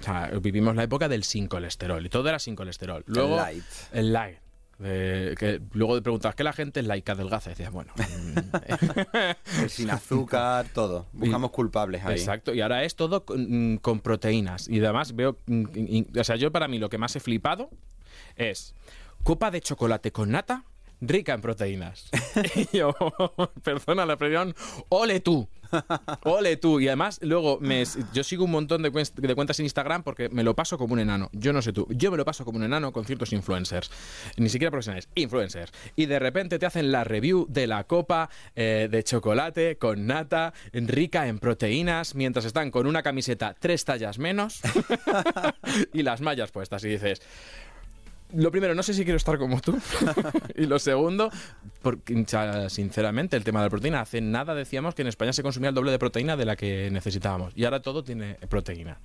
O 0.00 0.02
sea, 0.04 0.30
vivimos 0.40 0.76
la 0.76 0.82
época 0.84 1.08
del 1.08 1.24
sin 1.24 1.46
colesterol 1.48 2.04
y 2.04 2.08
todo 2.08 2.28
era 2.28 2.38
sin 2.38 2.54
colesterol. 2.56 3.02
Luego, 3.06 3.36
light. 3.36 3.64
El 3.92 4.12
light. 4.12 4.36
De- 4.78 5.34
que 5.38 5.60
luego 5.72 6.00
preguntabas 6.02 6.34
que 6.34 6.44
la 6.44 6.52
gente 6.52 6.80
es 6.80 6.86
laica 6.86 7.12
adelgaza. 7.12 7.50
Y 7.50 7.52
decías, 7.52 7.72
bueno. 7.72 7.92
mm, 7.96 9.68
sin 9.68 9.90
azúcar, 9.90 10.66
todo. 10.72 11.06
Buscamos 11.12 11.50
culpables 11.50 12.04
ahí. 12.04 12.14
Exacto, 12.14 12.54
y 12.54 12.60
ahora 12.60 12.84
es 12.84 12.96
todo 12.96 13.24
con, 13.24 13.74
mm, 13.74 13.76
con 13.78 14.00
proteínas. 14.00 14.68
Y 14.68 14.80
además 14.80 15.14
veo, 15.14 15.38
mm, 15.46 15.62
mm, 15.62 16.18
o 16.18 16.24
sea, 16.24 16.36
yo 16.36 16.50
para 16.52 16.68
mí 16.68 16.78
lo 16.78 16.88
que 16.88 16.98
más 16.98 17.14
he 17.16 17.20
flipado 17.20 17.70
es 18.36 18.74
copa 19.22 19.50
de 19.50 19.60
chocolate 19.60 20.12
con 20.12 20.30
nata 20.30 20.64
rica 21.00 21.34
en 21.34 21.40
proteínas. 21.40 22.10
y 22.72 22.78
yo, 22.78 22.94
perdona 23.62 24.06
la 24.06 24.14
expresión, 24.14 24.54
ole 24.88 25.20
tú. 25.20 25.48
Ole 26.24 26.56
tú. 26.56 26.80
Y 26.80 26.88
además, 26.88 27.18
luego, 27.22 27.58
me, 27.60 27.84
yo 28.12 28.24
sigo 28.24 28.44
un 28.44 28.50
montón 28.50 28.82
de, 28.82 28.92
cuen- 28.92 29.12
de 29.14 29.34
cuentas 29.34 29.58
en 29.60 29.66
Instagram 29.66 30.02
porque 30.02 30.28
me 30.28 30.42
lo 30.42 30.54
paso 30.54 30.78
como 30.78 30.94
un 30.94 31.00
enano. 31.00 31.30
Yo 31.32 31.52
no 31.52 31.62
sé 31.62 31.72
tú. 31.72 31.86
Yo 31.90 32.10
me 32.10 32.16
lo 32.16 32.24
paso 32.24 32.44
como 32.44 32.58
un 32.58 32.64
enano 32.64 32.92
con 32.92 33.04
ciertos 33.04 33.32
influencers. 33.32 33.90
Ni 34.36 34.48
siquiera 34.48 34.70
profesionales, 34.70 35.08
influencers. 35.14 35.72
Y 35.96 36.06
de 36.06 36.18
repente 36.18 36.58
te 36.58 36.66
hacen 36.66 36.92
la 36.92 37.04
review 37.04 37.46
de 37.48 37.66
la 37.66 37.84
copa 37.84 38.30
eh, 38.56 38.88
de 38.90 39.02
chocolate 39.04 39.76
con 39.78 40.06
nata, 40.06 40.52
rica 40.72 41.26
en 41.28 41.38
proteínas, 41.38 42.14
mientras 42.14 42.44
están 42.44 42.70
con 42.70 42.86
una 42.86 43.02
camiseta 43.02 43.54
tres 43.58 43.84
tallas 43.84 44.18
menos 44.18 44.60
y 45.92 46.02
las 46.02 46.20
mallas 46.20 46.50
puestas. 46.50 46.84
Y 46.84 46.88
dices. 46.88 47.20
Lo 48.36 48.50
primero, 48.50 48.74
no 48.74 48.82
sé 48.82 48.94
si 48.94 49.04
quiero 49.04 49.16
estar 49.16 49.38
como 49.38 49.60
tú. 49.60 49.78
y 50.54 50.66
lo 50.66 50.78
segundo, 50.78 51.30
porque 51.82 52.24
sinceramente, 52.68 53.36
el 53.36 53.44
tema 53.44 53.60
de 53.60 53.66
la 53.66 53.70
proteína. 53.70 54.00
Hace 54.00 54.20
nada 54.20 54.54
decíamos 54.54 54.94
que 54.94 55.02
en 55.02 55.08
España 55.08 55.32
se 55.32 55.42
consumía 55.42 55.68
el 55.68 55.74
doble 55.74 55.90
de 55.90 55.98
proteína 55.98 56.36
de 56.36 56.44
la 56.44 56.56
que 56.56 56.90
necesitábamos. 56.90 57.52
Y 57.56 57.64
ahora 57.64 57.80
todo 57.80 58.02
tiene 58.02 58.34
proteína. 58.48 58.98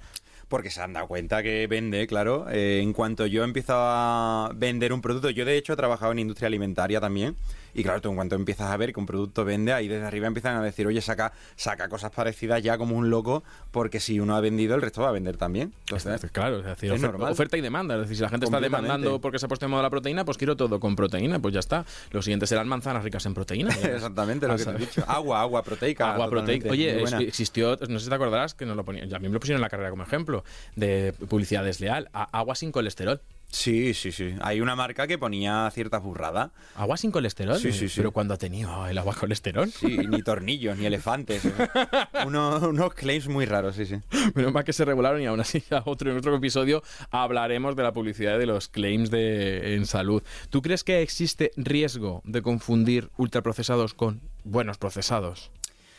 Porque 0.47 0.71
se 0.71 0.81
han 0.81 0.93
dado 0.93 1.07
cuenta 1.07 1.43
que 1.43 1.67
vende, 1.67 2.07
claro. 2.07 2.47
Eh, 2.49 2.79
en 2.81 2.91
cuanto 2.91 3.27
yo 3.27 3.43
empiezo 3.43 3.73
a 3.75 4.51
vender 4.55 4.93
un 4.93 5.01
producto, 5.01 5.29
yo 5.29 5.45
de 5.45 5.57
hecho 5.57 5.73
he 5.73 5.75
trabajado 5.75 6.11
en 6.11 6.19
industria 6.19 6.47
alimentaria 6.47 6.99
también. 6.99 7.35
Y 7.73 7.83
claro, 7.83 8.01
tú 8.01 8.09
en 8.09 8.15
cuanto 8.15 8.35
empiezas 8.35 8.71
a 8.71 8.77
ver 8.77 8.93
que 8.93 8.99
un 8.99 9.05
producto 9.05 9.45
vende, 9.45 9.73
ahí 9.73 9.87
desde 9.87 10.05
arriba 10.05 10.27
empiezan 10.27 10.55
a 10.57 10.61
decir, 10.63 10.87
oye, 10.87 11.01
saca, 11.01 11.33
saca 11.55 11.87
cosas 11.89 12.11
parecidas 12.11 12.61
ya 12.63 12.77
como 12.77 12.95
un 12.95 13.09
loco, 13.09 13.43
porque 13.71 13.99
si 13.99 14.19
uno 14.19 14.35
ha 14.35 14.41
vendido, 14.41 14.75
el 14.75 14.81
resto 14.81 15.01
va 15.01 15.09
a 15.09 15.11
vender 15.11 15.37
también. 15.37 15.73
Entonces, 15.81 16.31
Claro, 16.31 16.59
es 16.59 16.65
decir, 16.65 16.91
Es 16.93 17.03
oferta 17.03 17.57
y 17.57 17.61
demanda. 17.61 17.95
Es 17.95 18.01
decir, 18.01 18.17
si 18.17 18.21
la 18.23 18.29
gente 18.29 18.45
está 18.45 18.59
demandando 18.59 19.19
porque 19.21 19.39
se 19.39 19.45
ha 19.45 19.47
puesto 19.49 19.65
de 19.65 19.69
moda 19.69 19.83
la 19.83 19.89
proteína, 19.89 20.25
pues 20.25 20.37
quiero 20.37 20.55
todo 20.55 20.79
con 20.79 20.95
proteína, 20.95 21.39
pues 21.39 21.53
ya 21.53 21.59
está. 21.59 21.85
Lo 22.11 22.21
siguiente 22.21 22.47
serán 22.47 22.67
manzanas 22.67 23.03
ricas 23.03 23.25
en 23.25 23.33
proteína. 23.33 23.69
Exactamente 23.83 24.47
lo 24.47 24.53
que 24.53 24.57
te 24.57 24.61
he 24.61 24.65
saber. 24.65 24.79
dicho. 24.81 25.03
Agua, 25.07 25.41
agua 25.41 25.63
proteica. 25.63 26.13
Agua 26.13 26.29
proteica. 26.29 26.69
Oye, 26.69 27.03
existió, 27.27 27.77
no 27.87 27.99
sé 27.99 28.05
si 28.05 28.09
te 28.09 28.15
acordarás 28.15 28.53
que 28.53 28.65
nos 28.65 28.75
lo 28.75 28.83
ponían, 28.85 29.13
a 29.13 29.19
mí 29.19 29.27
me 29.27 29.33
lo 29.33 29.39
pusieron 29.39 29.59
en 29.59 29.61
la 29.63 29.69
carrera 29.69 29.89
como 29.89 30.03
ejemplo, 30.03 30.43
de 30.75 31.13
publicidad 31.29 31.63
desleal. 31.63 32.09
A- 32.13 32.37
agua 32.37 32.55
sin 32.55 32.71
colesterol. 32.71 33.21
Sí, 33.51 33.93
sí, 33.93 34.11
sí. 34.11 34.35
Hay 34.41 34.61
una 34.61 34.75
marca 34.75 35.07
que 35.07 35.17
ponía 35.17 35.69
ciertas 35.73 36.03
burradas. 36.03 36.51
¿Agua 36.75 36.97
sin 36.97 37.11
colesterol? 37.11 37.57
Sí, 37.57 37.71
sí, 37.71 37.89
sí. 37.89 37.95
¿Pero 37.97 38.11
cuando 38.11 38.33
ha 38.33 38.37
tenido 38.37 38.87
el 38.87 38.97
agua 38.97 39.15
colesterol? 39.15 39.71
Sí, 39.71 39.97
ni 40.07 40.21
tornillos, 40.21 40.77
ni 40.77 40.85
elefantes. 40.85 41.43
Unos, 42.25 42.61
unos 42.63 42.93
claims 42.93 43.27
muy 43.27 43.45
raros, 43.45 43.75
sí, 43.75 43.85
sí. 43.85 43.95
Menos 44.35 44.53
mal 44.53 44.63
que 44.63 44.73
se 44.73 44.85
regularon 44.85 45.21
y 45.21 45.25
aún 45.25 45.39
así 45.39 45.63
a 45.71 45.81
otro, 45.85 46.11
en 46.11 46.17
otro 46.17 46.35
episodio 46.35 46.83
hablaremos 47.11 47.75
de 47.75 47.83
la 47.83 47.93
publicidad 47.93 48.37
de 48.37 48.45
los 48.45 48.67
claims 48.67 49.09
de, 49.09 49.75
en 49.75 49.85
salud. 49.85 50.21
¿Tú 50.49 50.61
crees 50.61 50.83
que 50.83 51.01
existe 51.01 51.51
riesgo 51.55 52.21
de 52.25 52.41
confundir 52.41 53.09
ultraprocesados 53.17 53.93
con 53.93 54.21
buenos 54.43 54.77
procesados? 54.77 55.51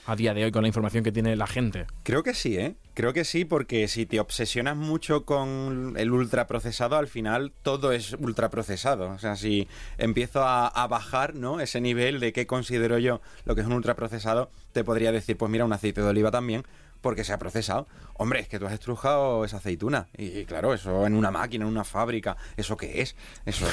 A 0.06 0.16
día 0.16 0.34
de 0.34 0.44
hoy 0.44 0.50
con 0.50 0.62
la 0.62 0.68
información 0.68 1.04
que 1.04 1.12
tiene 1.12 1.36
la 1.36 1.46
gente. 1.46 1.86
Creo 2.02 2.22
que 2.22 2.34
sí, 2.34 2.56
¿eh? 2.56 2.74
Creo 2.94 3.12
que 3.12 3.24
sí, 3.24 3.44
porque 3.44 3.86
si 3.88 4.06
te 4.06 4.18
obsesionas 4.18 4.76
mucho 4.76 5.24
con 5.24 5.94
el 5.96 6.10
ultraprocesado, 6.10 6.96
al 6.96 7.06
final 7.06 7.52
todo 7.62 7.92
es 7.92 8.14
ultraprocesado. 8.14 9.10
O 9.10 9.18
sea, 9.18 9.36
si 9.36 9.68
empiezo 9.98 10.42
a, 10.44 10.86
bajar, 10.88 11.34
¿no? 11.34 11.60
Ese 11.60 11.80
nivel 11.80 12.18
de 12.18 12.32
qué 12.32 12.46
considero 12.46 12.98
yo 12.98 13.20
lo 13.44 13.54
que 13.54 13.60
es 13.60 13.66
un 13.66 13.74
ultraprocesado, 13.74 14.50
te 14.72 14.84
podría 14.84 15.12
decir, 15.12 15.36
pues 15.36 15.50
mira, 15.50 15.64
un 15.64 15.72
aceite 15.72 16.00
de 16.00 16.08
oliva 16.08 16.30
también, 16.30 16.64
porque 17.00 17.24
se 17.24 17.32
ha 17.32 17.38
procesado. 17.38 17.86
Hombre, 18.14 18.40
es 18.40 18.48
que 18.48 18.58
tú 18.58 18.66
has 18.66 18.72
estrujado 18.72 19.44
esa 19.44 19.58
aceituna. 19.58 20.08
Y, 20.16 20.44
claro, 20.44 20.74
eso 20.74 21.06
en 21.06 21.14
una 21.14 21.30
máquina, 21.30 21.64
en 21.64 21.70
una 21.70 21.84
fábrica, 21.84 22.36
¿eso 22.56 22.76
qué 22.76 23.02
es? 23.02 23.16
Eso, 23.46 23.66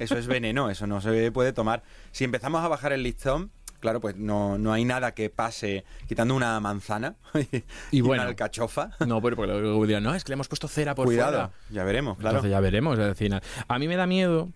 eso 0.00 0.18
es 0.18 0.26
veneno, 0.26 0.70
eso 0.70 0.86
no 0.86 1.00
se 1.00 1.30
puede 1.32 1.52
tomar. 1.52 1.82
Si 2.12 2.24
empezamos 2.24 2.64
a 2.64 2.68
bajar 2.68 2.92
el 2.92 3.02
listón, 3.02 3.50
claro, 3.80 4.00
pues 4.00 4.16
no, 4.16 4.58
no 4.58 4.72
hay 4.72 4.84
nada 4.84 5.12
que 5.12 5.30
pase 5.30 5.84
quitando 6.08 6.34
una 6.34 6.58
manzana 6.60 7.16
y, 7.90 8.00
bueno. 8.00 8.22
una 8.22 8.30
alcachofa. 8.30 8.90
No, 9.06 9.20
pero 9.22 9.36
porque 9.36 9.52
luego 9.52 9.86
dirán, 9.86 10.02
no, 10.02 10.14
es 10.14 10.24
que 10.24 10.30
le 10.30 10.34
hemos 10.34 10.48
puesto 10.48 10.68
cera 10.68 10.94
por 10.94 11.06
Cuidado, 11.06 11.32
fuera. 11.32 11.50
ya 11.70 11.84
veremos, 11.84 12.18
claro. 12.18 12.36
Entonces 12.36 12.50
ya 12.50 12.60
veremos. 12.60 12.98
Es 12.98 13.06
decir, 13.06 13.32
a 13.68 13.78
mí 13.78 13.88
me 13.88 13.96
da 13.96 14.06
miedo 14.06 14.50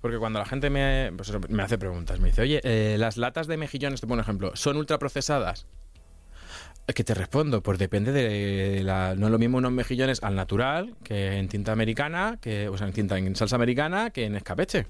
porque 0.00 0.18
cuando 0.18 0.38
la 0.38 0.46
gente 0.46 0.70
me, 0.70 1.12
pues 1.16 1.32
me 1.48 1.62
hace 1.62 1.78
preguntas, 1.78 2.20
me 2.20 2.28
dice, 2.28 2.42
oye, 2.42 2.60
eh, 2.62 2.96
las 2.98 3.16
latas 3.16 3.46
de 3.46 3.56
mejillones, 3.56 4.00
te 4.00 4.06
pongo 4.06 4.14
un 4.14 4.20
ejemplo, 4.20 4.52
¿son 4.54 4.76
ultraprocesadas? 4.76 5.66
¿Qué 6.94 7.04
te 7.04 7.12
respondo? 7.12 7.62
Pues 7.62 7.78
depende 7.78 8.12
de 8.12 8.82
la, 8.82 9.14
no 9.14 9.26
es 9.26 9.32
lo 9.32 9.38
mismo 9.38 9.58
unos 9.58 9.72
mejillones 9.72 10.22
al 10.22 10.34
natural 10.34 10.94
que 11.04 11.36
en 11.36 11.48
tinta 11.48 11.72
americana, 11.72 12.38
que, 12.40 12.68
o 12.68 12.78
sea, 12.78 12.86
en 12.86 12.94
tinta 12.94 13.18
en 13.18 13.36
salsa 13.36 13.56
americana 13.56 14.10
que 14.10 14.24
en 14.24 14.36
escabeche. 14.36 14.86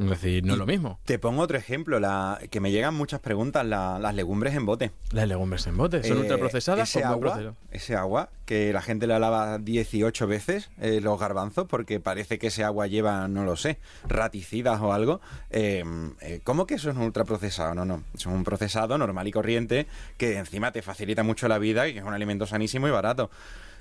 Es 0.00 0.08
decir, 0.08 0.44
no 0.44 0.54
es 0.54 0.58
lo 0.58 0.66
mismo. 0.66 0.98
Te 1.04 1.18
pongo 1.18 1.42
otro 1.42 1.58
ejemplo, 1.58 2.00
la, 2.00 2.40
que 2.50 2.60
me 2.60 2.70
llegan 2.70 2.94
muchas 2.94 3.20
preguntas, 3.20 3.66
la- 3.66 3.98
las 3.98 4.14
legumbres 4.14 4.54
en 4.54 4.64
bote. 4.66 4.90
Las 5.12 5.28
legumbres 5.28 5.66
en 5.66 5.76
bote, 5.76 6.02
¿son 6.02 6.16
Eh, 6.16 6.20
ultraprocesadas 6.20 6.88
ese 6.88 7.04
agua, 7.04 7.20
procesadas? 7.20 7.54
ese 7.70 7.96
agua 7.96 8.30
que 8.46 8.72
la 8.72 8.80
gente 8.82 9.06
le 9.06 9.18
lava 9.18 9.58
18 9.58 10.26
veces 10.26 10.70
eh, 10.80 11.00
los 11.02 11.18
garbanzos 11.20 11.66
porque 11.68 12.00
parece 12.00 12.38
que 12.38 12.46
ese 12.48 12.64
agua 12.64 12.86
lleva, 12.86 13.28
no 13.28 13.44
lo 13.44 13.56
sé, 13.56 13.78
raticidas 14.08 14.80
o 14.80 14.92
algo. 14.92 15.20
Eh, 15.50 15.84
eh, 16.20 16.40
¿Cómo 16.44 16.66
que 16.66 16.74
eso 16.74 16.90
es 16.90 16.96
un 16.96 17.02
ultraprocesado? 17.02 17.74
No, 17.74 17.84
no. 17.84 18.02
Es 18.14 18.26
un 18.26 18.42
procesado 18.44 18.96
normal 18.98 19.28
y 19.28 19.32
corriente 19.32 19.86
que 20.16 20.38
encima 20.38 20.72
te 20.72 20.82
facilita 20.82 21.22
mucho 21.22 21.46
la 21.48 21.58
vida 21.58 21.86
y 21.88 21.92
que 21.92 21.98
es 22.00 22.04
un 22.04 22.14
alimento 22.14 22.46
sanísimo 22.46 22.88
y 22.88 22.90
barato. 22.90 23.30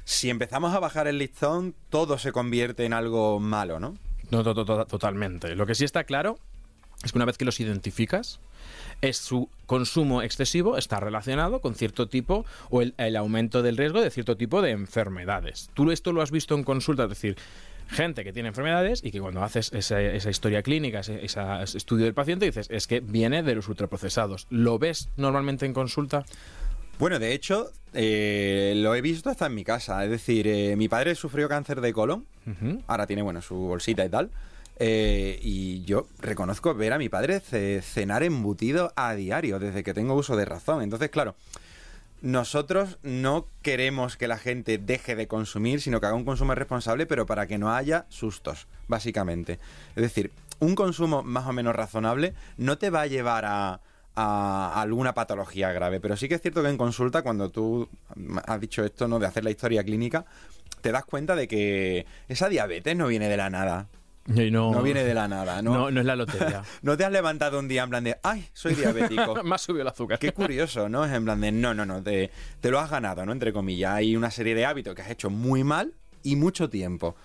Si 0.03 0.29
empezamos 0.29 0.73
a 0.73 0.79
bajar 0.79 1.07
el 1.07 1.17
listón, 1.17 1.75
todo 1.89 2.17
se 2.17 2.31
convierte 2.31 2.85
en 2.85 2.93
algo 2.93 3.39
malo, 3.39 3.79
¿no? 3.79 3.95
No, 4.31 4.43
to- 4.43 4.53
to- 4.53 4.65
to- 4.65 4.85
totalmente. 4.85 5.55
Lo 5.55 5.65
que 5.65 5.75
sí 5.75 5.85
está 5.85 6.03
claro 6.03 6.37
es 7.03 7.11
que 7.11 7.17
una 7.17 7.25
vez 7.25 7.37
que 7.37 7.45
los 7.45 7.59
identificas, 7.59 8.39
es 9.01 9.17
su 9.17 9.49
consumo 9.65 10.21
excesivo 10.21 10.77
está 10.77 10.99
relacionado 10.99 11.61
con 11.61 11.75
cierto 11.75 12.07
tipo 12.09 12.45
o 12.69 12.81
el, 12.81 13.15
aumento 13.15 13.61
del 13.61 13.77
riesgo 13.77 14.01
de 14.01 14.09
cierto 14.11 14.35
tipo 14.35 14.61
de 14.61 14.71
enfermedades. 14.71 15.69
Tú 15.73 15.89
esto 15.91 16.11
lo 16.11 16.21
has 16.21 16.31
visto 16.31 16.55
en 16.55 16.63
consulta, 16.63 17.03
es 17.03 17.09
decir, 17.09 17.37
gente 17.87 18.23
que 18.23 18.33
tiene 18.33 18.49
enfermedades 18.49 19.01
y 19.03 19.11
que 19.11 19.21
cuando 19.21 19.43
haces 19.43 19.71
esa, 19.73 20.01
esa 20.01 20.29
historia 20.29 20.61
clínica, 20.61 20.99
ese, 20.99 21.23
ese 21.23 21.63
estudio 21.77 22.05
del 22.05 22.13
paciente, 22.13 22.45
dices, 22.45 22.67
es 22.69 22.85
que 22.85 22.99
viene 22.99 23.41
de 23.43 23.55
los 23.55 23.67
ultraprocesados. 23.69 24.45
¿Lo 24.49 24.77
ves 24.77 25.09
normalmente 25.15 25.65
en 25.65 25.73
consulta? 25.73 26.25
Bueno, 26.99 27.17
de 27.17 27.33
hecho, 27.33 27.71
eh, 27.93 28.73
lo 28.75 28.93
he 28.93 29.01
visto 29.01 29.29
hasta 29.31 29.47
en 29.47 29.55
mi 29.55 29.63
casa. 29.63 30.03
Es 30.03 30.11
decir, 30.11 30.47
eh, 30.47 30.75
mi 30.75 30.87
padre 30.87 31.15
sufrió 31.15 31.49
cáncer 31.49 31.81
de 31.81 31.91
colon. 31.93 32.25
Ahora 32.87 33.07
tiene, 33.07 33.21
bueno, 33.23 33.41
su 33.41 33.55
bolsita 33.55 34.05
y 34.05 34.09
tal. 34.09 34.29
Eh, 34.81 35.39
y 35.41 35.83
yo 35.85 36.07
reconozco 36.19 36.73
ver 36.75 36.93
a 36.93 36.97
mi 36.97 37.09
padre 37.09 37.39
ce- 37.41 37.81
cenar 37.81 38.23
embutido 38.23 38.93
a 38.95 39.13
diario 39.15 39.59
desde 39.59 39.83
que 39.83 39.93
tengo 39.93 40.13
uso 40.13 40.35
de 40.35 40.45
razón. 40.45 40.81
Entonces, 40.81 41.09
claro, 41.09 41.35
nosotros 42.21 42.97
no 43.03 43.45
queremos 43.61 44.17
que 44.17 44.27
la 44.27 44.37
gente 44.37 44.77
deje 44.77 45.15
de 45.15 45.27
consumir, 45.27 45.81
sino 45.81 45.99
que 45.99 46.07
haga 46.07 46.15
un 46.15 46.25
consumo 46.25 46.53
responsable, 46.55 47.05
pero 47.05 47.25
para 47.25 47.47
que 47.47 47.57
no 47.57 47.73
haya 47.73 48.05
sustos, 48.09 48.67
básicamente. 48.87 49.59
Es 49.95 50.01
decir, 50.03 50.31
un 50.59 50.75
consumo 50.75 51.23
más 51.23 51.47
o 51.47 51.53
menos 51.53 51.75
razonable 51.75 52.33
no 52.57 52.77
te 52.77 52.89
va 52.89 53.01
a 53.01 53.07
llevar 53.07 53.45
a, 53.45 53.79
a 54.15 54.81
alguna 54.81 55.13
patología 55.13 55.71
grave, 55.71 55.99
pero 55.99 56.17
sí 56.17 56.27
que 56.27 56.35
es 56.35 56.41
cierto 56.41 56.61
que 56.61 56.69
en 56.69 56.77
consulta, 56.77 57.21
cuando 57.21 57.49
tú 57.49 57.87
has 58.45 58.59
dicho 58.59 58.83
esto, 58.83 59.07
¿no? 59.07 59.19
De 59.19 59.27
hacer 59.27 59.43
la 59.43 59.51
historia 59.51 59.83
clínica, 59.83 60.25
te 60.81 60.91
das 60.91 61.05
cuenta 61.05 61.35
de 61.35 61.47
que 61.47 62.05
esa 62.27 62.49
diabetes 62.49 62.95
no 62.95 63.07
viene 63.07 63.29
de 63.29 63.37
la 63.37 63.49
nada. 63.49 63.87
No, 64.25 64.71
No 64.71 64.83
viene 64.83 65.03
de 65.03 65.13
la 65.15 65.27
nada, 65.27 65.61
¿no? 65.63 65.73
no, 65.73 65.91
no 65.91 65.99
es 66.01 66.05
la 66.05 66.15
lotería. 66.15 66.61
No 66.83 66.95
te 66.95 67.03
has 67.03 67.11
levantado 67.11 67.57
un 67.57 67.67
día 67.67 67.81
en 67.83 67.89
plan 67.89 68.03
de, 68.03 68.17
ay, 68.21 68.47
soy 68.53 68.75
diabético. 68.75 69.41
Más 69.43 69.61
subió 69.61 69.81
el 69.81 69.87
azúcar. 69.87 70.19
Qué 70.19 70.33
curioso, 70.33 70.87
¿no? 70.87 71.03
Es 71.03 71.11
en 71.13 71.23
plan 71.23 71.41
de, 71.41 71.51
no, 71.51 71.73
no, 71.73 71.83
no, 71.85 72.03
te, 72.03 72.29
te 72.61 72.69
lo 72.69 72.79
has 72.79 72.91
ganado, 72.91 73.25
¿no? 73.25 73.31
Entre 73.31 73.51
comillas. 73.51 73.93
Hay 73.95 74.15
una 74.15 74.29
serie 74.29 74.53
de 74.53 74.65
hábitos 74.65 74.93
que 74.93 75.01
has 75.01 75.09
hecho 75.09 75.31
muy 75.31 75.63
mal 75.63 75.93
y 76.21 76.35
mucho 76.35 76.69
tiempo. 76.69 77.15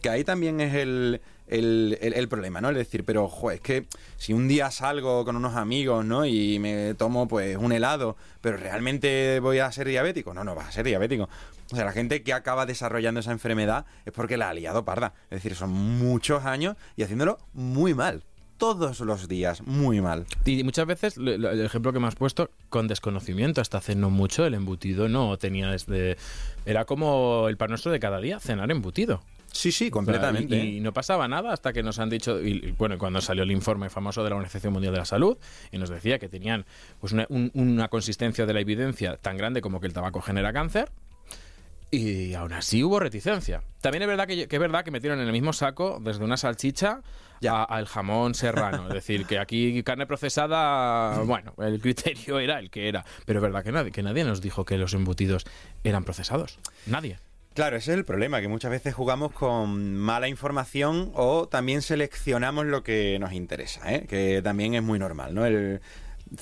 Que 0.00 0.08
ahí 0.08 0.24
también 0.24 0.60
es 0.60 0.74
el, 0.74 1.20
el, 1.46 1.98
el- 2.00 2.28
problema, 2.28 2.60
¿no? 2.60 2.70
Es 2.70 2.76
decir, 2.76 3.04
pero, 3.04 3.30
es 3.52 3.60
que 3.60 3.86
si 4.16 4.32
un 4.32 4.48
día 4.48 4.70
salgo 4.70 5.24
con 5.24 5.36
unos 5.36 5.54
amigos, 5.54 6.04
¿no? 6.04 6.24
Y 6.26 6.58
me 6.58 6.94
tomo, 6.94 7.28
pues, 7.28 7.56
un 7.56 7.72
helado, 7.72 8.16
pero 8.40 8.56
realmente 8.56 9.38
voy 9.40 9.58
a 9.58 9.70
ser 9.70 9.86
diabético. 9.88 10.34
No, 10.34 10.44
no 10.44 10.54
vas 10.54 10.68
a 10.68 10.72
ser 10.72 10.84
diabético. 10.86 11.28
O 11.72 11.76
sea, 11.76 11.84
la 11.84 11.92
gente 11.92 12.22
que 12.22 12.32
acaba 12.32 12.66
desarrollando 12.66 13.20
esa 13.20 13.32
enfermedad 13.32 13.86
es 14.04 14.12
porque 14.12 14.36
la 14.36 14.48
ha 14.50 14.54
liado 14.54 14.84
parda. 14.84 15.14
Es 15.30 15.42
decir, 15.42 15.54
son 15.54 15.70
muchos 15.70 16.44
años 16.44 16.76
y 16.96 17.02
haciéndolo 17.02 17.38
muy 17.54 17.94
mal. 17.94 18.24
Todos 18.58 19.00
los 19.00 19.26
días, 19.26 19.62
muy 19.62 20.00
mal. 20.00 20.24
Y 20.44 20.62
muchas 20.62 20.86
veces, 20.86 21.16
el 21.16 21.64
ejemplo 21.64 21.92
que 21.92 21.98
me 21.98 22.06
has 22.06 22.14
puesto, 22.14 22.48
con 22.68 22.86
desconocimiento, 22.86 23.60
hasta 23.60 23.78
hace 23.78 23.96
no 23.96 24.08
mucho, 24.08 24.46
el 24.46 24.54
embutido 24.54 25.08
no 25.08 25.36
tenía 25.36 25.68
desde... 25.70 26.16
Era 26.64 26.84
como 26.84 27.48
el 27.48 27.56
pan 27.56 27.70
nuestro 27.70 27.90
de 27.90 27.98
cada 27.98 28.20
día, 28.20 28.38
cenar 28.38 28.70
embutido. 28.70 29.20
Sí, 29.52 29.70
sí, 29.70 29.90
completamente. 29.90 30.56
Y, 30.56 30.78
y 30.78 30.80
no 30.80 30.92
pasaba 30.92 31.28
nada 31.28 31.52
hasta 31.52 31.72
que 31.72 31.82
nos 31.82 31.98
han 31.98 32.08
dicho, 32.10 32.40
y, 32.42 32.52
y, 32.52 32.70
bueno, 32.72 32.96
cuando 32.98 33.20
salió 33.20 33.42
el 33.44 33.50
informe 33.50 33.90
famoso 33.90 34.24
de 34.24 34.30
la 34.30 34.36
Organización 34.36 34.72
Mundial 34.72 34.92
de 34.94 34.98
la 35.00 35.04
Salud, 35.04 35.36
y 35.70 35.78
nos 35.78 35.90
decía 35.90 36.18
que 36.18 36.28
tenían 36.28 36.64
pues 37.00 37.12
una, 37.12 37.26
un- 37.28 37.50
una 37.54 37.88
consistencia 37.88 38.46
de 38.46 38.54
la 38.54 38.60
evidencia 38.60 39.16
tan 39.18 39.36
grande 39.36 39.60
como 39.60 39.78
que 39.80 39.86
el 39.86 39.92
tabaco 39.92 40.20
genera 40.22 40.52
cáncer, 40.52 40.90
y 41.90 42.32
aún 42.32 42.54
así 42.54 42.82
hubo 42.82 42.98
reticencia. 42.98 43.62
También 43.82 44.02
es 44.02 44.08
verdad 44.08 44.26
que, 44.26 44.48
que 44.48 44.56
es 44.56 44.60
verdad 44.60 44.82
que 44.84 44.90
metieron 44.90 45.20
en 45.20 45.26
el 45.26 45.32
mismo 45.32 45.52
saco 45.52 45.98
desde 46.02 46.24
una 46.24 46.38
salchicha 46.38 47.02
al 47.46 47.86
jamón 47.86 48.34
serrano. 48.34 48.88
Es 48.88 48.94
decir, 48.94 49.26
que 49.26 49.38
aquí 49.38 49.82
carne 49.82 50.06
procesada, 50.06 51.18
bueno, 51.24 51.52
el 51.58 51.80
criterio 51.80 52.38
era 52.38 52.58
el 52.58 52.70
que 52.70 52.88
era. 52.88 53.04
Pero 53.26 53.40
es 53.40 53.42
verdad 53.42 53.62
que 53.62 53.72
nadie, 53.72 53.90
que 53.92 54.02
nadie 54.02 54.24
nos 54.24 54.40
dijo 54.40 54.64
que 54.64 54.78
los 54.78 54.94
embutidos 54.94 55.44
eran 55.84 56.04
procesados. 56.04 56.58
Nadie. 56.86 57.18
Claro, 57.54 57.76
ese 57.76 57.92
es 57.92 57.98
el 57.98 58.04
problema, 58.06 58.40
que 58.40 58.48
muchas 58.48 58.70
veces 58.70 58.94
jugamos 58.94 59.30
con 59.32 59.94
mala 59.94 60.26
información 60.28 61.12
o 61.14 61.48
también 61.48 61.82
seleccionamos 61.82 62.64
lo 62.64 62.82
que 62.82 63.18
nos 63.18 63.32
interesa, 63.34 63.92
¿eh? 63.92 64.06
que 64.08 64.40
también 64.42 64.72
es 64.74 64.82
muy 64.82 64.98
normal, 64.98 65.34
¿no? 65.34 65.44
El- 65.44 65.80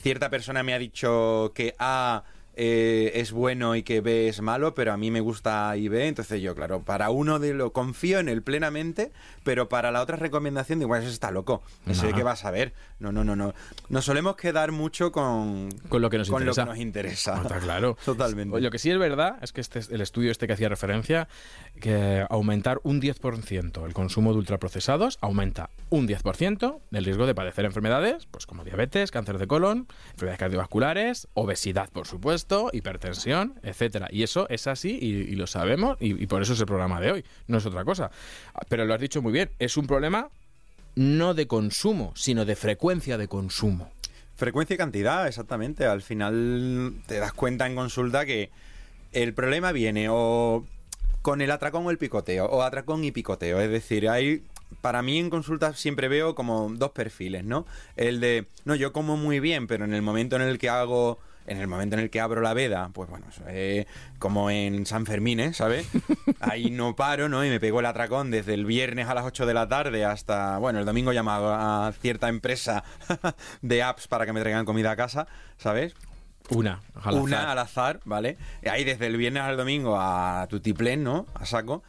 cierta 0.00 0.30
persona 0.30 0.62
me 0.62 0.72
ha 0.72 0.78
dicho 0.78 1.50
que 1.52 1.74
A 1.80 2.22
eh, 2.62 3.12
es 3.14 3.32
bueno 3.32 3.74
y 3.74 3.82
que 3.82 4.02
B 4.02 4.28
es 4.28 4.42
malo, 4.42 4.74
pero 4.74 4.92
a 4.92 4.98
mí 4.98 5.10
me 5.10 5.20
gusta 5.20 5.70
A 5.70 5.78
y 5.78 5.88
B, 5.88 6.08
entonces 6.08 6.42
yo, 6.42 6.54
claro, 6.54 6.82
para 6.82 7.08
uno 7.08 7.38
de 7.38 7.54
lo 7.54 7.72
confío 7.72 8.18
en 8.18 8.28
él 8.28 8.42
plenamente, 8.42 9.12
pero 9.44 9.70
para 9.70 9.90
la 9.90 10.02
otra 10.02 10.16
recomendación 10.16 10.78
digo, 10.78 10.88
bueno, 10.88 11.02
ese 11.02 11.14
está 11.14 11.30
loco, 11.30 11.62
ese 11.86 12.08
Ajá. 12.08 12.16
que 12.16 12.22
va 12.22 12.32
a 12.32 12.36
saber. 12.36 12.74
No, 12.98 13.12
no, 13.12 13.24
no, 13.24 13.34
no. 13.34 13.54
Nos 13.88 14.04
solemos 14.04 14.36
quedar 14.36 14.72
mucho 14.72 15.10
con, 15.10 15.70
Con 15.88 16.02
lo 16.02 16.10
que 16.10 16.18
nos 16.18 16.28
con 16.28 16.42
interesa. 16.42 16.60
Lo 16.60 16.66
que 16.66 16.72
nos 16.72 16.82
interesa. 16.82 17.36
No, 17.36 17.42
está 17.44 17.60
claro. 17.60 17.96
Totalmente. 18.04 18.60
Lo 18.60 18.70
que 18.70 18.78
sí 18.78 18.90
es 18.90 18.98
verdad 18.98 19.38
es 19.40 19.52
que 19.52 19.62
este 19.62 19.78
es 19.78 19.88
el 19.88 20.02
estudio 20.02 20.30
este 20.30 20.46
que 20.46 20.52
hacía 20.52 20.68
referencia, 20.68 21.28
que 21.80 22.26
aumentar 22.28 22.80
un 22.82 23.00
10% 23.00 23.86
el 23.86 23.94
consumo 23.94 24.32
de 24.32 24.38
ultraprocesados 24.38 25.16
aumenta 25.22 25.70
un 25.88 26.06
10% 26.06 26.80
el 26.92 27.04
riesgo 27.06 27.26
de 27.26 27.34
padecer 27.34 27.64
enfermedades, 27.64 28.26
pues 28.26 28.44
como 28.44 28.64
diabetes, 28.64 29.10
cáncer 29.10 29.38
de 29.38 29.46
colon, 29.46 29.88
enfermedades 30.10 30.40
cardiovasculares, 30.40 31.28
obesidad, 31.32 31.88
por 31.88 32.06
supuesto, 32.06 32.49
hipertensión, 32.72 33.54
etcétera. 33.62 34.08
Y 34.10 34.22
eso 34.22 34.48
es 34.48 34.66
así 34.66 34.98
y, 35.00 35.34
lo 35.36 35.46
sabemos 35.46 35.96
y, 36.00 36.22
y 36.22 36.26
por 36.26 36.42
eso 36.42 36.52
es 36.52 36.60
el 36.60 36.66
programa 36.66 37.00
de 37.00 37.12
hoy, 37.12 37.24
no 37.46 37.58
es 37.58 37.66
otra 37.66 37.84
cosa. 37.84 38.10
Pero 38.68 38.84
lo 38.84 38.94
has 38.94 39.00
dicho 39.00 39.22
muy 39.22 39.32
bien, 39.32 39.50
es 39.58 39.76
un 39.76 39.86
problema 39.86 40.28
no 40.94 41.34
de 41.34 41.46
consumo, 41.46 42.12
sino 42.16 42.44
de 42.44 42.56
frecuencia 42.56 43.16
de 43.18 43.28
consumo. 43.28 43.90
Frecuencia 44.36 44.74
y 44.74 44.78
cantidad, 44.78 45.26
exactamente. 45.26 45.84
Al 45.84 46.02
final 46.02 46.94
te 47.06 47.18
das 47.18 47.32
cuenta 47.32 47.66
en 47.66 47.74
consulta 47.74 48.24
que 48.24 48.50
el 49.12 49.34
problema 49.34 49.72
viene 49.72 50.08
o 50.10 50.64
con 51.22 51.42
el 51.42 51.50
atracón 51.50 51.86
o 51.86 51.90
el 51.90 51.98
picoteo, 51.98 52.46
o 52.46 52.62
atracón 52.62 53.04
y 53.04 53.12
picoteo. 53.12 53.60
Es 53.60 53.70
decir, 53.70 54.08
hay. 54.08 54.42
Para 54.80 55.02
mí 55.02 55.18
en 55.18 55.30
consulta 55.30 55.74
siempre 55.74 56.06
veo 56.08 56.36
como 56.36 56.70
dos 56.72 56.92
perfiles, 56.92 57.44
¿no? 57.44 57.66
El 57.96 58.20
de, 58.20 58.46
no, 58.64 58.76
yo 58.76 58.92
como 58.92 59.16
muy 59.16 59.40
bien, 59.40 59.66
pero 59.66 59.84
en 59.84 59.92
el 59.92 60.00
momento 60.00 60.36
en 60.36 60.42
el 60.42 60.58
que 60.58 60.68
hago, 60.68 61.18
en 61.50 61.58
el 61.58 61.66
momento 61.66 61.96
en 61.96 62.00
el 62.00 62.10
que 62.10 62.20
abro 62.20 62.40
la 62.40 62.54
veda, 62.54 62.90
pues 62.94 63.10
bueno, 63.10 63.26
eh, 63.48 63.86
como 64.20 64.50
en 64.50 64.86
San 64.86 65.04
Fermín, 65.04 65.40
¿eh? 65.40 65.52
¿sabes? 65.52 65.88
Ahí 66.40 66.70
no 66.70 66.94
paro, 66.94 67.28
¿no? 67.28 67.44
Y 67.44 67.48
me 67.48 67.58
pego 67.58 67.80
el 67.80 67.86
atracón 67.86 68.30
desde 68.30 68.54
el 68.54 68.64
viernes 68.64 69.08
a 69.08 69.14
las 69.14 69.24
8 69.24 69.46
de 69.46 69.54
la 69.54 69.66
tarde 69.66 70.04
hasta, 70.04 70.58
bueno, 70.58 70.78
el 70.78 70.84
domingo 70.84 71.12
llamado 71.12 71.52
a 71.52 71.92
cierta 72.00 72.28
empresa 72.28 72.84
de 73.62 73.82
apps 73.82 74.06
para 74.06 74.26
que 74.26 74.32
me 74.32 74.40
traigan 74.40 74.64
comida 74.64 74.92
a 74.92 74.96
casa, 74.96 75.26
¿sabes? 75.58 75.94
Una, 76.50 76.82
al 76.94 77.00
azar. 77.00 77.14
Una 77.14 77.52
al 77.52 77.58
azar, 77.58 78.00
¿vale? 78.04 78.38
Ahí 78.70 78.84
desde 78.84 79.06
el 79.06 79.16
viernes 79.16 79.42
al 79.42 79.56
domingo 79.56 79.96
a 80.00 80.46
tutiplén, 80.48 81.02
¿no? 81.02 81.26
A 81.34 81.46
saco. 81.46 81.82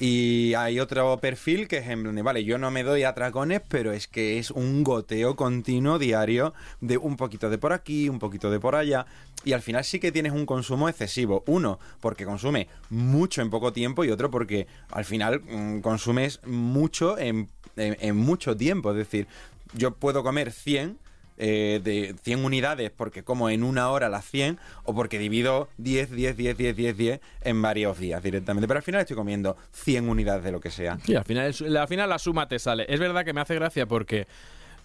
Y 0.00 0.54
hay 0.54 0.78
otro 0.78 1.18
perfil 1.18 1.66
que 1.66 1.78
es 1.78 1.88
en 1.88 2.04
donde, 2.04 2.22
vale, 2.22 2.44
yo 2.44 2.56
no 2.56 2.70
me 2.70 2.84
doy 2.84 3.02
atracones, 3.02 3.60
pero 3.68 3.90
es 3.92 4.06
que 4.06 4.38
es 4.38 4.52
un 4.52 4.84
goteo 4.84 5.34
continuo 5.34 5.98
diario 5.98 6.54
de 6.80 6.98
un 6.98 7.16
poquito 7.16 7.50
de 7.50 7.58
por 7.58 7.72
aquí, 7.72 8.08
un 8.08 8.20
poquito 8.20 8.48
de 8.50 8.60
por 8.60 8.76
allá. 8.76 9.06
Y 9.44 9.54
al 9.54 9.62
final 9.62 9.84
sí 9.84 9.98
que 9.98 10.12
tienes 10.12 10.30
un 10.32 10.46
consumo 10.46 10.88
excesivo. 10.88 11.42
Uno, 11.46 11.80
porque 12.00 12.24
consume 12.24 12.68
mucho 12.90 13.42
en 13.42 13.50
poco 13.50 13.72
tiempo 13.72 14.04
y 14.04 14.10
otro 14.10 14.30
porque 14.30 14.68
al 14.92 15.04
final 15.04 15.40
mm, 15.40 15.80
consumes 15.80 16.40
mucho 16.46 17.18
en, 17.18 17.48
en- 17.76 17.96
en 18.00 18.16
mucho 18.16 18.56
tiempo. 18.56 18.92
Es 18.92 18.98
decir, 18.98 19.26
yo 19.74 19.92
puedo 19.96 20.22
comer 20.22 20.52
100 20.52 20.96
eh, 21.38 21.80
de 21.82 22.14
100 22.22 22.44
unidades 22.44 22.90
porque 22.90 23.22
como 23.22 23.50
en 23.50 23.62
una 23.62 23.90
hora 23.90 24.08
las 24.08 24.24
100 24.26 24.58
o 24.84 24.94
porque 24.94 25.18
divido 25.18 25.68
10, 25.78 26.10
10, 26.10 26.36
10, 26.36 26.56
10, 26.56 26.76
10, 26.76 26.96
10 26.96 27.20
en 27.42 27.62
varios 27.62 27.98
días 27.98 28.22
directamente. 28.22 28.68
Pero 28.68 28.78
al 28.78 28.84
final 28.84 29.00
estoy 29.00 29.16
comiendo 29.16 29.56
100 29.72 30.08
unidades 30.08 30.44
de 30.44 30.52
lo 30.52 30.60
que 30.60 30.70
sea. 30.70 30.98
Y 31.06 31.14
al 31.14 31.24
final, 31.24 31.54
al 31.76 31.88
final 31.88 32.08
la 32.08 32.18
suma 32.18 32.48
te 32.48 32.58
sale. 32.58 32.86
Es 32.88 33.00
verdad 33.00 33.24
que 33.24 33.32
me 33.32 33.40
hace 33.40 33.54
gracia 33.54 33.86
porque 33.86 34.26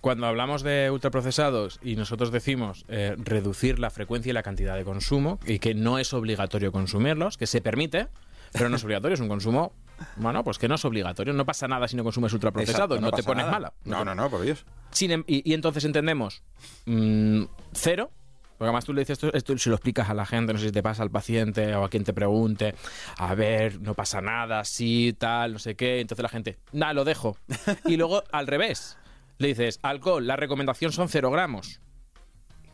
cuando 0.03 0.27
hablamos 0.27 0.63
de 0.63 0.91
ultraprocesados 0.91 1.79
y 1.81 1.95
nosotros 1.95 2.29
decimos 2.29 2.83
eh, 2.89 3.15
reducir 3.17 3.79
la 3.79 3.89
frecuencia 3.89 4.31
y 4.31 4.33
la 4.33 4.43
cantidad 4.43 4.75
de 4.75 4.83
consumo 4.83 5.39
y 5.45 5.59
que 5.59 5.73
no 5.73 5.97
es 5.97 6.13
obligatorio 6.13 6.73
consumirlos, 6.73 7.37
que 7.37 7.47
se 7.47 7.61
permite, 7.61 8.09
pero 8.51 8.67
no 8.67 8.75
es 8.75 8.83
obligatorio, 8.83 9.13
es 9.13 9.21
un 9.21 9.29
consumo, 9.29 9.71
bueno, 10.17 10.43
pues 10.43 10.57
que 10.57 10.67
no 10.67 10.75
es 10.75 10.83
obligatorio, 10.83 11.31
no 11.31 11.45
pasa 11.45 11.69
nada 11.69 11.87
si 11.87 11.95
no 11.95 12.03
consumes 12.03 12.33
ultraprocesados, 12.33 12.97
Exacto, 12.97 13.01
no, 13.01 13.11
te 13.15 13.23
pones 13.23 13.45
nada. 13.45 13.51
mala. 13.53 13.73
No, 13.85 14.03
no, 14.03 14.13
no, 14.13 14.29
por 14.29 14.41
Dios. 14.41 14.65
Sin 14.93 15.11
em- 15.11 15.23
y, 15.27 15.49
y 15.49 15.53
entonces 15.53 15.83
entendemos 15.85 16.43
mm, 16.85 17.43
cero, 17.73 18.11
porque 18.57 18.65
además 18.69 18.85
tú 18.85 18.93
le 18.93 19.01
dices 19.01 19.13
esto, 19.21 19.33
esto 19.33 19.57
se 19.57 19.69
lo 19.69 19.75
explicas 19.75 20.09
a 20.09 20.13
la 20.13 20.25
gente, 20.25 20.53
no 20.53 20.59
sé 20.59 20.67
si 20.67 20.71
te 20.71 20.83
pasa 20.83 21.03
al 21.03 21.11
paciente 21.11 21.75
o 21.75 21.83
a 21.83 21.89
quien 21.89 22.03
te 22.03 22.13
pregunte, 22.13 22.75
a 23.17 23.35
ver, 23.35 23.81
no 23.81 23.93
pasa 23.95 24.21
nada, 24.21 24.63
sí, 24.63 25.13
tal, 25.17 25.53
no 25.53 25.59
sé 25.59 25.75
qué, 25.75 25.99
entonces 25.99 26.23
la 26.23 26.29
gente, 26.29 26.57
nada, 26.71 26.93
lo 26.93 27.03
dejo. 27.03 27.37
Y 27.85 27.97
luego 27.97 28.23
al 28.31 28.47
revés, 28.47 28.97
le 29.39 29.49
dices, 29.49 29.79
alcohol, 29.81 30.25
la 30.27 30.35
recomendación 30.35 30.91
son 30.91 31.09
cero 31.09 31.31
gramos. 31.31 31.81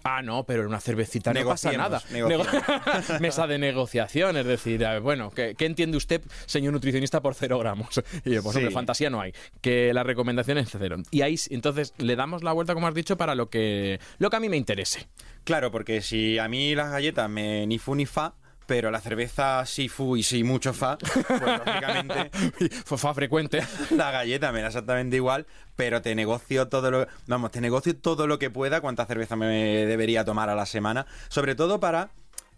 Ah, 0.04 0.22
no, 0.22 0.44
pero 0.46 0.62
en 0.62 0.68
una 0.68 0.80
cervecita 0.80 1.34
no 1.34 1.46
pasa 1.46 1.72
nada. 1.74 2.02
Mesa 3.20 3.48
de 3.48 3.58
negociación, 3.58 4.38
es 4.38 4.46
decir, 4.46 4.86
a 4.86 4.94
ver, 4.94 5.02
bueno, 5.02 5.32
¿qué, 5.32 5.56
qué 5.58 5.66
entiende 5.66 5.98
usted, 5.98 6.22
señor 6.46 6.74
nutricionista, 6.74 7.22
por 7.22 7.36
cero 7.36 7.60
gramos? 7.60 7.90
Y 8.26 8.32
yo, 8.34 8.44
pues 8.44 8.54
Sí. 8.54 8.60
hombre, 8.60 8.74
fantasía 8.74 9.10
no 9.10 9.22
hay. 9.22 9.34
Que 9.62 9.94
la 9.94 10.04
recomendación 10.04 10.58
es 10.58 10.70
cero. 10.72 10.98
Y 11.12 11.22
ahí, 11.22 11.36
entonces, 11.50 11.94
le 11.98 12.16
damos 12.16 12.44
la 12.44 12.52
vuelta, 12.54 12.74
como 12.74 12.88
has 12.88 12.94
dicho, 12.94 13.18
para 13.18 13.36
lo 13.36 13.50
que, 13.50 14.00
lo 14.18 14.30
que 14.30 14.36
a 14.36 14.40
mí 14.40 14.50
me 14.50 14.58
interese. 14.58 15.08
Claro, 15.44 15.72
porque 15.72 16.02
si 16.02 16.38
a 16.38 16.48
mí 16.48 16.76
las 16.76 16.92
galletas 16.92 17.30
me 17.30 17.66
ni 17.68 17.78
fu 17.80 17.96
ni 17.96 18.06
fa, 18.06 18.34
pero 18.70 18.92
la 18.92 19.02
cerveza 19.02 19.66
sí 19.66 19.90
fu 19.90 20.16
y 20.16 20.22
sí 20.22 20.44
mucho 20.44 20.74
fa, 20.74 20.96
pues 21.00 21.26
lógicamente 21.28 22.30
Fa 22.86 23.16
frecuente. 23.16 23.64
la 23.90 24.12
galleta 24.12 24.52
me 24.52 24.62
da 24.62 24.68
exactamente 24.68 25.16
igual, 25.16 25.48
pero 25.76 26.04
te 26.04 26.14
negocio 26.14 26.68
todo 26.68 26.92
lo 26.92 27.08
vamos, 27.26 27.50
te 27.50 27.62
negocio 27.62 27.98
todo 27.98 28.28
lo 28.28 28.38
que 28.38 28.52
pueda 28.52 28.80
cuánta 28.80 29.08
cerveza 29.08 29.36
me 29.36 29.88
debería 29.88 30.24
tomar 30.24 30.50
a 30.50 30.56
la 30.56 30.68
semana, 30.68 31.08
sobre 31.30 31.56
todo 31.56 31.80
para 31.80 32.12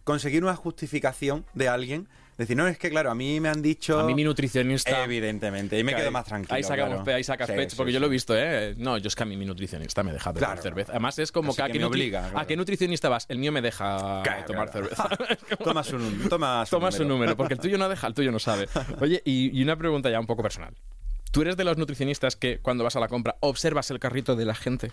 conseguir 0.03 0.43
una 0.43 0.57
justificación 0.57 1.45
de 1.53 1.70
alguien, 1.70 2.09
decir, 2.42 2.58
no, 2.58 2.68
es 2.68 2.78
que 2.78 2.89
claro, 2.89 3.10
a 3.12 3.16
mí 3.16 3.39
me 3.39 3.50
han 3.50 3.62
dicho 3.62 4.00
A 4.00 4.04
mí 4.06 4.14
mi 4.16 4.24
nutricionista... 4.24 5.04
evidentemente, 5.04 5.78
y 5.80 5.84
me 5.84 5.92
que 5.92 5.98
quedo 5.98 6.08
ahí- 6.08 6.14
más 6.14 6.26
tranquilo. 6.26 6.56
Ahí 6.56 6.64
sacamos 6.64 6.89
claro. 6.89 7.04
pe- 7.06 7.14
ahí 7.14 7.24
sacas 7.24 7.48
Sí, 7.48 7.54
pecho, 7.56 7.70
sí, 7.72 7.76
porque 7.78 7.92
sí. 7.92 7.94
yo 7.94 8.00
lo 8.00 8.08
he 8.08 8.10
visto, 8.10 8.34
¿eh? 8.38 8.76
No, 8.78 8.98
yo 8.98 9.08
es 9.08 9.16
que 9.16 9.24
a 9.24 9.26
mí 9.26 9.38
mi 9.38 9.46
nutricionista 9.46 10.04
me 10.04 10.12
deja 10.14 10.32
beber 10.32 10.48
Claro. 10.48 10.62
cerveza. 10.62 10.92
Además, 10.92 11.18
es 11.20 11.32
como 11.32 11.50
Así 11.52 11.58
que, 11.58 11.64
a 11.64 11.68
que 11.68 11.80
qué 11.80 11.86
obliga, 11.86 12.22
claro. 12.22 12.39
¿A 12.39 12.46
qué 12.48 12.56
nutricionista 12.58 13.10
vas? 13.10 13.26
El 13.30 13.38
mío 13.39 13.52
me 13.52 13.62
deja 13.62 14.24
tomar 14.46 14.70
cerveza. 14.70 15.10
Toma 15.64 15.84
su, 15.86 15.98
toma 16.30 16.66
su 16.66 16.76
Toma 16.76 16.92
su 16.92 17.06
número, 17.06 17.36
porque 17.38 17.54
el 17.56 17.60
tuyo 17.60 17.78
no 17.78 17.88
deja, 17.89 18.08
el 18.08 18.14
tuyo 18.14 18.32
no 18.32 18.39
sabe. 18.39 18.68
Oye, 19.00 19.22
y, 19.26 19.58
y 19.58 19.64
una 19.64 19.76
pregunta 19.76 20.10
ya 20.10 20.20
un 20.20 20.28
poco 20.28 20.42
personal. 20.44 20.74
¿Tú 21.32 21.44
eres 21.44 21.56
de 21.56 21.64
los 21.64 21.78
nutricionistas 21.78 22.36
que 22.36 22.60
cuando 22.60 22.84
vas 22.84 22.98
a 22.98 23.00
la 23.00 23.08
compra 23.08 23.38
observas 23.39 23.89
el 23.89 24.00
carrito 24.00 24.36
de 24.36 24.44
la 24.44 24.54
gente? 24.54 24.92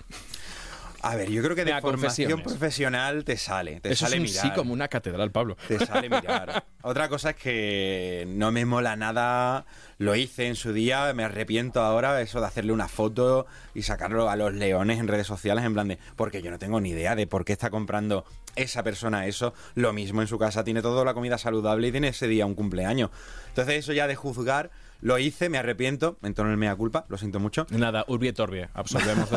A 1.03 1.15
ver, 1.15 1.31
yo 1.31 1.43
creo 1.43 1.55
que 1.55 1.65
de 1.65 1.81
formación 1.81 2.43
profesional 2.43 3.25
te 3.25 3.37
sale, 3.37 3.81
te 3.81 3.91
Eso 3.93 4.05
es 4.05 4.11
sale 4.11 4.17
un 4.17 4.23
mirar. 4.29 4.43
sí 4.45 4.51
como 4.53 4.73
una 4.73 4.89
catedral, 4.89 5.31
Pablo. 5.31 5.57
te 5.69 5.79
sale 5.87 6.09
mirar. 6.11 6.65
Otra 6.83 7.09
cosa 7.09 7.31
es 7.31 7.37
que 7.37 8.25
no 8.29 8.51
me 8.51 8.65
mola 8.65 8.97
nada, 8.97 9.65
lo 9.99 10.17
hice 10.17 10.47
en 10.49 10.57
su 10.57 10.73
día, 10.73 11.13
me 11.15 11.25
arrepiento 11.25 11.81
ahora 11.83 12.21
eso 12.21 12.41
de 12.41 12.47
hacerle 12.47 12.73
una 12.73 12.89
foto 12.89 13.47
y 13.75 13.83
sacarlo 13.83 14.29
a 14.29 14.37
los 14.37 14.53
leones 14.55 14.99
en 14.99 15.07
redes 15.09 15.27
sociales 15.27 15.65
en 15.65 15.75
plan 15.75 15.89
de, 15.89 15.99
porque 16.17 16.43
yo 16.43 16.51
no 16.51 16.59
tengo 16.59 16.81
ni 16.81 16.91
idea 16.91 17.15
de 17.15 17.27
por 17.27 17.45
qué 17.45 17.53
está 17.53 17.71
comprando 17.71 18.25
esa 18.57 18.83
persona 18.83 19.27
eso, 19.27 19.55
lo 19.75 19.93
mismo 19.93 20.21
en 20.21 20.27
su 20.27 20.39
casa, 20.39 20.65
tiene 20.65 20.83
toda 20.83 21.05
la 21.05 21.15
comida 21.15 21.39
saludable 21.39 21.89
y 21.89 21.93
tiene 21.93 22.09
ese 22.09 22.27
día 22.27 22.45
un 22.45 22.55
cumpleaños. 22.55 23.11
Entonces 23.49 23.77
eso 23.77 23.93
ya 23.93 24.07
de 24.09 24.17
juzgar, 24.17 24.71
lo 25.01 25.19
hice, 25.19 25.49
me 25.49 25.59
arrepiento, 25.59 26.19
en 26.23 26.35
tono 26.35 26.51
de 26.51 26.57
mea 26.57 26.75
culpa, 26.75 27.07
lo 27.09 27.17
siento 27.19 27.39
mucho. 27.41 27.67
Nada, 27.71 28.05
urbi 28.09 28.29
et 28.29 28.41
orbi, 28.41 28.63
absolvemos 28.75 29.29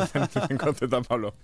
el 0.50 0.58
concepto, 0.58 1.02
Pablo. 1.02 1.34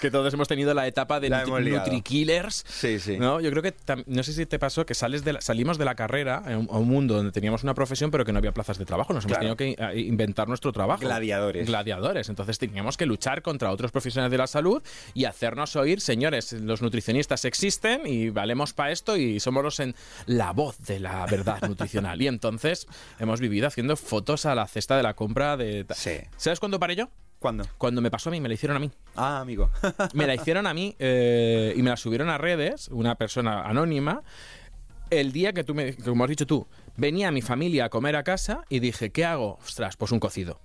Que 0.00 0.10
todos 0.10 0.32
hemos 0.32 0.46
tenido 0.48 0.74
la 0.74 0.86
etapa 0.86 1.18
de 1.20 1.28
La 1.28 1.42
nutri- 1.42 1.48
hemos 1.48 1.60
liado. 1.62 1.86
NutriKillers. 1.86 2.64
Sí, 2.68 2.98
sí. 3.00 3.18
¿no? 3.18 3.40
Yo 3.40 3.50
creo 3.50 3.62
que, 3.62 3.74
no 4.06 4.22
sé 4.22 4.32
si 4.32 4.46
te 4.46 4.58
pasó 4.58 4.86
que 4.86 4.94
sales 4.94 5.24
de 5.24 5.34
la- 5.34 5.40
salimos 5.40 5.78
de 5.78 5.84
la 5.84 5.94
carrera 5.94 6.38
a 6.38 6.56
un, 6.56 6.68
a 6.70 6.78
un 6.78 6.88
mundo 6.88 7.14
donde 7.14 7.32
teníamos 7.32 7.62
una 7.62 7.74
profesión 7.74 8.10
pero 8.10 8.24
que 8.24 8.32
no 8.32 8.38
había 8.38 8.52
plazas 8.52 8.78
de 8.78 8.84
trabajo. 8.84 9.12
Nos 9.12 9.24
hemos 9.24 9.38
Claro. 9.38 9.56
tenido 9.56 9.76
que 9.76 9.98
eh, 9.98 10.00
inventar 10.02 10.46
nuestro 10.48 10.72
trabajo. 10.72 11.00
Gladiadores. 11.00 11.66
Gladiadores. 11.66 12.28
Entonces 12.28 12.58
teníamos 12.58 12.96
que 12.96 13.06
luchar 13.06 13.42
contra 13.42 13.70
otros 13.70 13.90
profesionales 13.92 14.30
de 14.30 14.38
la 14.38 14.46
salud 14.46 14.82
y 15.14 15.24
hacernos 15.24 15.74
oír, 15.76 16.00
señores, 16.00 16.52
los 16.52 16.80
nutricionistas 16.82 17.44
existen 17.44 18.02
y 18.06 18.30
valemos 18.30 18.72
para 18.72 18.92
esto 18.92 19.16
y 19.16 19.40
somos 19.40 19.62
los 19.64 19.80
en 19.80 19.94
la 20.26 20.52
voz 20.52 20.78
de 20.86 21.00
la 21.00 21.26
verdad 21.26 21.60
nutricional. 21.66 22.20
Y 22.22 22.28
entonces 22.28 22.86
hemos 23.18 23.40
vivido 23.40 23.63
haciendo 23.66 23.96
fotos 23.96 24.46
a 24.46 24.54
la 24.54 24.66
cesta 24.66 24.96
de 24.96 25.02
la 25.02 25.14
compra 25.14 25.56
de... 25.56 25.86
Sí. 25.94 26.18
¿Sabes 26.36 26.60
cuándo 26.60 26.78
paré 26.78 26.96
yo? 26.96 27.08
¿Cuándo? 27.38 27.64
Cuando 27.78 28.00
me 28.00 28.10
pasó 28.10 28.30
a 28.30 28.32
mí, 28.32 28.40
me 28.40 28.48
la 28.48 28.54
hicieron 28.54 28.76
a 28.76 28.80
mí. 28.80 28.90
Ah, 29.16 29.40
amigo. 29.40 29.68
Me 30.14 30.26
la 30.26 30.34
hicieron 30.34 30.66
a 30.66 30.72
mí 30.72 30.96
eh, 30.98 31.74
y 31.76 31.82
me 31.82 31.90
la 31.90 31.96
subieron 31.98 32.30
a 32.30 32.38
redes, 32.38 32.88
una 32.88 33.16
persona 33.16 33.62
anónima. 33.62 34.22
El 35.10 35.32
día 35.32 35.52
que 35.52 35.62
tú 35.62 35.74
me, 35.74 35.94
como 35.96 36.24
has 36.24 36.30
dicho 36.30 36.46
tú, 36.46 36.66
venía 36.96 37.30
mi 37.30 37.42
familia 37.42 37.84
a 37.86 37.88
comer 37.90 38.16
a 38.16 38.22
casa 38.22 38.64
y 38.70 38.80
dije, 38.80 39.10
¿qué 39.10 39.24
hago? 39.26 39.58
Ostras, 39.62 39.96
pues 39.98 40.10
un 40.12 40.20
cocido. 40.20 40.58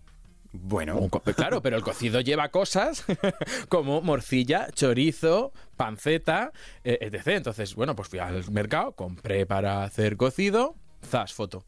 bueno, 0.53 0.95
Un 0.97 1.09
co- 1.09 1.19
claro, 1.21 1.61
pero 1.61 1.75
el 1.75 1.83
cocido 1.83 2.21
lleva 2.21 2.47
cosas 2.49 3.03
como 3.67 4.01
morcilla, 4.01 4.69
chorizo, 4.71 5.51
panceta, 5.75 6.51
eh, 6.85 6.97
etc. 7.01 7.27
Entonces, 7.27 7.75
bueno, 7.75 7.93
pues 7.95 8.07
fui 8.07 8.19
al 8.19 8.49
mercado, 8.51 8.93
compré 8.93 9.45
para 9.45 9.83
hacer 9.83 10.15
cocido, 10.15 10.75
zas, 11.05 11.33
foto. 11.33 11.65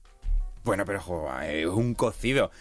Bueno, 0.64 0.86
pero 0.86 1.00
jo, 1.02 1.30
es 1.42 1.66
un 1.68 1.94
cocido. 1.96 2.52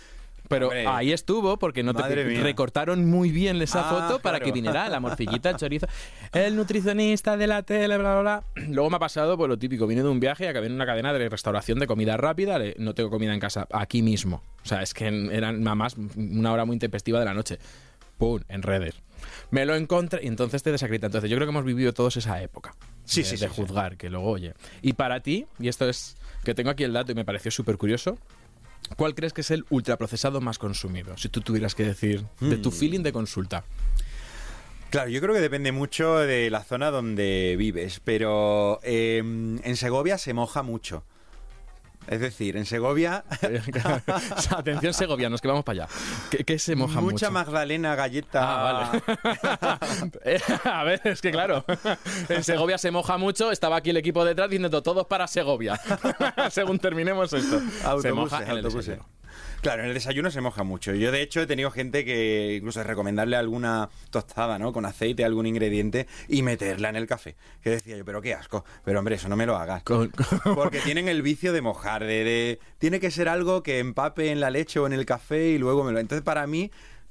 Pero 0.48 0.66
Hombre, 0.66 0.84
ahí 0.88 1.12
estuvo 1.12 1.58
porque 1.60 1.84
no 1.84 1.94
te 1.94 2.02
mía. 2.24 2.42
recortaron 2.42 3.08
muy 3.08 3.30
bien 3.30 3.62
esa 3.62 3.82
Ah, 3.88 3.90
foto 3.92 4.20
para 4.20 4.38
claro. 4.38 4.46
que 4.46 4.52
viniera 4.52 4.88
la 4.88 4.98
morcillita, 4.98 5.48
el 5.50 5.56
chorizo, 5.56 5.86
el 6.32 6.56
nutricionista 6.56 7.36
de 7.36 7.46
la 7.46 7.62
tele, 7.62 7.96
bla, 7.98 8.20
bla, 8.20 8.20
bla. 8.20 8.64
Luego 8.66 8.90
me 8.90 8.96
ha 8.96 8.98
pasado 8.98 9.36
por 9.38 9.48
lo 9.48 9.56
típico, 9.56 9.86
vine 9.86 10.02
de 10.02 10.08
un 10.08 10.18
viaje 10.18 10.44
y 10.44 10.46
acabé 10.48 10.66
en 10.66 10.72
una 10.72 10.86
cadena 10.86 11.12
de 11.12 11.28
restauración 11.28 11.78
de 11.78 11.86
comida 11.86 12.16
rápida, 12.16 12.58
no 12.78 12.94
tengo 12.94 13.10
comida 13.10 13.32
en 13.32 13.38
casa, 13.38 13.68
aquí 13.72 14.02
mismo. 14.02 14.42
O 14.64 14.66
sea, 14.66 14.82
es 14.82 14.92
que 14.92 15.06
eran 15.30 15.62
mamás 15.62 15.94
una 16.16 16.52
hora 16.52 16.64
muy 16.64 16.74
intempestiva 16.74 17.20
de 17.20 17.26
la 17.26 17.34
noche. 17.34 17.60
¡Pum! 18.18 18.40
En 18.48 18.62
redes. 18.62 18.96
Me 19.52 19.64
lo 19.64 19.76
encontré 19.76 20.24
y 20.24 20.26
entonces 20.26 20.62
te 20.64 20.72
desacredita. 20.72 21.06
Entonces 21.06 21.30
yo 21.30 21.36
creo 21.36 21.46
que 21.46 21.50
hemos 21.52 21.64
vivido 21.64 21.92
todos 21.92 22.16
esa 22.16 22.42
época. 22.42 22.74
Sí, 23.04 23.20
de, 23.22 23.26
sí, 23.28 23.36
de 23.36 23.48
sí, 23.48 23.54
sí. 23.54 23.62
juzgar, 23.62 23.96
que 23.96 24.10
luego 24.10 24.28
oye. 24.30 24.54
Y 24.82 24.94
para 24.94 25.20
ti, 25.20 25.46
y 25.60 25.68
esto 25.68 25.88
es 25.88 26.16
que 26.44 26.54
tengo 26.54 26.70
aquí 26.70 26.84
el 26.84 26.92
dato 26.92 27.12
y 27.12 27.14
me 27.14 27.24
pareció 27.24 27.50
súper 27.50 27.76
curioso, 27.76 28.18
¿Cuál 28.96 29.14
crees 29.14 29.32
que 29.32 29.42
es 29.42 29.50
el 29.52 29.66
ultraprocesado 29.70 30.40
más 30.40 30.58
consumido? 30.58 31.16
Si 31.16 31.28
tú 31.28 31.42
tuvieras 31.42 31.74
que 31.74 31.84
decir 31.84 32.24
de 32.40 32.56
Hmm. 32.56 32.62
tu 32.62 32.70
feeling 32.72 33.02
de 33.02 33.12
consulta. 33.12 33.62
Claro, 34.88 35.10
yo 35.10 35.20
creo 35.20 35.32
que 35.34 35.40
depende 35.40 35.70
mucho 35.70 36.16
de 36.18 36.50
la 36.50 36.64
zona 36.64 36.90
donde 36.90 37.54
vives, 37.56 38.00
pero 38.02 38.80
eh, 38.82 39.18
en 39.18 39.76
Segovia 39.76 40.18
se 40.18 40.32
moja 40.34 40.62
mucho. 40.64 41.04
Es 42.06 42.20
decir, 42.20 42.56
en 42.56 42.66
Segovia 42.66 43.24
O 44.36 44.40
sea, 44.40 44.58
Atención 44.58 44.92
segovianos, 44.94 45.40
que 45.40 45.48
vamos 45.48 45.64
para 45.64 45.84
allá. 45.84 45.92
¿Qué, 46.30 46.44
qué 46.44 46.58
se 46.58 46.74
moja 46.74 47.00
mucha 47.00 47.28
mucho? 47.28 47.30
magdalena, 47.32 47.94
galleta. 47.94 48.40
Ah, 48.42 49.00
vale. 49.02 49.78
A 50.64 50.84
ver, 50.84 51.00
es 51.04 51.20
que 51.20 51.30
claro, 51.30 51.64
en 52.28 52.42
Segovia 52.44 52.78
se 52.78 52.90
moja 52.90 53.16
mucho, 53.18 53.50
estaba 53.52 53.76
aquí 53.76 53.90
el 53.90 53.96
equipo 53.98 54.24
detrás 54.24 54.48
diciendo 54.50 54.82
todos 54.82 55.06
para 55.06 55.26
Segovia. 55.26 55.80
Según 56.50 56.78
terminemos 56.78 57.32
esto. 57.32 57.60
se 58.00 58.12
moja 58.12 58.42
en 58.42 58.50
el 58.50 58.56
autobuses. 58.58 58.86
desayuno. 58.86 59.19
Claro, 59.62 59.82
en 59.82 59.88
el 59.88 59.94
desayuno 59.94 60.30
se 60.30 60.40
moja 60.40 60.62
mucho. 60.62 60.94
Yo, 60.94 61.12
de 61.12 61.20
hecho, 61.20 61.42
he 61.42 61.46
tenido 61.46 61.70
gente 61.70 62.04
que 62.04 62.54
incluso 62.56 62.82
recomendarle 62.82 63.36
alguna 63.36 63.90
tostada, 64.10 64.58
¿no? 64.58 64.72
Con 64.72 64.86
aceite, 64.86 65.22
algún 65.24 65.44
ingrediente 65.46 66.06
y 66.28 66.42
meterla 66.42 66.88
en 66.88 66.96
el 66.96 67.06
café. 67.06 67.36
Que 67.62 67.70
decía 67.70 67.96
yo, 67.98 68.04
pero 68.06 68.22
qué 68.22 68.32
asco. 68.34 68.64
Pero 68.84 68.98
hombre, 69.00 69.16
eso 69.16 69.28
no 69.28 69.36
me 69.36 69.44
lo 69.44 69.56
hagas. 69.56 69.82
Con- 69.82 70.10
Porque 70.54 70.80
tienen 70.80 71.08
el 71.08 71.20
vicio 71.20 71.52
de 71.52 71.60
mojar, 71.60 72.02
de, 72.04 72.24
de- 72.24 72.58
Tiene 72.78 73.00
que 73.00 73.10
ser 73.10 73.28
algo 73.28 73.62
que 73.62 73.80
empape 73.80 74.30
en 74.30 74.40
la 74.40 74.48
leche 74.50 74.78
o 74.80 74.86
en 74.86 74.94
el 74.94 75.04
café 75.04 75.48
y 75.48 75.58
luego 75.58 75.84
me 75.84 75.92
lo... 75.92 75.98
Entonces, 75.98 76.24
para 76.24 76.46
mí, 76.46 76.70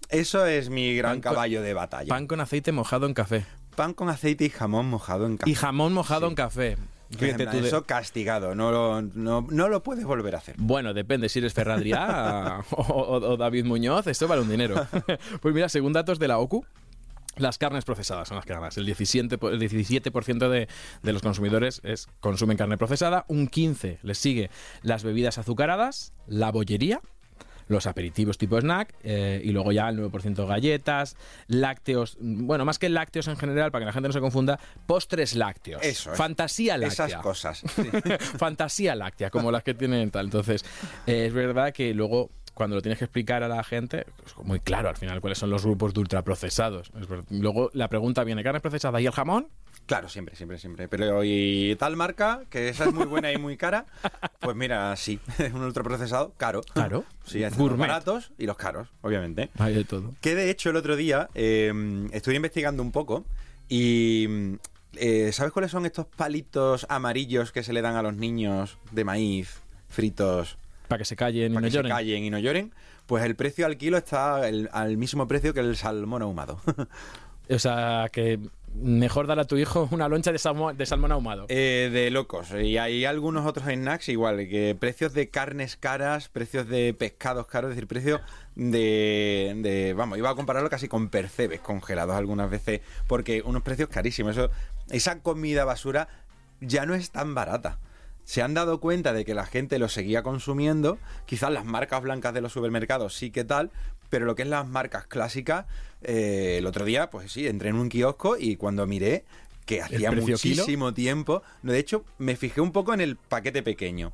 eso 0.09 0.45
es 0.47 0.69
mi 0.71 0.95
gran 0.95 1.21
con- 1.21 1.33
caballo 1.33 1.61
de 1.61 1.73
batalla. 1.75 2.09
Pan 2.09 2.25
con 2.25 2.41
aceite 2.41 2.71
mojado 2.71 3.05
en 3.05 3.13
café. 3.13 3.45
Pan 3.75 3.93
con 3.93 4.09
aceite 4.09 4.45
y 4.45 4.49
jamón 4.49 4.87
mojado 4.89 5.27
en 5.27 5.37
café. 5.37 5.51
Y 5.51 5.53
jamón 5.53 5.93
mojado 5.93 6.27
en 6.27 6.35
café. 6.35 6.77
Fíjate 7.17 7.43
plan, 7.43 7.55
tú 7.55 7.61
de- 7.61 7.67
Eso 7.67 7.83
castigado, 7.85 8.53
no 8.55 8.71
lo, 8.71 9.01
no, 9.01 9.45
no 9.49 9.67
lo 9.69 9.81
puedes 9.83 10.05
volver 10.05 10.35
a 10.35 10.37
hacer. 10.39 10.55
Bueno, 10.59 10.93
depende 10.93 11.27
si 11.29 11.39
eres 11.39 11.53
Ferradriá 11.53 12.61
o, 12.71 12.81
o- 12.81 13.31
o 13.31 13.37
David 13.37 13.65
Muñoz, 13.65 14.07
esto 14.07 14.27
vale 14.27 14.41
un 14.41 14.49
dinero. 14.49 14.75
Pues 15.41 15.53
mira, 15.55 15.69
según 15.69 15.93
datos 15.93 16.19
de 16.19 16.27
la 16.27 16.37
OCU, 16.37 16.65
las 17.37 17.57
carnes 17.57 17.85
procesadas 17.85 18.27
son 18.27 18.35
las 18.35 18.45
que 18.45 18.53
ganas. 18.53 18.77
El 18.77 18.85
17%, 18.87 19.37
po- 19.37 19.49
el 19.49 19.59
17% 19.59 20.49
de, 20.49 20.67
de 21.03 21.13
los 21.13 21.21
consumidores 21.21 21.79
es, 21.83 22.07
consumen 22.19 22.57
carne 22.57 22.77
procesada, 22.77 23.25
un 23.27 23.49
15% 23.49 23.99
les 24.03 24.17
sigue 24.17 24.49
las 24.81 25.03
bebidas 25.03 25.37
azucaradas, 25.37 26.11
la 26.27 26.51
bollería, 26.51 27.01
los 27.69 27.87
aperitivos 27.87 28.37
tipo 28.37 28.59
snack 28.59 28.93
eh, 29.03 29.41
y 29.43 29.51
luego 29.51 29.71
ya 29.71 29.87
el 29.87 29.97
9% 29.99 30.45
galletas, 30.45 31.15
lácteos, 31.47 32.17
bueno, 32.19 32.65
más 32.65 32.79
que 32.79 32.89
lácteos 32.89 33.27
en 33.29 33.37
general, 33.37 33.71
para 33.71 33.83
que 33.83 33.85
la 33.85 33.93
gente 33.93 34.09
no 34.09 34.13
se 34.13 34.19
confunda, 34.19 34.59
postres 34.85 35.35
lácteos. 35.35 35.81
Eso 35.83 36.11
es. 36.11 36.17
Fantasía 36.17 36.77
láctea. 36.77 37.05
Esas 37.05 37.21
cosas. 37.21 37.63
sí. 37.75 37.89
Fantasía 38.37 38.95
láctea, 38.95 39.29
como 39.29 39.51
las 39.51 39.63
que 39.63 39.73
tienen 39.73 40.11
tal. 40.11 40.25
Entonces, 40.25 40.65
eh, 41.07 41.27
es 41.27 41.33
verdad 41.33 41.71
que 41.71 41.93
luego 41.93 42.31
cuando 42.59 42.75
lo 42.75 42.81
tienes 42.81 42.99
que 42.99 43.05
explicar 43.05 43.41
a 43.41 43.47
la 43.47 43.63
gente, 43.63 44.05
es 44.25 44.35
muy 44.43 44.59
claro 44.59 44.89
al 44.89 44.97
final 44.97 45.21
cuáles 45.21 45.37
son 45.37 45.49
los 45.49 45.63
grupos 45.63 45.93
de 45.93 46.01
ultraprocesados. 46.01 46.91
Luego 47.29 47.69
la 47.73 47.87
pregunta 47.87 48.25
viene, 48.25 48.43
¿carne 48.43 48.59
procesada 48.59 48.99
y 48.99 49.05
el 49.05 49.13
jamón? 49.13 49.47
Claro, 49.89 50.07
siempre, 50.07 50.35
siempre, 50.35 50.59
siempre. 50.59 50.87
Pero 50.87 51.23
y 51.23 51.75
tal 51.79 51.95
marca, 51.95 52.43
que 52.51 52.69
esa 52.69 52.85
es 52.85 52.93
muy 52.93 53.07
buena 53.07 53.31
y 53.31 53.39
muy 53.39 53.57
cara, 53.57 53.87
pues 54.39 54.55
mira, 54.55 54.95
sí, 54.95 55.19
es 55.39 55.51
un 55.51 55.63
ultraprocesado 55.63 56.31
caro. 56.37 56.61
Claro. 56.61 57.05
Sí, 57.25 57.39
los 57.39 57.77
baratos 57.77 58.31
y 58.37 58.45
los 58.45 58.55
caros, 58.55 58.87
obviamente. 59.01 59.49
Hay 59.57 59.73
de 59.73 59.85
todo. 59.85 60.13
Que 60.21 60.35
de 60.35 60.51
hecho 60.51 60.69
el 60.69 60.75
otro 60.75 60.95
día 60.95 61.27
eh, 61.33 61.73
estuve 62.11 62.35
investigando 62.35 62.83
un 62.83 62.91
poco 62.91 63.25
y 63.67 64.27
mm, 64.29 64.53
eh, 64.97 65.31
¿sabes 65.33 65.51
cuáles 65.53 65.71
son 65.71 65.87
estos 65.87 66.05
palitos 66.05 66.85
amarillos 66.87 67.51
que 67.51 67.63
se 67.63 67.73
le 67.73 67.81
dan 67.81 67.95
a 67.95 68.03
los 68.03 68.13
niños 68.13 68.77
de 68.91 69.03
maíz 69.05 69.59
fritos 69.87 70.59
Para 70.87 70.99
que 70.99 71.05
se 71.05 71.15
callen 71.15 71.51
y 71.51 71.55
para 71.55 71.61
no 71.61 71.67
que 71.67 71.71
se 71.81 71.89
callen 71.89 72.23
y 72.23 72.29
no 72.29 72.37
lloren? 72.37 72.73
Pues 73.07 73.23
el 73.23 73.35
precio 73.35 73.65
al 73.65 73.75
kilo 73.77 73.97
está 73.97 74.47
el- 74.47 74.69
al 74.71 74.97
mismo 74.97 75.27
precio 75.27 75.51
que 75.51 75.61
el 75.61 75.75
salmón 75.77 76.21
ahumado. 76.21 76.61
O 77.51 77.57
sea, 77.57 78.09
que 78.11 78.39
mejor 78.75 79.27
dar 79.27 79.39
a 79.39 79.45
tu 79.45 79.57
hijo 79.57 79.87
una 79.91 80.07
loncha 80.07 80.31
de, 80.31 80.39
salmón 80.39 81.11
ahumado. 81.11 81.45
Eh, 81.49 81.89
de 81.91 82.09
locos. 82.11 82.51
Y 82.51 82.77
hay 82.77 83.05
algunos 83.05 83.45
otros 83.45 83.67
snacks 83.67 84.09
igual, 84.09 84.47
que 84.47 84.75
precios 84.79 85.13
de 85.13 85.29
carnes 85.29 85.75
caras, 85.77 86.29
precios 86.29 86.67
de 86.67 86.93
pescados 86.93 87.47
caros, 87.47 87.69
es 87.71 87.75
decir, 87.75 87.87
precios 87.87 88.21
de, 88.55 89.53
de- 89.57 89.93
Vamos, 89.93 90.17
iba 90.17 90.29
a 90.29 90.35
compararlo 90.35 90.69
casi 90.69 90.87
con 90.87 91.09
percebes 91.09 91.59
congelados 91.61 92.15
algunas 92.15 92.49
veces, 92.49 92.81
porque 93.07 93.41
unos 93.43 93.63
precios 93.63 93.89
carísimos. 93.89 94.37
Eso, 94.37 94.49
esa 94.89 95.21
comida 95.21 95.65
basura 95.65 96.07
ya 96.61 96.85
no 96.85 96.95
es 96.95 97.11
tan 97.11 97.35
barata. 97.35 97.79
Se 98.23 98.43
han 98.43 98.53
dado 98.53 98.79
cuenta 98.79 99.11
de 99.11 99.25
que 99.25 99.33
la 99.33 99.45
gente 99.45 99.79
lo 99.79 99.89
seguía 99.89 100.21
consumiendo, 100.21 100.99
quizás 101.25 101.51
las 101.51 101.65
marcas 101.65 102.01
blancas 102.03 102.33
de 102.33 102.41
los 102.41 102.53
supermercados 102.53 103.15
sí 103.15 103.31
que 103.31 103.43
tal, 103.43 103.71
pero 104.09 104.25
lo 104.25 104.35
que 104.35 104.43
es 104.43 104.47
las 104.47 104.67
marcas 104.67 105.05
clásicas, 105.07 105.65
eh, 106.01 106.55
el 106.59 106.65
otro 106.65 106.85
día, 106.85 107.09
pues 107.09 107.31
sí, 107.31 107.47
entré 107.47 107.69
en 107.69 107.75
un 107.75 107.89
kiosco 107.89 108.37
y 108.37 108.55
cuando 108.55 108.85
miré 108.87 109.23
que 109.65 109.81
hacía 109.81 110.09
precio 110.11 110.37
kilo? 110.37 110.55
muchísimo 110.63 110.93
tiempo, 110.93 111.43
no, 111.63 111.71
de 111.71 111.79
hecho 111.79 112.03
me 112.17 112.35
fijé 112.35 112.59
un 112.61 112.71
poco 112.71 112.93
en 112.93 113.01
el 113.01 113.15
paquete 113.17 113.61
pequeño. 113.63 114.11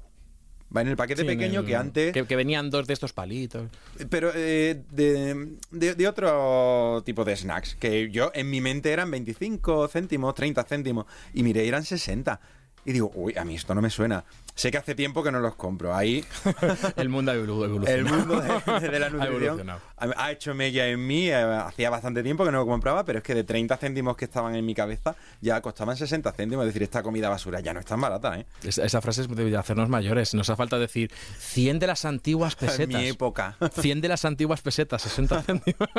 Va 0.76 0.82
en 0.82 0.90
el 0.90 0.98
paquete 0.98 1.22
Sí, 1.22 1.28
pequeño 1.28 1.62
el- 1.62 1.66
que 1.66 1.76
antes... 1.78 2.12
Que, 2.12 2.26
que 2.26 2.36
venían 2.36 2.70
dos 2.70 2.88
de 2.88 2.94
estos 2.94 3.14
palitos. 3.14 3.70
Pero 4.10 4.32
eh, 4.36 4.82
de, 4.92 5.56
de- 5.72 5.96
de 5.96 6.08
otro 6.08 7.02
tipo 7.06 7.24
de 7.24 7.38
snacks, 7.38 7.76
que 7.76 8.10
yo 8.10 8.32
en 8.34 8.50
mi 8.50 8.60
mente 8.60 8.92
eran 8.92 9.10
25 9.12 9.88
céntimos, 9.88 10.34
30 10.36 10.64
céntimos, 10.66 11.06
y 11.34 11.44
miré, 11.44 11.66
eran 11.68 11.86
60. 11.86 12.42
Y 12.84 12.92
digo, 12.92 13.12
uy, 13.16 13.36
a 13.38 13.46
mí 13.46 13.56
esto 13.56 13.74
no 13.74 13.82
me 13.82 13.90
suena. 13.90 14.26
Sé 14.56 14.72
que 14.72 14.78
hace 14.78 14.96
tiempo 14.96 15.22
que 15.22 15.32
no 15.32 15.40
los 15.42 15.56
compro. 15.56 15.94
Ahí 15.96 16.24
El 16.96 17.10
mundo 17.10 17.32
ha 17.32 17.36
evolu- 17.36 17.66
evolucionado. 17.66 17.94
el 17.96 18.06
mundo 18.06 18.42
de, 18.42 18.90
de 18.90 19.00
la 19.00 19.06
Ha 19.08 19.10
nutrición 19.10 19.70
ha, 19.70 19.80
ha 20.18 20.32
hecho 20.32 20.54
mella 20.56 20.88
en 20.88 21.06
mí. 21.06 21.28
eh, 21.30 21.36
Hacía 21.36 21.90
bastante 21.90 22.24
tiempo 22.24 22.46
que 22.46 22.52
no 22.52 22.60
lo 22.60 22.66
compraba, 22.66 23.04
pero 23.06 23.20
es 23.20 23.24
que 23.24 23.36
de 23.36 23.44
30 23.44 23.76
céntimos 23.78 24.16
que 24.16 24.26
estaban 24.26 24.56
en 24.56 24.66
mi 24.66 24.74
cabeza 24.74 25.16
ya 25.42 25.60
costaban 25.62 25.98
60 25.98 26.32
céntimos. 26.32 26.64
Es 26.64 26.68
decir, 26.70 26.84
esta 26.84 27.04
comida 27.04 27.28
basura 27.30 27.60
ya 27.60 27.74
no 27.74 27.80
es 27.82 27.86
tan 27.86 28.00
barata, 28.00 28.40
¿eh? 28.40 28.46
Esa, 28.64 28.86
esa 28.86 29.02
frase 29.02 29.22
es 29.24 29.28
de 29.28 29.58
hacernos 29.58 29.90
mayores. 29.90 30.34
Nos 30.34 30.50
ha 30.50 30.56
falta 30.56 30.80
decir 30.80 31.12
100 31.38 31.80
de 31.80 31.88
las 31.88 32.06
antiguas 32.06 32.56
En 32.62 32.68
pesetas. 32.68 33.02
mi 33.02 33.08
época. 33.08 33.58
100 33.74 34.02
de 34.02 34.08
las 34.08 34.24
antiguas 34.26 34.62
pesetas, 34.62 35.02
60 35.02 35.42
céntimos. 35.44 35.90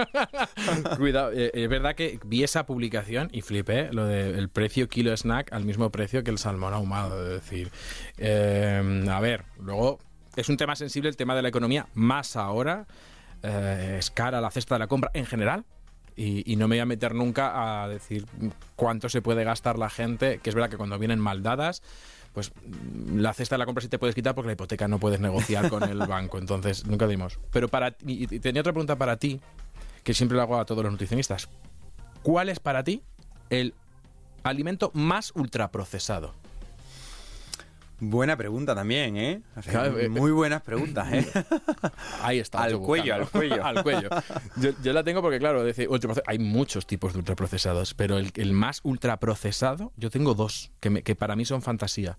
Cuidado, 0.96 1.30
eh, 1.32 1.50
es 1.54 1.68
verdad 1.68 1.94
que 1.94 2.18
vi 2.24 2.42
esa 2.42 2.64
publicación 2.66 3.28
y 3.32 3.42
flipé 3.42 3.92
lo 3.92 4.06
del 4.06 4.48
precio 4.48 4.88
kilo 4.88 5.14
snack 5.16 5.52
al 5.52 5.64
mismo 5.64 5.90
precio 5.90 6.24
que 6.24 6.30
el 6.30 6.38
salmón 6.38 6.72
ahumado. 6.74 7.22
Es 7.26 7.42
decir, 7.42 7.70
eh, 8.18 8.44
a 9.10 9.20
ver, 9.20 9.44
luego 9.60 9.98
es 10.36 10.48
un 10.48 10.56
tema 10.56 10.76
sensible 10.76 11.08
el 11.08 11.16
tema 11.16 11.34
de 11.34 11.42
la 11.42 11.48
economía, 11.48 11.86
más 11.94 12.36
ahora. 12.36 12.86
eh, 13.42 13.96
es 13.98 14.10
cara 14.10 14.40
la 14.40 14.50
cesta 14.50 14.74
de 14.74 14.78
la 14.80 14.86
compra 14.86 15.10
en 15.14 15.26
general. 15.26 15.64
Y, 16.18 16.50
y 16.50 16.56
no 16.56 16.66
me 16.66 16.76
voy 16.76 16.80
a 16.80 16.86
meter 16.86 17.14
nunca 17.14 17.82
a 17.82 17.88
decir 17.88 18.24
cuánto 18.74 19.10
se 19.10 19.20
puede 19.20 19.44
gastar 19.44 19.78
la 19.78 19.90
gente, 19.90 20.38
que 20.38 20.48
es 20.48 20.54
verdad 20.54 20.70
que 20.70 20.78
cuando 20.78 20.98
vienen 20.98 21.20
mal 21.20 21.42
dadas, 21.42 21.82
pues 22.32 22.52
mm, 22.64 23.18
la 23.18 23.34
cesta 23.34 23.54
de 23.56 23.58
la 23.58 23.66
compra 23.66 23.82
sí 23.82 23.88
te 23.88 23.98
puedes 23.98 24.14
quitar 24.14 24.34
porque 24.34 24.46
la 24.46 24.52
hipoteca 24.54 24.88
no 24.88 24.98
puedes 24.98 25.20
negociar 25.20 25.68
con 25.68 25.82
el 25.82 25.98
banco, 26.06 26.38
entonces 26.38 26.86
nunca 26.86 27.06
dimos. 27.06 27.38
Pero 27.50 27.68
para 27.68 27.90
ti- 27.90 28.26
y 28.30 28.34
y 28.34 28.40
tenía 28.40 28.60
otra 28.62 28.72
pregunta 28.72 28.96
para 28.96 29.18
ti, 29.18 29.40
que 30.04 30.14
siempre 30.14 30.36
lo 30.36 30.42
hago 30.42 30.58
a 30.58 30.64
todos 30.64 30.82
los 30.82 30.90
nutricionistas. 30.90 31.48
¿Cuál 32.22 32.48
es 32.48 32.60
para 32.60 32.82
ti 32.82 33.02
el 33.50 33.74
alimento 34.42 34.90
más 34.94 35.32
ultraprocesado? 35.34 36.32
Buena 37.98 38.36
pregunta 38.36 38.74
también, 38.74 39.16
¿eh? 39.16 39.40
O 39.56 39.62
sea, 39.62 39.72
Claro, 39.72 39.98
eh, 39.98 40.08
muy 40.10 40.30
buenas 40.30 40.60
preguntas, 40.62 41.10
¿eh? 41.12 41.26
Ahí 42.22 42.38
está. 42.40 42.62
Al 42.62 42.78
cuello, 42.78 43.14
al 43.14 43.28
cuello. 43.28 43.64
al 43.64 43.82
cuello. 43.82 44.08
Yo, 44.56 44.70
yo 44.82 44.92
la 44.92 45.02
tengo 45.02 45.22
porque, 45.22 45.38
claro, 45.38 45.64
dice, 45.64 45.88
ultraproce- 45.88 46.22
hay 46.26 46.38
muchos 46.38 46.86
tipos 46.86 47.14
de 47.14 47.20
ultraprocesados, 47.20 47.94
pero 47.94 48.18
el, 48.18 48.32
el 48.34 48.52
más 48.52 48.80
ultraprocesado, 48.82 49.92
yo 49.96 50.10
tengo 50.10 50.34
dos, 50.34 50.70
que, 50.80 50.90
me- 50.90 51.02
que 51.02 51.14
para 51.14 51.36
mí 51.36 51.46
son 51.46 51.62
fantasía. 51.62 52.18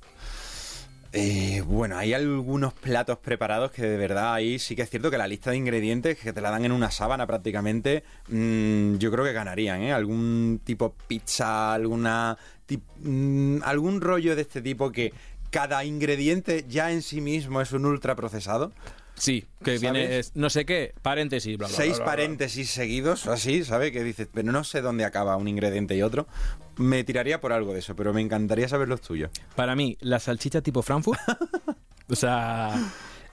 Eh, 1.14 1.62
bueno, 1.66 1.98
hay 1.98 2.14
algunos 2.14 2.74
platos 2.74 3.18
preparados 3.20 3.72
que 3.72 3.82
de 3.82 3.98
verdad 3.98 4.34
ahí 4.34 4.60
sí 4.60 4.76
que 4.76 4.82
es 4.82 4.90
cierto 4.90 5.10
que 5.10 5.18
la 5.18 5.26
lista 5.28 5.52
de 5.52 5.58
ingredientes 5.58 6.18
que 6.18 6.34
te 6.34 6.42
la 6.42 6.52
dan 6.52 6.66
en 6.66 6.74
una 6.74 6.92
sábana 6.92 7.26
prácticamente, 7.26 8.04
mm, 8.28 8.96
yo 8.98 9.10
creo 9.12 9.24
que 9.24 9.32
ganarían, 9.32 9.82
¿eh? 9.84 9.94
Algún 9.94 10.60
tipo 10.66 10.94
pizza, 11.08 11.74
alguna 11.74 12.38
tip- 12.68 12.82
mm, 13.00 13.60
algún 13.64 14.02
rollo 14.02 14.36
de 14.36 14.42
este 14.42 14.62
tipo 14.62 14.92
que 14.92 15.14
cada 15.50 15.84
ingrediente 15.86 16.66
ya 16.68 16.92
en 16.92 17.02
sí 17.02 17.22
mismo 17.22 17.62
es 17.62 17.72
un 17.72 17.86
ultra 17.86 18.16
procesado. 18.16 18.72
Sí, 19.16 19.48
que 19.64 19.80
¿Sabes? 19.80 19.82
viene, 19.82 20.20
es, 20.20 20.36
no 20.36 20.50
sé 20.52 20.66
qué, 20.66 20.94
paréntesis, 21.02 21.58
bla, 21.58 21.68
bla, 21.68 21.76
Seis 21.76 21.90
bla, 21.90 21.98
bla, 21.98 22.06
bla. 22.06 22.12
paréntesis 22.12 22.70
seguidos, 22.70 23.26
así, 23.26 23.64
¿sabes? 23.64 23.92
Que 23.92 24.04
dices, 24.04 24.28
pero 24.32 24.52
no 24.52 24.64
sé 24.64 24.82
dónde 24.82 25.06
acaba 25.06 25.36
un 25.38 25.48
ingrediente 25.48 25.96
y 25.96 26.04
otro. 26.04 26.28
Me 26.76 27.04
tiraría 27.04 27.42
por 27.42 27.52
algo 27.52 27.74
de 27.74 27.80
eso, 27.80 27.96
pero 27.96 28.14
me 28.14 28.22
encantaría 28.22 28.70
saber 28.70 28.88
los 28.88 29.02
tuyos. 29.02 29.32
Para 29.56 29.76
mí, 29.76 29.98
la 30.02 30.20
salchicha 30.20 30.62
tipo 30.62 30.84
Frankfurt. 30.84 31.20
o 32.10 32.16
sea, 32.16 32.76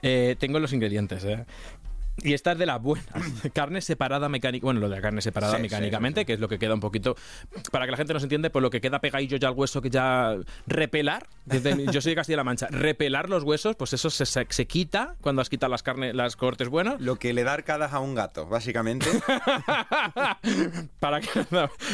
eh, 0.01 0.35
tengo 0.39 0.59
los 0.59 0.73
ingredientes, 0.73 1.23
¿eh? 1.23 1.45
Y 2.23 2.33
esta 2.33 2.53
es 2.53 2.57
de 2.57 2.65
las 2.65 2.81
buenas. 2.81 3.07
Carne 3.53 3.81
separada 3.81 4.29
mecánica. 4.29 4.63
Bueno, 4.63 4.79
lo 4.79 4.89
de 4.89 4.95
la 4.95 5.01
carne 5.01 5.21
separada 5.21 5.57
Sí, 5.57 5.61
mecánicamente, 5.61 6.21
sí, 6.21 6.23
sí. 6.23 6.25
que 6.27 6.33
es 6.33 6.39
lo 6.39 6.47
que 6.47 6.57
queda 6.59 6.73
un 6.73 6.79
poquito. 6.79 7.15
Para 7.71 7.85
que 7.85 7.91
la 7.91 7.97
gente 7.97 8.13
nos 8.13 8.23
entiende, 8.23 8.49
pues 8.49 8.63
lo 8.63 8.69
que 8.69 8.79
queda 8.81 8.99
pegadillo 8.99 9.37
ya 9.37 9.49
al 9.49 9.53
hueso, 9.55 9.81
que 9.81 9.89
ya. 9.89 10.35
Repelar. 10.67 11.27
desde- 11.45 11.85
yo 11.91 12.01
soy 12.01 12.11
de 12.11 12.15
Castilla-La 12.15 12.43
Mancha. 12.43 12.67
Repelar 12.71 13.29
los 13.29 13.43
huesos, 13.43 13.75
pues 13.75 13.93
eso 13.93 14.09
se, 14.09 14.25
se- 14.25 14.47
se 14.49 14.65
quita 14.67 15.15
cuando 15.21 15.41
has 15.41 15.49
quitado 15.49 15.69
las 15.71 15.83
carnes, 15.83 16.15
las 16.15 16.35
cortes 16.35 16.69
buenas. 16.69 16.99
Lo 17.01 17.17
que 17.17 17.33
le 17.33 17.43
da 17.43 17.53
arcadas 17.53 17.93
a 17.93 17.99
un 17.99 18.15
gato, 18.15 18.47
básicamente. 18.47 19.05
Para 20.99 21.21
que, 21.21 21.27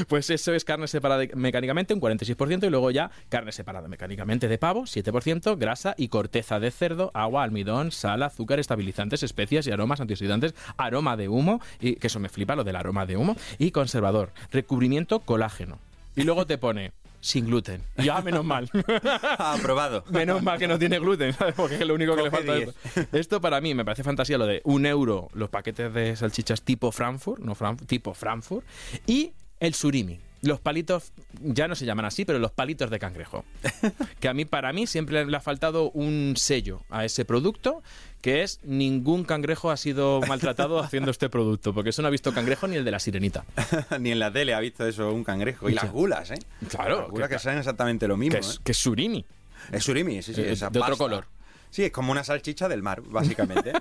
pues 0.08 0.30
eso 0.30 0.54
es 0.54 0.64
carne 0.66 0.88
separada 0.88 1.24
mecánicamente, 1.36 1.94
un 1.94 2.02
46%, 2.02 2.66
y 2.66 2.70
luego 2.70 2.92
ya 2.92 3.12
carne 3.30 3.52
separada 3.52 3.88
mecánicamente 3.88 4.48
de 4.48 4.58
pavo, 4.58 4.84
7%, 4.84 5.58
grasa 5.58 5.96
y 5.98 6.08
corteza 6.10 6.60
de 6.60 6.72
cerdo, 6.72 7.12
agua, 7.14 7.44
almidón, 7.44 7.92
sal, 7.92 8.24
azúcar, 8.24 8.60
estabilizantes, 8.60 9.24
especias 9.24 9.68
y 9.68 9.72
aromas 9.72 10.00
antioxidantes, 10.12 10.54
aroma 10.78 11.16
de 11.18 11.30
humo, 11.30 11.62
y 11.80 11.96
que 11.96 12.08
eso 12.08 12.20
me 12.20 12.30
flipa 12.30 12.56
lo 12.56 12.64
del 12.64 12.76
aroma 12.76 13.06
de 13.06 13.18
humo, 13.18 13.36
y 13.58 13.72
conservador, 13.72 14.32
recubrimiento 14.52 15.20
colágeno. 15.20 15.80
Y 16.16 16.24
luego 16.24 16.46
te 16.46 16.58
pone 16.58 16.92
sin 17.22 17.46
gluten. 17.46 17.82
Ya, 17.98 18.20
menos 18.22 18.44
mal. 18.44 18.70
Aprobado. 19.38 20.04
Menos 20.10 20.42
mal 20.42 20.58
que 20.60 20.68
no 20.68 20.78
tiene 20.80 21.00
gluten, 21.00 21.34
¿sabes? 21.34 21.54
Porque 21.56 21.76
es 21.76 21.86
lo 21.88 21.94
único 21.94 22.16
que 22.16 22.24
le 22.24 22.32
falta. 22.32 22.56
10. 22.56 22.70
Esto. 22.96 23.18
Esto 23.18 23.42
para 23.42 23.62
mí 23.62 23.74
me 23.74 23.86
parece 23.86 24.04
fantasía 24.04 24.38
lo 24.38 24.46
de 24.46 24.62
un 24.66 24.86
euro 24.86 25.30
los 25.34 25.50
paquetes 25.50 25.94
de 25.94 26.16
salchichas 26.16 26.64
tipo 26.64 26.92
Frankfurt, 26.92 27.42
no 27.42 27.54
Fran- 27.56 27.78
tipo 27.86 28.14
Frankfurt, 28.14 28.66
y 29.08 29.32
el 29.60 29.74
surimi. 29.74 30.20
Los 30.44 30.60
palitos, 30.60 31.12
ya 31.42 31.68
no 31.68 31.76
se 31.76 31.86
llaman 31.86 32.06
así, 32.06 32.26
pero 32.26 32.40
los 32.40 32.52
palitos 32.52 32.90
de 32.90 32.98
cangrejo. 33.00 33.46
Que 34.20 34.28
a 34.28 34.34
mí, 34.34 34.46
para 34.46 34.72
mí, 34.74 34.88
siempre 34.88 35.26
le 35.26 35.38
ha 35.38 35.40
faltado 35.40 35.90
un 35.92 36.34
sello 36.38 36.82
a 36.90 37.06
ese 37.06 37.26
producto, 37.26 37.82
que 38.22 38.44
es 38.44 38.60
ningún 38.64 39.24
cangrejo 39.24 39.72
ha 39.72 39.78
sido 39.78 40.20
maltratado 40.28 40.80
haciendo 40.84 41.10
este 41.12 41.30
producto, 41.30 41.74
porque 41.74 41.90
eso 41.92 42.02
no 42.02 42.08
ha 42.08 42.12
visto 42.12 42.34
cangrejo 42.34 42.68
ni 42.68 42.76
el 42.76 42.86
de 42.86 42.92
la 42.92 43.00
sirenita. 43.00 43.46
Ni 44.00 44.12
en 44.12 44.20
la 44.20 44.32
tele 44.32 44.54
ha 44.54 44.60
visto 44.60 44.86
eso 44.88 45.12
un 45.14 45.24
cangrejo. 45.24 45.70
Y 45.70 45.74
las 45.74 45.92
gulas, 45.92 46.32
¿eh? 46.32 46.40
Claro, 46.70 47.02
Las 47.02 47.10
gulas 47.10 47.30
que- 47.30 47.36
que, 47.36 47.40
saben 47.40 47.60
exactamente 47.60 48.08
lo 48.08 48.18
mismo. 48.18 48.34
Que 48.34 48.40
es, 48.40 48.56
¿eh? 48.56 48.60
que 48.64 48.72
es 48.72 48.78
surimi. 48.78 49.26
Es 49.72 49.84
surimi, 49.84 50.22
sí, 50.24 50.34
sí. 50.34 50.42
Eh, 50.42 50.52
esa 50.54 50.70
de 50.70 50.80
otro 50.80 50.98
color. 50.98 51.28
Sí, 51.70 51.84
es 51.84 51.92
como 51.92 52.12
una 52.12 52.24
salchicha 52.24 52.68
del 52.68 52.82
mar, 52.82 53.02
básicamente. 53.02 53.72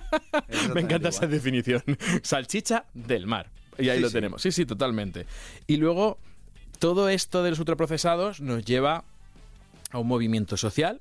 Es 0.49 0.69
Me 0.75 0.83
encanta 0.83 1.09
esa 1.09 1.27
definición. 1.27 1.83
Salchicha 2.23 2.85
del 2.95 3.27
mar. 3.27 3.51
Y 3.79 3.89
ahí 3.89 3.97
Sí, 3.97 4.03
lo 4.03 4.09
sí. 4.09 4.15
tenemos. 4.15 4.43
Sí, 4.43 4.53
sí, 4.53 4.65
totalmente. 4.67 5.27
Y 5.67 5.77
luego, 5.79 6.19
todo 6.81 7.09
esto 7.09 7.45
de 7.45 7.51
los 7.51 7.61
ultraprocesados 7.61 8.41
nos 8.41 8.65
lleva 8.65 9.05
a 9.93 9.99
un 9.99 10.09
movimiento 10.09 10.57
social 10.57 11.01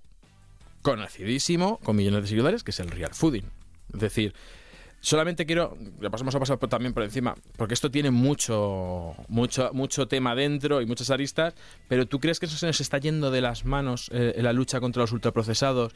conocidísimo, 0.84 1.78
con 1.84 1.96
millones 1.96 2.22
de 2.24 2.28
seguidores, 2.28 2.64
que 2.64 2.72
es 2.72 2.80
el 2.80 2.90
real 2.90 3.14
fooding. 3.14 3.46
Es 3.94 4.00
decir, 4.00 4.34
Solamente 5.02 5.46
quiero, 5.46 5.78
le 6.02 6.10
pasamos 6.10 6.36
a 6.36 6.40
pasar 6.42 6.58
también 6.58 6.94
por 6.94 7.04
encima, 7.04 7.34
porque 7.56 7.74
esto 7.74 7.90
tiene 7.90 8.12
mucho, 8.12 9.16
mucho, 9.30 9.70
mucho 9.72 10.10
tema 10.10 10.36
dentro 10.36 10.82
y 10.82 10.86
muchas 10.86 11.10
aristas, 11.10 11.54
pero 11.88 12.06
¿tú 12.06 12.20
crees 12.20 12.38
que 12.38 12.48
eso 12.48 12.58
se 12.58 12.66
nos 12.68 12.82
está 12.82 12.98
yendo 12.98 13.32
de 13.32 13.40
las 13.40 13.64
manos 13.64 14.10
eh, 14.14 14.34
en 14.36 14.44
la 14.44 14.52
lucha 14.52 14.82
contra 14.82 15.02
los 15.04 15.14
ultraprocesados? 15.14 15.94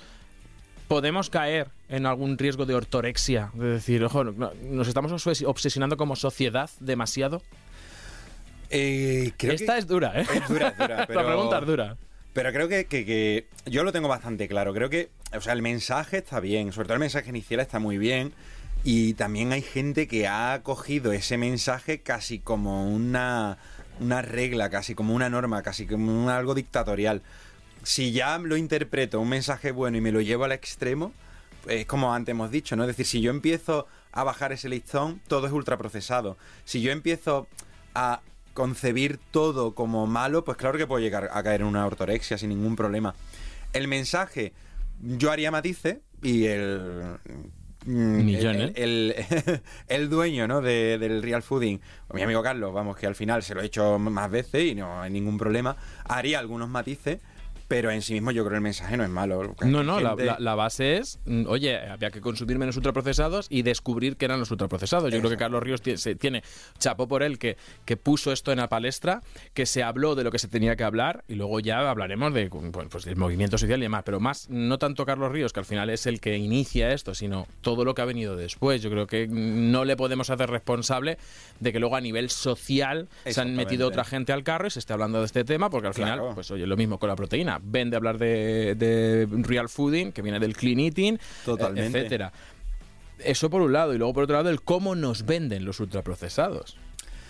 ¿Podemos 0.88 1.30
caer 1.30 1.68
en 1.90 2.06
algún 2.06 2.38
riesgo 2.38 2.66
de 2.66 2.76
ortorexia? 2.76 3.52
De 3.56 3.66
decir, 3.72 4.02
ojo, 4.06 4.24
no- 4.24 4.54
nos 4.70 4.88
estamos 4.88 5.12
obses- 5.12 5.46
obsesionando 5.46 5.98
como 5.98 6.16
sociedad 6.16 6.70
demasiado. 6.80 7.42
Eh, 8.76 9.32
creo 9.38 9.54
Esta 9.54 9.74
que 9.74 9.80
es 9.80 9.88
dura, 9.88 10.20
¿eh? 10.20 10.26
es 10.34 10.48
dura, 10.50 10.70
es 10.70 10.78
dura, 10.78 11.06
pero... 11.08 11.22
La 11.22 11.28
pregunta 11.28 11.60
es 11.60 11.66
dura. 11.68 11.98
Pero 12.34 12.52
creo 12.52 12.68
que, 12.68 12.86
que- 12.86 13.06
que 13.06 13.48
yo 13.70 13.84
lo 13.84 13.92
tengo 13.92 14.08
bastante 14.08 14.48
claro. 14.48 14.74
Creo 14.74 14.90
que, 14.90 15.10
o 15.38 15.42
sea, 15.42 15.54
el 15.54 15.62
mensaje 15.62 16.18
está 16.18 16.40
bien, 16.40 16.72
sobre 16.74 16.88
todo 16.88 16.96
el 16.96 17.00
mensaje 17.02 17.30
inicial 17.30 17.60
está 17.60 17.78
muy 17.80 17.98
bien. 18.00 18.34
Y 18.84 19.14
también 19.14 19.52
hay 19.54 19.62
gente 19.62 20.08
que 20.08 20.28
ha 20.28 20.60
cogido 20.64 21.14
ese 21.14 21.38
mensaje 21.38 22.02
casi 22.02 22.40
como 22.40 22.88
una, 22.92 23.58
una 24.00 24.22
regla, 24.24 24.70
casi 24.72 24.96
como 24.96 25.14
una 25.14 25.30
norma, 25.30 25.62
casi 25.62 25.86
como 25.86 26.24
un- 26.24 26.30
algo 26.30 26.56
dictatorial. 26.56 27.22
Si 27.84 28.12
ya 28.12 28.38
lo 28.40 28.58
interpreto 28.58 29.20
un 29.22 29.30
mensaje 29.30 29.72
bueno 29.72 29.98
y 29.98 30.02
me 30.02 30.12
lo 30.12 30.20
llevo 30.22 30.46
al 30.46 30.52
extremo, 30.54 31.14
es 31.68 31.86
como 31.86 32.14
antes 32.14 32.32
hemos 32.32 32.50
dicho, 32.50 32.76
¿no? 32.76 32.84
Es 32.84 32.88
decir, 32.88 33.06
si 33.06 33.22
yo 33.22 33.30
empiezo 33.30 33.88
a 34.12 34.24
bajar 34.24 34.52
ese 34.52 34.68
listón, 34.68 35.22
todo 35.28 35.46
es 35.48 35.54
ultraprocesado. 35.54 36.38
Si 36.66 36.82
yo 36.82 36.92
empiezo 36.92 37.48
a 37.96 38.20
concebir 38.54 39.20
todo 39.32 39.74
como 39.76 40.06
malo, 40.08 40.44
pues 40.44 40.58
claro 40.58 40.78
que 40.78 40.88
puedo 40.88 41.02
llegar 41.02 41.30
a 41.34 41.44
caer 41.44 41.62
en 41.62 41.68
una 41.68 41.86
ortorexia 41.86 42.38
sin 42.38 42.50
ningún 42.50 42.76
problema. 42.76 43.16
El 43.74 43.88
mensaje, 43.88 44.54
yo 45.02 45.32
haría 45.32 45.50
matices 45.52 45.98
y 46.22 46.46
el... 46.46 47.18
mm, 47.86 48.20
el, 48.52 48.74
el- 48.76 49.16
el 49.88 50.10
dueño 50.10 50.48
¿no? 50.48 50.62
de- 50.62 50.98
del 51.00 51.22
real 51.24 51.42
fooding, 51.44 51.80
mi 52.14 52.22
amigo 52.22 52.42
Carlos, 52.44 52.74
vamos, 52.74 52.96
que 52.98 53.08
al 53.08 53.16
final 53.16 53.44
se 53.44 53.56
lo 53.56 53.62
he 53.62 53.66
hecho 53.66 53.98
más 54.00 54.30
veces 54.30 54.64
y 54.66 54.76
no 54.76 55.02
hay 55.02 55.12
ningún 55.12 55.38
problema, 55.38 55.76
haría 56.06 56.40
algunos 56.40 56.70
matices, 56.70 57.20
pero 57.68 57.92
en 57.92 58.02
sí 58.02 58.14
mismo 58.14 58.32
yo 58.32 58.44
creo 58.44 58.52
que 58.52 58.56
el 58.58 58.62
mensaje 58.62 58.98
no 58.98 59.04
es 59.04 59.10
malo. 59.10 59.56
No, 59.62 59.84
no, 59.84 60.00
la, 60.00 60.10
Gente- 60.10 60.26
la- 60.26 60.38
la 60.40 60.56
base 60.56 60.98
es, 60.98 61.20
mm, 61.26 61.46
oye, 61.48 61.78
había 61.78 62.12
que 62.12 62.22
consumir 62.22 62.58
menos 62.58 62.76
ultraprocesados 62.78 63.48
y 63.50 63.62
descubrir 63.64 64.18
qué 64.18 64.26
eran 64.26 64.40
los 64.40 64.52
ultraprocesados. 64.52 65.12
Yo 65.12 65.20
creo 65.20 65.32
que. 65.32 65.38
Carlos 65.38 65.62
Ríos 65.64 65.84
tie- 65.84 65.98
se- 65.98 66.16
tiene, 66.16 66.44
chapó 66.80 67.08
por 67.08 67.24
él, 67.24 67.38
que, 67.40 67.58
que 67.86 67.98
puso 67.98 68.32
esto 68.32 68.52
en 68.52 68.60
la 68.60 68.70
palestra, 68.70 69.22
que 69.54 69.66
se 69.66 69.84
habló 69.84 70.16
de 70.16 70.24
lo 70.24 70.32
que 70.32 70.40
se 70.40 70.48
tenía 70.48 70.76
que 70.76 70.84
hablar 70.84 71.24
y 71.28 71.36
luego 71.36 71.60
ya 71.60 71.90
hablaremos 71.90 72.34
de 72.34 72.50
pues, 72.50 72.88
pues, 72.90 73.06
del 73.06 73.16
movimiento 73.18 73.58
social 73.58 73.80
y 73.80 73.84
demás. 73.84 74.04
Pero 74.06 74.20
más, 74.20 74.50
no 74.50 74.78
tanto 74.78 75.06
Carlos 75.06 75.32
Ríos, 75.32 75.52
que 75.54 75.60
al 75.60 75.66
final 75.66 75.90
es 75.90 76.06
el 76.06 76.20
que 76.22 76.38
inicia 76.38 76.94
esto, 76.94 77.14
sino 77.16 77.48
todo 77.62 77.84
lo 77.86 77.94
que 77.96 78.02
ha 78.02 78.06
venido 78.06 78.36
después. 78.36 78.82
Yo 78.82 78.90
creo 78.90 79.08
que 79.08 79.28
no 79.28 79.84
le 79.86 79.96
podemos 79.98 80.30
hacer 80.30 80.50
responsable 80.50 81.18
de 81.60 81.74
que 81.74 81.80
luego 81.80 81.96
a 81.96 82.02
nivel 82.02 82.30
social 82.30 83.08
se 83.26 83.42
han 83.42 83.56
metido 83.56 83.88
otra 83.88 84.04
gente 84.04 84.32
al 84.34 84.44
carro 84.44 84.68
y 84.68 84.70
se 84.72 84.80
esté 84.80 84.94
hablando 84.94 85.20
de 85.20 85.26
este 85.26 85.44
tema, 85.44 85.70
porque 85.70 85.88
al 85.88 85.94
final, 85.94 86.20
pues 86.36 86.52
oye, 86.52 86.66
lo 86.68 86.78
mismo 86.78 86.98
con 87.00 87.10
la 87.10 87.16
proteína. 87.16 87.53
Ven 87.62 87.90
de 87.90 87.98
hablar 87.98 88.18
de, 88.18 88.76
de 88.76 89.28
real 89.44 89.70
fooding, 89.70 90.12
que 90.12 90.22
viene 90.22 90.40
del 90.40 90.56
clean 90.56 90.80
eating, 90.80 91.20
Totalmente. 91.46 91.98
eh, 91.98 92.02
etcétera. 92.02 92.34
Eso 93.20 93.50
por 93.50 93.62
un 93.62 93.72
lado, 93.74 93.94
y 93.94 93.98
luego 93.98 94.14
por 94.14 94.24
otro 94.24 94.36
lado, 94.36 94.50
el 94.50 94.62
cómo 94.62 94.96
nos 94.96 95.26
venden 95.26 95.66
los 95.66 95.80
ultraprocesados. 95.80 96.78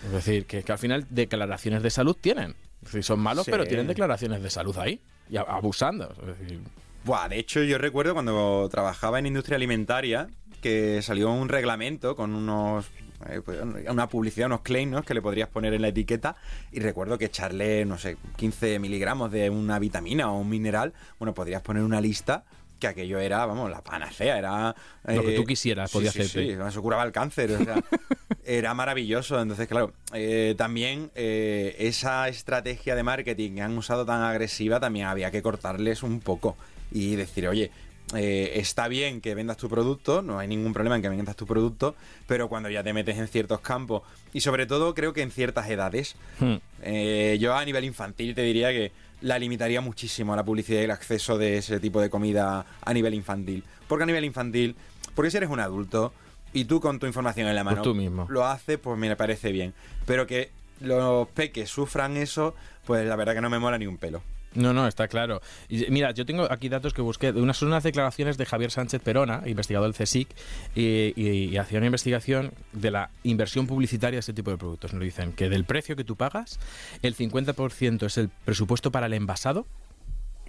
Es 0.04 0.10
decir, 0.12 0.46
que, 0.46 0.62
que 0.62 0.72
al 0.72 0.78
final 0.78 1.06
declaraciones 1.10 1.82
de 1.82 1.90
salud 1.90 2.16
tienen. 2.20 2.50
Es 2.82 2.88
decir, 2.88 3.04
son 3.04 3.20
malos, 3.20 3.44
Sí. 3.46 3.50
pero 3.50 3.64
tienen 3.66 3.86
declaraciones 3.86 4.42
de 4.42 4.50
salud 4.50 4.76
ahí, 4.78 5.00
y 5.30 5.36
abusando. 5.36 6.12
Es 6.28 6.38
decir, 6.38 6.60
Buah, 7.04 7.28
de 7.28 7.38
hecho, 7.38 7.62
yo 7.62 7.76
recuerdo 7.78 8.14
cuando 8.14 8.68
trabajaba 8.70 9.18
en 9.18 9.26
industria 9.26 9.56
alimentaria 9.56 10.28
que 10.62 11.00
salió 11.02 11.30
un 11.30 11.48
reglamento 11.50 12.16
con 12.16 12.34
unos. 12.34 12.86
Eh, 13.28 13.40
pues, 13.44 13.58
una 13.88 14.08
publicidad, 14.08 14.46
unos 14.46 14.60
claims 14.60 14.92
¿no? 14.92 15.02
que 15.02 15.14
le 15.14 15.22
podrías 15.22 15.48
poner 15.48 15.74
en 15.74 15.82
la 15.82 15.88
etiqueta. 15.88 16.36
Y 16.72 16.80
recuerdo 16.80 17.18
que 17.18 17.26
echarle, 17.26 17.84
no 17.84 17.98
sé, 17.98 18.16
15 18.36 18.78
miligramos 18.78 19.30
de 19.30 19.50
una 19.50 19.78
vitamina 19.78 20.30
o 20.30 20.38
un 20.38 20.48
mineral, 20.48 20.92
bueno, 21.18 21.34
podrías 21.34 21.62
poner 21.62 21.82
una 21.82 22.00
lista 22.00 22.44
que 22.78 22.88
aquello 22.88 23.18
era, 23.18 23.46
vamos, 23.46 23.70
la 23.70 23.82
panacea, 23.82 24.38
era... 24.38 24.74
Lo 25.04 25.22
que 25.22 25.34
eh, 25.34 25.36
tú 25.36 25.44
quisieras 25.44 25.90
sí, 25.90 25.96
podía 25.96 26.10
sí, 26.10 26.20
hacerte. 26.20 26.54
Sí, 26.54 26.58
eso 26.68 26.82
curaba 26.82 27.04
el 27.04 27.12
cáncer, 27.12 27.52
o 27.52 27.64
sea, 27.64 27.76
era 28.44 28.74
maravilloso. 28.74 29.40
Entonces, 29.40 29.68
claro, 29.68 29.92
eh, 30.12 30.54
también 30.58 31.10
eh, 31.14 31.76
esa 31.78 32.28
estrategia 32.28 32.94
de 32.94 33.02
marketing 33.02 33.54
que 33.54 33.62
han 33.62 33.76
usado 33.78 34.04
tan 34.04 34.22
agresiva, 34.22 34.80
también 34.80 35.06
había 35.06 35.30
que 35.30 35.42
cortarles 35.42 36.02
un 36.02 36.20
poco 36.20 36.56
y 36.90 37.16
decir, 37.16 37.48
oye, 37.48 37.70
eh, 38.14 38.52
está 38.56 38.86
bien 38.88 39.20
que 39.20 39.34
vendas 39.34 39.56
tu 39.56 39.68
producto, 39.68 40.20
no 40.20 40.38
hay 40.38 40.46
ningún 40.46 40.72
problema 40.72 40.96
en 40.96 41.02
que 41.02 41.08
vendas 41.08 41.36
tu 41.36 41.46
producto, 41.46 41.94
pero 42.26 42.48
cuando 42.48 42.68
ya 42.68 42.82
te 42.82 42.92
metes 42.92 43.16
en 43.18 43.28
ciertos 43.28 43.60
campos 43.60 44.02
y 44.32 44.40
sobre 44.40 44.66
todo 44.66 44.94
creo 44.94 45.12
que 45.12 45.22
en 45.22 45.30
ciertas 45.30 45.68
edades, 45.70 46.16
hmm. 46.38 46.54
eh, 46.82 47.38
yo 47.40 47.54
a 47.54 47.64
nivel 47.64 47.84
infantil 47.84 48.34
te 48.34 48.42
diría 48.42 48.70
que 48.70 48.92
la 49.22 49.38
limitaría 49.38 49.80
muchísimo 49.80 50.34
a 50.34 50.36
la 50.36 50.44
publicidad 50.44 50.80
y 50.80 50.84
el 50.84 50.90
acceso 50.90 51.38
de 51.38 51.56
ese 51.56 51.80
tipo 51.80 52.00
de 52.00 52.10
comida 52.10 52.66
a 52.82 52.92
nivel 52.92 53.14
infantil. 53.14 53.64
Porque 53.88 54.02
a 54.02 54.06
nivel 54.06 54.24
infantil, 54.24 54.76
porque 55.14 55.30
si 55.30 55.38
eres 55.38 55.48
un 55.48 55.60
adulto 55.60 56.12
y 56.52 56.66
tú 56.66 56.80
con 56.80 56.98
tu 56.98 57.06
información 57.06 57.48
en 57.48 57.54
la 57.54 57.64
mano 57.64 57.78
Pues 57.78 57.84
tú 57.84 57.94
mismo. 57.94 58.26
lo 58.28 58.44
haces, 58.44 58.78
pues 58.78 58.98
me 58.98 59.16
parece 59.16 59.50
bien. 59.50 59.72
Pero 60.04 60.26
que 60.26 60.50
los 60.80 61.26
peques 61.28 61.70
sufran 61.70 62.18
eso, 62.18 62.54
pues 62.84 63.06
la 63.06 63.16
verdad 63.16 63.34
que 63.34 63.40
no 63.40 63.48
me 63.48 63.58
mola 63.58 63.78
ni 63.78 63.86
un 63.86 63.96
pelo. 63.96 64.22
No, 64.54 64.72
no, 64.72 64.86
está 64.86 65.08
claro. 65.08 65.42
Mira, 65.88 66.12
yo 66.12 66.24
tengo 66.24 66.50
aquí 66.50 66.68
datos 66.68 66.94
que 66.94 67.02
busqué. 67.02 67.32
de 67.32 67.40
Unas 67.40 67.56
son 67.56 67.68
unas 67.68 67.82
declaraciones 67.82 68.36
de 68.38 68.46
Javier 68.46 68.70
Sánchez 68.70 69.02
Perona, 69.02 69.42
investigador 69.46 69.92
del 69.92 70.06
CSIC, 70.06 70.28
y 70.74 71.56
hacía 71.56 71.78
una 71.78 71.86
investigación 71.86 72.52
de 72.72 72.90
la 72.90 73.10
inversión 73.22 73.66
publicitaria 73.66 74.16
de 74.16 74.20
este 74.20 74.32
tipo 74.32 74.50
de 74.50 74.58
productos. 74.58 74.92
Nos 74.92 75.02
dicen 75.02 75.32
que 75.32 75.48
del 75.48 75.64
precio 75.64 75.96
que 75.96 76.04
tú 76.04 76.16
pagas, 76.16 76.60
el 77.02 77.16
50% 77.16 78.06
es 78.06 78.18
el 78.18 78.28
presupuesto 78.44 78.90
para 78.92 79.06
el 79.06 79.14
envasado, 79.14 79.66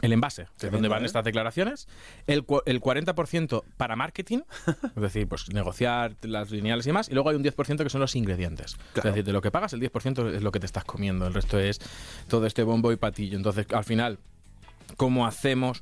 el 0.02 0.14
envase, 0.14 0.48
que 0.60 0.68
es 0.68 0.72
donde 0.72 0.88
van 0.88 1.06
estas 1.06 1.24
declaraciones, 1.24 1.88
el, 2.28 2.46
el 2.66 2.82
40% 2.82 3.64
para 3.78 3.96
marketing, 3.96 4.40
es 4.96 5.02
decir, 5.02 5.28
pues 5.28 5.50
negociar 5.54 6.16
las 6.22 6.52
lineales 6.52 6.86
y 6.88 6.92
más, 6.92 7.10
y 7.10 7.14
luego 7.14 7.30
hay 7.30 7.36
un 7.36 7.44
10% 7.44 7.84
que 7.84 7.90
son 7.90 8.02
los 8.02 8.16
ingredientes. 8.16 8.76
Claro. 8.94 9.10
Es 9.10 9.16
decir, 9.16 9.24
de 9.26 9.34
lo 9.34 9.42
que 9.42 9.52
pagas, 9.52 9.74
el 9.74 9.82
10% 9.82 10.34
es 10.34 10.44
lo 10.44 10.52
que 10.52 10.60
te 10.60 10.66
estás 10.66 10.84
comiendo, 10.84 11.28
el 11.28 11.34
resto 11.34 11.60
es 11.60 11.80
todo 12.28 12.46
este 12.46 12.64
bombo 12.64 12.92
y 12.92 12.98
patillo. 12.98 13.38
Entonces, 13.38 13.68
al 13.74 13.84
final, 13.84 14.20
¿cómo 14.98 15.26
hacemos 15.26 15.82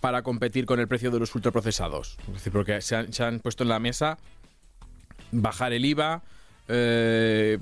para 0.00 0.22
competir 0.22 0.64
con 0.64 0.78
el 0.78 0.86
precio 0.88 1.10
de 1.10 1.18
los 1.18 1.34
ultraprocesados? 1.34 2.16
Es 2.28 2.34
decir, 2.34 2.52
porque 2.52 2.80
se 2.80 2.96
han, 2.96 3.12
se 3.12 3.24
han 3.24 3.40
puesto 3.40 3.64
en 3.64 3.70
la 3.70 3.78
mesa 3.80 4.18
bajar 5.32 5.72
el 5.72 5.84
IVA. 5.84 6.22
eh, 6.68 7.58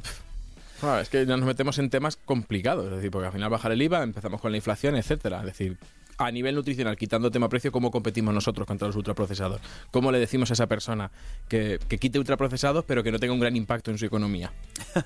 ah, 0.82 1.00
es 1.00 1.08
que 1.08 1.26
nos 1.26 1.40
metemos 1.42 1.78
en 1.78 1.90
temas 1.90 2.16
complicados, 2.16 2.86
es 2.86 2.96
decir, 2.96 3.10
porque 3.10 3.26
al 3.26 3.32
final 3.32 3.50
bajar 3.50 3.72
el 3.72 3.82
IVA, 3.82 4.02
empezamos 4.02 4.40
con 4.40 4.50
la 4.50 4.58
inflación, 4.58 4.96
etcétera. 4.96 5.40
Es 5.40 5.46
decir, 5.46 5.78
a 6.18 6.30
nivel 6.30 6.54
nutricional, 6.54 6.96
quitando 6.96 7.30
tema 7.30 7.48
precio, 7.48 7.72
¿cómo 7.72 7.90
competimos 7.90 8.32
nosotros 8.32 8.66
contra 8.66 8.86
los 8.86 8.96
ultraprocesados? 8.96 9.60
¿Cómo 9.90 10.10
le 10.12 10.18
decimos 10.18 10.50
a 10.50 10.54
esa 10.54 10.66
persona 10.66 11.10
que, 11.48 11.78
que 11.88 11.98
quite 11.98 12.18
ultraprocesados 12.18 12.84
pero 12.84 13.02
que 13.02 13.12
no 13.12 13.18
tenga 13.18 13.34
un 13.34 13.40
gran 13.40 13.56
impacto 13.56 13.90
en 13.90 13.98
su 13.98 14.06
economía? 14.06 14.52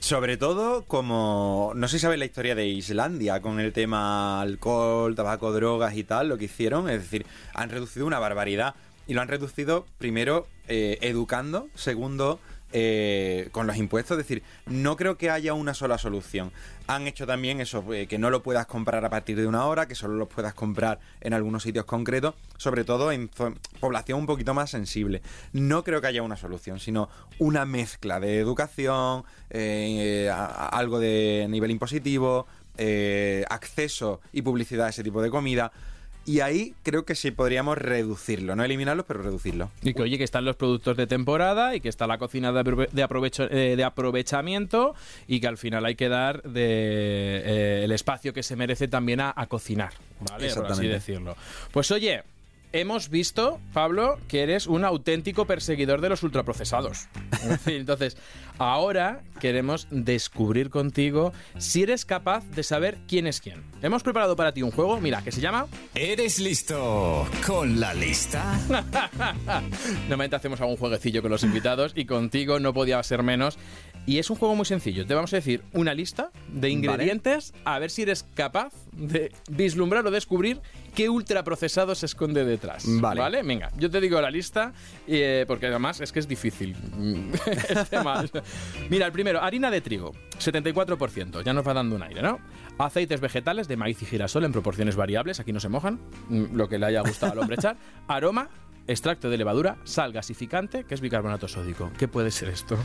Sobre 0.00 0.36
todo 0.36 0.84
como, 0.84 1.72
no 1.74 1.88
sé 1.88 1.96
si 1.98 2.02
sabes 2.02 2.18
la 2.18 2.26
historia 2.26 2.54
de 2.54 2.66
Islandia 2.66 3.40
con 3.40 3.58
el 3.58 3.72
tema 3.72 4.42
alcohol, 4.42 5.14
tabaco, 5.14 5.50
drogas 5.50 5.96
y 5.96 6.04
tal, 6.04 6.28
lo 6.28 6.36
que 6.36 6.44
hicieron, 6.44 6.90
es 6.90 7.00
decir, 7.00 7.24
han 7.54 7.70
reducido 7.70 8.06
una 8.06 8.18
barbaridad 8.18 8.74
y 9.06 9.14
lo 9.14 9.22
han 9.22 9.28
reducido 9.28 9.86
primero 9.96 10.46
eh, 10.68 10.98
educando, 11.00 11.68
segundo 11.74 12.38
eh, 12.76 13.50
con 13.52 13.68
los 13.68 13.76
impuestos, 13.76 14.18
es 14.18 14.24
decir, 14.24 14.42
no 14.66 14.96
creo 14.96 15.16
que 15.16 15.30
haya 15.30 15.54
una 15.54 15.74
sola 15.74 15.96
solución. 15.96 16.50
Han 16.88 17.06
hecho 17.06 17.24
también 17.24 17.60
eso, 17.60 17.84
eh, 17.94 18.08
que 18.08 18.18
no 18.18 18.30
lo 18.30 18.42
puedas 18.42 18.66
comprar 18.66 19.04
a 19.04 19.10
partir 19.10 19.36
de 19.36 19.46
una 19.46 19.64
hora, 19.66 19.86
que 19.86 19.94
solo 19.94 20.14
lo 20.16 20.28
puedas 20.28 20.54
comprar 20.54 20.98
en 21.20 21.34
algunos 21.34 21.62
sitios 21.62 21.84
concretos, 21.84 22.34
sobre 22.56 22.82
todo 22.82 23.12
en 23.12 23.30
población 23.78 24.18
un 24.18 24.26
poquito 24.26 24.54
más 24.54 24.70
sensible. 24.70 25.22
No 25.52 25.84
creo 25.84 26.00
que 26.00 26.08
haya 26.08 26.22
una 26.22 26.36
solución, 26.36 26.80
sino 26.80 27.08
una 27.38 27.64
mezcla 27.64 28.18
de 28.18 28.40
educación, 28.40 29.22
eh, 29.50 30.28
algo 30.28 30.98
de 30.98 31.46
nivel 31.48 31.70
impositivo, 31.70 32.48
acceso 33.50 34.20
y 34.32 34.42
publicidad 34.42 34.86
a 34.86 34.90
ese 34.90 35.04
tipo 35.04 35.22
de 35.22 35.30
comida. 35.30 35.70
Y 36.26 36.40
ahí 36.40 36.74
creo 36.82 37.04
que 37.04 37.14
sí 37.14 37.30
podríamos 37.32 37.76
reducirlo, 37.76 38.56
no 38.56 38.64
eliminarlo, 38.64 39.04
pero 39.04 39.22
reducirlo. 39.22 39.70
Y 39.82 39.92
que 39.92 40.02
oye, 40.02 40.16
que 40.16 40.24
están 40.24 40.44
los 40.46 40.56
productos 40.56 40.96
de 40.96 41.06
temporada 41.06 41.74
y 41.76 41.80
que 41.80 41.88
está 41.90 42.06
la 42.06 42.16
cocina 42.18 42.50
de, 42.50 42.60
aprove- 42.60 42.88
de 42.90 43.04
aprovecho- 43.06 43.48
eh, 43.50 43.76
de 43.76 43.84
aprovechamiento 43.84 44.94
y 45.28 45.40
que 45.40 45.46
al 45.48 45.58
final 45.58 45.84
hay 45.84 45.96
que 45.96 46.08
dar 46.08 46.42
de, 46.42 46.62
eh, 46.64 47.84
el 47.84 47.92
espacio 47.92 48.32
que 48.32 48.42
se 48.42 48.56
merece 48.56 48.88
también 48.88 49.20
a, 49.20 49.32
a 49.36 49.46
cocinar, 49.46 49.92
¿vale? 50.20 50.28
Por 50.28 50.34
así 50.36 50.46
Exactamente. 50.46 50.88
decirlo. 50.94 51.36
Pues 51.72 51.90
oye, 51.90 52.22
hemos 52.74 53.08
visto, 53.08 53.60
Pablo, 53.72 54.18
que 54.26 54.42
eres 54.42 54.66
un 54.66 54.84
auténtico 54.84 55.46
perseguidor 55.46 56.00
de 56.00 56.08
los 56.08 56.24
ultraprocesados. 56.24 57.06
Entonces, 57.66 58.16
ahora 58.58 59.22
queremos 59.40 59.86
descubrir 59.90 60.70
contigo 60.70 61.32
si 61.56 61.84
eres 61.84 62.04
capaz 62.04 62.44
de 62.50 62.64
saber 62.64 62.98
quién 63.06 63.28
es 63.28 63.40
quién. 63.40 63.62
Hemos 63.80 64.02
preparado 64.02 64.34
para 64.34 64.52
ti 64.52 64.62
un 64.62 64.72
juego, 64.72 65.00
mira, 65.00 65.22
que 65.22 65.30
se 65.30 65.40
llama... 65.40 65.68
¿Eres 65.94 66.40
listo 66.40 67.28
con 67.46 67.78
la 67.78 67.94
lista? 67.94 68.58
Normalmente 70.00 70.34
hacemos 70.34 70.60
algún 70.60 70.76
jueguecillo 70.76 71.22
con 71.22 71.30
los 71.30 71.44
invitados 71.44 71.92
y 71.94 72.06
contigo 72.06 72.58
no 72.58 72.74
podía 72.74 73.00
ser 73.04 73.22
menos. 73.22 73.56
Y 74.06 74.18
es 74.18 74.28
un 74.28 74.36
juego 74.36 74.54
muy 74.54 74.66
sencillo. 74.66 75.06
Te 75.06 75.14
vamos 75.14 75.32
a 75.32 75.36
decir 75.36 75.62
una 75.72 75.94
lista 75.94 76.30
de 76.48 76.68
ingredientes 76.68 77.54
a 77.64 77.78
ver 77.78 77.90
si 77.90 78.02
eres 78.02 78.26
capaz 78.34 78.72
de 78.92 79.32
vislumbrar 79.50 80.06
o 80.06 80.10
descubrir 80.10 80.60
qué 80.94 81.08
ultraprocesado 81.08 81.94
se 81.94 82.06
esconde 82.06 82.44
detrás. 82.44 82.84
Vale. 82.86 83.42
Venga, 83.42 83.70
yo 83.78 83.90
te 83.90 84.00
digo 84.00 84.20
la 84.20 84.30
lista 84.30 84.72
eh, 85.08 85.44
porque 85.48 85.66
además 85.68 86.00
es 86.00 86.12
que 86.12 86.18
es 86.20 86.28
difícil. 86.28 86.76
este 87.46 88.02
mal. 88.02 88.30
Mira, 88.90 89.06
el 89.06 89.12
primero, 89.12 89.40
harina 89.42 89.70
de 89.70 89.80
trigo, 89.80 90.12
74%. 90.38 91.42
Ya 91.42 91.52
nos 91.54 91.66
va 91.66 91.72
dando 91.74 91.96
un 91.96 92.02
aire, 92.02 92.20
¿no? 92.22 92.38
Aceites 92.78 93.20
vegetales 93.20 93.68
de 93.68 93.76
maíz 93.76 94.02
y 94.02 94.06
girasol 94.06 94.44
en 94.44 94.52
proporciones 94.52 94.96
variables. 94.96 95.40
Aquí 95.40 95.52
no 95.52 95.60
se 95.60 95.68
mojan. 95.68 95.98
mm, 96.28 96.54
Lo 96.56 96.68
que 96.68 96.78
le 96.78 96.86
haya 96.86 97.00
gustado 97.00 97.32
al 97.32 97.38
hombre 97.38 97.56
echar. 97.56 97.76
Aroma. 98.08 98.48
Extracto 98.86 99.30
de 99.30 99.38
levadura, 99.38 99.78
sal 99.84 100.12
gasificante, 100.12 100.84
que 100.84 100.94
es 100.94 101.00
bicarbonato 101.00 101.48
sódico. 101.48 101.90
¿Qué 101.98 102.06
puede 102.06 102.30
ser 102.30 102.50
esto? 102.50 102.76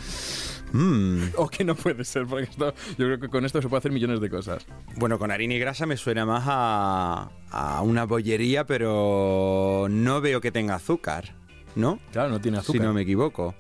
Mm, 0.72 1.24
¿O 1.36 1.50
qué 1.50 1.66
no 1.66 1.76
puede 1.76 2.06
ser? 2.06 2.26
Porque 2.26 2.45
esto, 2.45 2.74
yo 2.97 3.06
creo 3.06 3.20
que 3.20 3.28
con 3.28 3.43
esto 3.45 3.62
se 3.62 3.68
puede 3.68 3.80
hacer 3.80 3.91
millones 3.91 4.22
de 4.22 4.30
cosas. 4.30 4.66
Bueno, 4.95 5.20
con 5.20 5.30
harina 5.30 5.56
y 5.56 5.60
grasa 5.60 5.86
me 5.86 5.97
suena 5.97 6.26
más 6.26 6.43
a, 6.47 7.30
a 7.52 7.82
una 7.82 8.06
bollería, 8.06 8.66
pero 8.66 9.88
no 9.89 10.22
veo 10.22 10.39
que 10.39 10.52
tenga 10.52 10.76
azúcar, 10.76 11.36
¿no? 11.76 12.00
Claro, 12.14 12.30
no 12.30 12.39
tiene 12.39 12.60
azúcar. 12.60 12.82
Si 12.82 12.88
no 12.88 12.93
me 12.93 13.02
equivoco. 13.02 13.56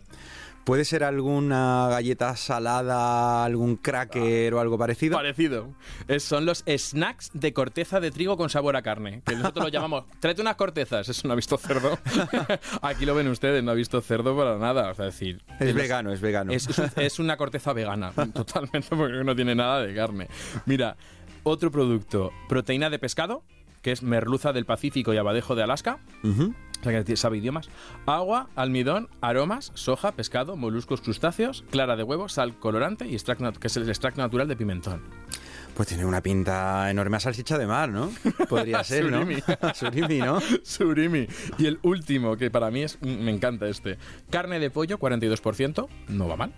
¿Puede 0.69 0.85
ser 0.85 1.03
alguna 1.03 1.87
galleta 1.89 2.35
salada, 2.35 3.43
algún 3.43 3.75
cracker 3.77 4.53
o 4.53 4.59
algo 4.59 4.77
parecido? 4.77 5.17
Parecido. 5.17 5.69
Es- 6.07 6.21
son 6.21 6.45
los 6.45 6.63
snacks 6.67 7.31
de 7.33 7.53
corteza 7.53 7.99
de 7.99 8.11
trigo 8.11 8.37
con 8.37 8.51
sabor 8.51 8.75
a 8.75 8.83
carne. 8.83 9.23
Que 9.25 9.35
nosotros 9.35 9.65
lo 9.65 9.69
llamamos. 9.71 10.05
Tráete 10.19 10.43
unas 10.43 10.57
cortezas. 10.57 11.09
Eso 11.09 11.27
no 11.27 11.33
ha 11.33 11.35
visto 11.35 11.57
cerdo. 11.57 11.97
Aquí 12.83 13.07
lo 13.07 13.15
ven 13.15 13.29
ustedes, 13.29 13.63
no 13.63 13.71
ha 13.71 13.73
visto 13.73 13.99
cerdo 14.01 14.37
para 14.37 14.59
nada. 14.59 14.91
O 14.91 14.93
sea, 14.93 15.05
decir. 15.05 15.41
es 15.59 15.73
vegano, 15.73 16.13
es 16.13 16.21
vegano. 16.21 16.51
Es, 16.51 16.67
es 16.69 16.77
un- 16.77 16.91
es 16.97 17.17
una 17.17 17.35
corteza 17.35 17.73
vegana, 17.73 18.11
totalmente, 18.33 18.89
porque 18.95 19.23
no 19.23 19.35
tiene 19.35 19.55
nada 19.55 19.81
de 19.81 19.95
carne. 19.95 20.27
Mira, 20.67 20.97
otro 21.41 21.71
producto, 21.71 22.31
proteína 22.47 22.91
de 22.91 22.99
pescado, 22.99 23.41
que 23.81 23.91
es 23.91 24.03
merluza 24.03 24.53
del 24.53 24.65
Pacífico 24.67 25.15
y 25.15 25.17
abadejo 25.17 25.55
de 25.55 25.63
Alaska. 25.63 25.97
O 26.79 26.83
sea, 26.83 27.03
que 27.03 27.17
sabe 27.17 27.37
idiomas. 27.37 27.69
Agua, 28.05 28.49
almidón, 28.55 29.09
aromas, 29.21 29.71
soja, 29.75 30.13
pescado, 30.13 30.55
moluscos, 30.55 31.01
crustáceos, 31.01 31.65
clara 31.69 31.95
de 31.95 32.03
huevo, 32.03 32.29
sal 32.29 32.57
colorante 32.57 33.07
y 33.07 33.13
extracto, 33.13 33.51
que 33.53 33.67
es 33.67 33.77
el 33.77 33.87
extracto 33.89 34.21
natural 34.21 34.47
de 34.47 34.55
pimentón. 34.55 35.01
Pues 35.75 35.87
tiene 35.87 36.05
una 36.05 36.21
pinta 36.21 36.89
enorme 36.89 37.17
a 37.17 37.19
salchicha 37.19 37.57
de 37.57 37.67
mar, 37.67 37.89
¿no? 37.89 38.11
Podría 38.49 38.83
ser, 38.83 39.11
¿no? 39.11 39.19
Surimi. 39.19 39.41
Surimi, 39.73 40.19
¿no? 40.19 40.39
Surimi. 40.63 41.27
Y 41.57 41.65
el 41.67 41.79
último, 41.83 42.37
que 42.37 42.51
para 42.51 42.71
mí 42.71 42.83
es, 42.83 43.01
me 43.01 43.31
encanta 43.31 43.67
este. 43.67 43.97
Carne 44.29 44.59
de 44.59 44.71
pollo, 44.71 44.99
42%, 44.99 45.87
no 46.09 46.27
va 46.27 46.35
mal. 46.35 46.53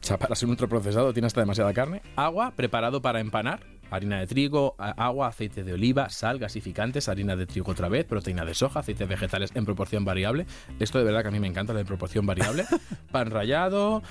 O 0.00 0.06
sea, 0.06 0.18
para 0.18 0.34
ser 0.34 0.48
ultraprocesado 0.48 1.12
tiene 1.12 1.26
hasta 1.26 1.40
demasiada 1.40 1.72
carne. 1.72 2.02
Agua, 2.16 2.52
preparado 2.54 3.00
para 3.00 3.20
empanar. 3.20 3.60
Harina 3.94 4.18
de 4.20 4.26
trigo, 4.26 4.74
agua, 4.78 5.28
aceite 5.28 5.64
de 5.64 5.72
oliva, 5.72 6.10
sal, 6.10 6.38
gasificantes, 6.38 7.08
harina 7.08 7.36
de 7.36 7.46
trigo 7.46 7.72
otra 7.72 7.88
vez, 7.88 8.04
proteína 8.04 8.44
de 8.44 8.54
soja, 8.54 8.80
aceites 8.80 9.08
vegetales 9.08 9.50
en 9.54 9.64
proporción 9.64 10.04
variable. 10.04 10.46
Esto 10.78 10.98
de 10.98 11.04
verdad 11.04 11.22
que 11.22 11.28
a 11.28 11.30
mí 11.30 11.40
me 11.40 11.48
encanta, 11.48 11.72
lo 11.72 11.78
de 11.78 11.84
proporción 11.84 12.26
variable. 12.26 12.64
Pan 13.12 13.30
rallado, 13.30 14.02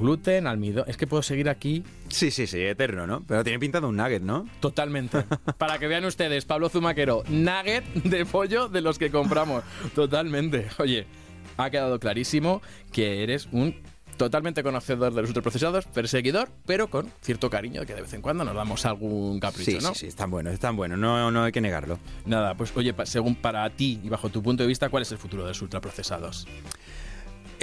gluten, 0.00 0.46
almidón. 0.46 0.84
Es 0.86 0.96
que 0.96 1.06
puedo 1.06 1.22
seguir 1.22 1.48
aquí 1.48 1.82
Sí, 2.08 2.30
sí, 2.30 2.46
sí, 2.46 2.60
eterno, 2.60 3.06
¿no? 3.06 3.22
Pero 3.26 3.42
tiene 3.42 3.58
pinta 3.58 3.80
de 3.80 3.86
un 3.86 3.96
nugget, 3.96 4.22
¿no? 4.22 4.46
Totalmente. 4.60 5.24
Para 5.58 5.78
que 5.78 5.88
vean 5.88 6.04
ustedes, 6.04 6.44
Pablo 6.44 6.68
Zumaquero, 6.68 7.22
nugget 7.28 7.84
de 7.94 8.26
pollo 8.26 8.68
de 8.68 8.82
los 8.82 8.98
que 8.98 9.10
compramos. 9.10 9.64
Totalmente. 9.94 10.68
Oye, 10.78 11.06
ha 11.56 11.70
quedado 11.70 11.98
clarísimo 11.98 12.60
que 12.92 13.22
eres 13.22 13.48
un 13.50 13.76
totalmente 14.26 14.62
conocedor 14.62 15.12
de 15.14 15.20
los 15.22 15.30
ultraprocesados, 15.30 15.84
perseguidor, 15.86 16.48
pero 16.64 16.88
con 16.88 17.10
cierto 17.22 17.50
cariño 17.50 17.84
que 17.84 17.94
de 17.94 18.02
vez 18.02 18.12
en 18.14 18.22
cuando 18.22 18.44
nos 18.44 18.54
damos 18.54 18.86
algún 18.86 19.40
capricho, 19.40 19.70
Sí, 19.72 19.78
¿no? 19.80 19.92
sí, 19.94 20.00
sí, 20.00 20.06
están 20.06 20.30
buenos, 20.30 20.52
están 20.54 20.76
buenos, 20.76 20.98
no, 20.98 21.30
no 21.30 21.42
hay 21.44 21.52
que 21.52 21.60
negarlo. 21.60 21.98
Nada, 22.24 22.54
pues 22.56 22.72
oye, 22.76 22.94
según 23.04 23.34
para 23.34 23.68
ti 23.70 24.00
y 24.02 24.08
bajo 24.08 24.28
tu 24.28 24.42
punto 24.42 24.62
de 24.62 24.68
vista, 24.68 24.88
¿cuál 24.88 25.02
es 25.02 25.10
el 25.12 25.18
futuro 25.18 25.42
de 25.42 25.48
los 25.48 25.60
ultraprocesados? 25.62 26.46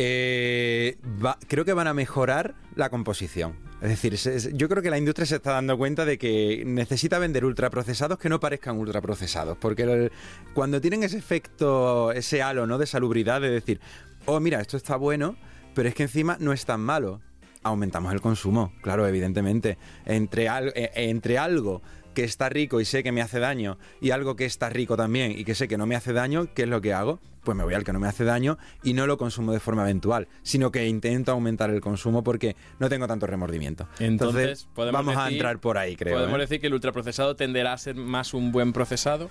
Eh, 0.02 0.98
va- 1.24 1.38
creo 1.48 1.66
que 1.66 1.74
van 1.74 1.88
a 1.88 1.94
mejorar 1.94 2.56
la 2.76 2.90
composición. 2.90 3.56
Es 3.82 3.90
decir, 3.90 4.18
se- 4.18 4.40
se- 4.40 4.54
yo 4.56 4.70
creo 4.70 4.82
que 4.84 4.90
la 4.90 4.98
industria 4.98 5.26
se 5.26 5.36
está 5.38 5.52
dando 5.54 5.78
cuenta 5.78 6.06
de 6.06 6.18
que 6.18 6.64
necesita 6.66 7.20
vender 7.20 7.44
ultraprocesados 7.46 8.18
que 8.20 8.30
no 8.30 8.40
parezcan 8.40 8.78
ultraprocesados. 8.78 9.58
Porque 9.58 9.84
el- 9.84 10.12
cuando 10.54 10.80
tienen 10.80 11.04
ese 11.04 11.18
efecto, 11.18 12.12
ese 12.12 12.42
halo 12.42 12.66
¿no? 12.68 12.78
de 12.78 12.86
salubridad, 12.86 13.42
de 13.42 13.50
decir, 13.50 13.80
oh, 14.26 14.40
mira, 14.40 14.62
esto 14.62 14.78
está 14.78 14.96
bueno, 14.96 15.36
pero 15.74 15.90
es 15.90 15.96
que 15.96 16.04
encima 16.04 16.38
no 16.40 16.54
es 16.54 16.66
tan 16.66 16.82
malo. 16.82 17.22
Aumentamos 17.62 18.14
el 18.14 18.22
consumo, 18.22 18.72
claro, 18.82 19.06
evidentemente. 19.08 19.78
Entre, 20.06 20.48
al- 20.48 20.72
eh, 20.76 20.92
entre 20.96 21.38
algo 21.38 21.82
que 22.14 22.24
está 22.24 22.50
rico 22.50 22.82
y 22.82 22.86
sé 22.86 23.04
que 23.04 23.12
me 23.12 23.22
hace 23.22 23.40
daño 23.40 23.78
y 24.02 24.12
algo 24.12 24.36
que 24.36 24.46
está 24.46 24.70
rico 24.70 24.98
también 24.98 25.32
y 25.32 25.44
que 25.44 25.56
sé 25.56 25.68
que 25.68 25.78
no 25.78 25.86
me 25.86 25.96
hace 25.96 26.14
daño, 26.14 26.48
¿qué 26.54 26.64
es 26.64 26.70
lo 26.70 26.82
que 26.82 26.94
hago? 26.94 27.20
Pues 27.44 27.56
me 27.58 27.64
voy 27.64 27.74
al 27.74 27.84
que 27.84 27.94
no 27.94 28.00
me 28.00 28.08
hace 28.08 28.24
daño 28.24 28.58
y 28.84 28.94
no 28.94 29.08
lo 29.08 29.18
consumo 29.18 29.52
de 29.54 29.60
forma 29.60 29.84
eventual, 29.84 30.28
sino 30.42 30.72
que 30.72 30.88
intento 30.88 31.32
aumentar 31.32 31.70
el 31.70 31.82
consumo 31.82 32.24
porque 32.24 32.56
no 32.80 32.90
tengo 32.90 33.08
tanto 33.08 33.28
remordimiento. 33.28 33.88
Entonces, 34.00 34.68
podemos 34.74 35.06
vamos 35.06 35.18
a 35.18 35.30
entrar 35.30 35.60
por 35.60 35.78
ahí, 35.78 35.96
creo. 35.96 36.16
Podemos 36.18 36.38
¿eh? 36.38 36.42
decir 36.42 36.60
que 36.60 36.68
el 36.68 36.74
ultraprocesado 36.74 37.36
tenderá 37.36 37.74
a 37.74 37.78
ser 37.78 37.96
más 37.96 38.34
un 38.34 38.52
buen 38.52 38.74
procesado. 38.74 39.30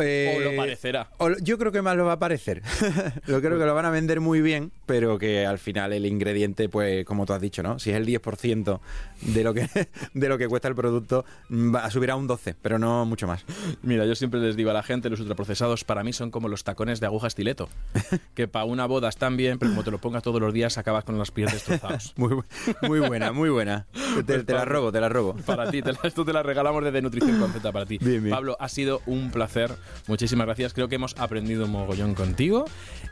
Eh, 0.00 0.34
o 0.36 0.40
lo 0.50 0.56
parecerá. 0.56 1.08
o 1.18 1.30
yo 1.42 1.58
creo 1.58 1.72
que 1.72 1.82
más 1.82 1.96
lo 1.96 2.04
va 2.04 2.12
a 2.14 2.18
parecer. 2.18 2.62
lo 3.26 3.40
creo 3.40 3.58
que 3.58 3.64
lo 3.64 3.74
van 3.74 3.86
a 3.86 3.90
vender 3.90 4.20
muy 4.20 4.40
bien, 4.40 4.70
pero 4.86 5.18
que 5.18 5.46
al 5.46 5.58
final 5.58 5.92
el 5.92 6.06
ingrediente, 6.06 6.68
pues 6.68 7.04
como 7.04 7.24
tú 7.26 7.32
has 7.32 7.40
dicho, 7.40 7.62
¿no? 7.62 7.78
Si 7.78 7.90
es 7.90 7.96
el 7.96 8.06
10% 8.06 8.80
de 9.22 9.44
lo 9.44 9.54
que 9.54 9.68
de 10.14 10.28
lo 10.28 10.38
que 10.38 10.46
cuesta 10.48 10.68
el 10.68 10.74
producto, 10.74 11.24
mm, 11.48 11.74
va 11.74 11.84
a 11.84 11.90
subir 11.90 12.10
a 12.10 12.16
un 12.16 12.26
12, 12.26 12.54
pero 12.60 12.78
no 12.78 13.04
mucho 13.06 13.26
más. 13.26 13.44
Mira, 13.82 14.04
yo 14.06 14.14
siempre 14.14 14.40
les 14.40 14.56
digo 14.56 14.70
a 14.70 14.74
la 14.74 14.82
gente, 14.82 15.08
los 15.10 15.20
ultraprocesados 15.20 15.84
para 15.84 16.04
mí 16.04 16.12
son 16.12 16.30
como 16.30 16.48
los 16.48 16.64
tacones 16.64 17.00
de 17.00 17.06
aguja 17.06 17.26
estileto. 17.26 17.68
Que 18.34 18.46
para 18.46 18.64
una 18.66 18.86
boda 18.86 19.08
están 19.08 19.36
bien, 19.36 19.58
pero 19.58 19.72
como 19.72 19.82
te 19.84 19.90
lo 19.90 19.98
pongas 19.98 20.22
todos 20.22 20.40
los 20.40 20.52
días 20.54 20.78
acabas 20.78 21.02
con 21.04 21.18
los 21.18 21.30
pies 21.32 21.52
destrozados. 21.52 22.12
Muy, 22.16 22.30
bu- 22.30 22.44
muy 22.82 23.00
buena, 23.00 23.32
muy 23.32 23.50
buena. 23.50 23.86
Te, 24.26 24.44
te 24.44 24.52
la 24.52 24.64
robo, 24.64 24.92
te 24.92 25.00
la 25.00 25.08
robo. 25.08 25.34
Para 25.46 25.70
ti, 25.70 25.82
te 25.82 25.92
la- 25.92 25.98
esto 26.04 26.24
te 26.24 26.32
la 26.32 26.42
regalamos 26.42 26.84
desde 26.84 27.02
Nutrición 27.02 27.38
con 27.40 27.52
Z 27.52 27.72
para 27.72 27.84
ti. 27.86 27.98
Bien, 27.98 28.22
bien. 28.22 28.30
Pablo, 28.34 28.56
ha 28.60 28.68
sido 28.68 29.00
un 29.06 29.30
placer. 29.30 29.72
Muchísimas 30.06 30.46
gracias. 30.46 30.72
Creo 30.74 30.88
que 30.88 30.94
hemos 30.96 31.14
aprendido 31.18 31.64
un 31.66 31.72
mogollón 31.72 32.14
contigo 32.14 32.64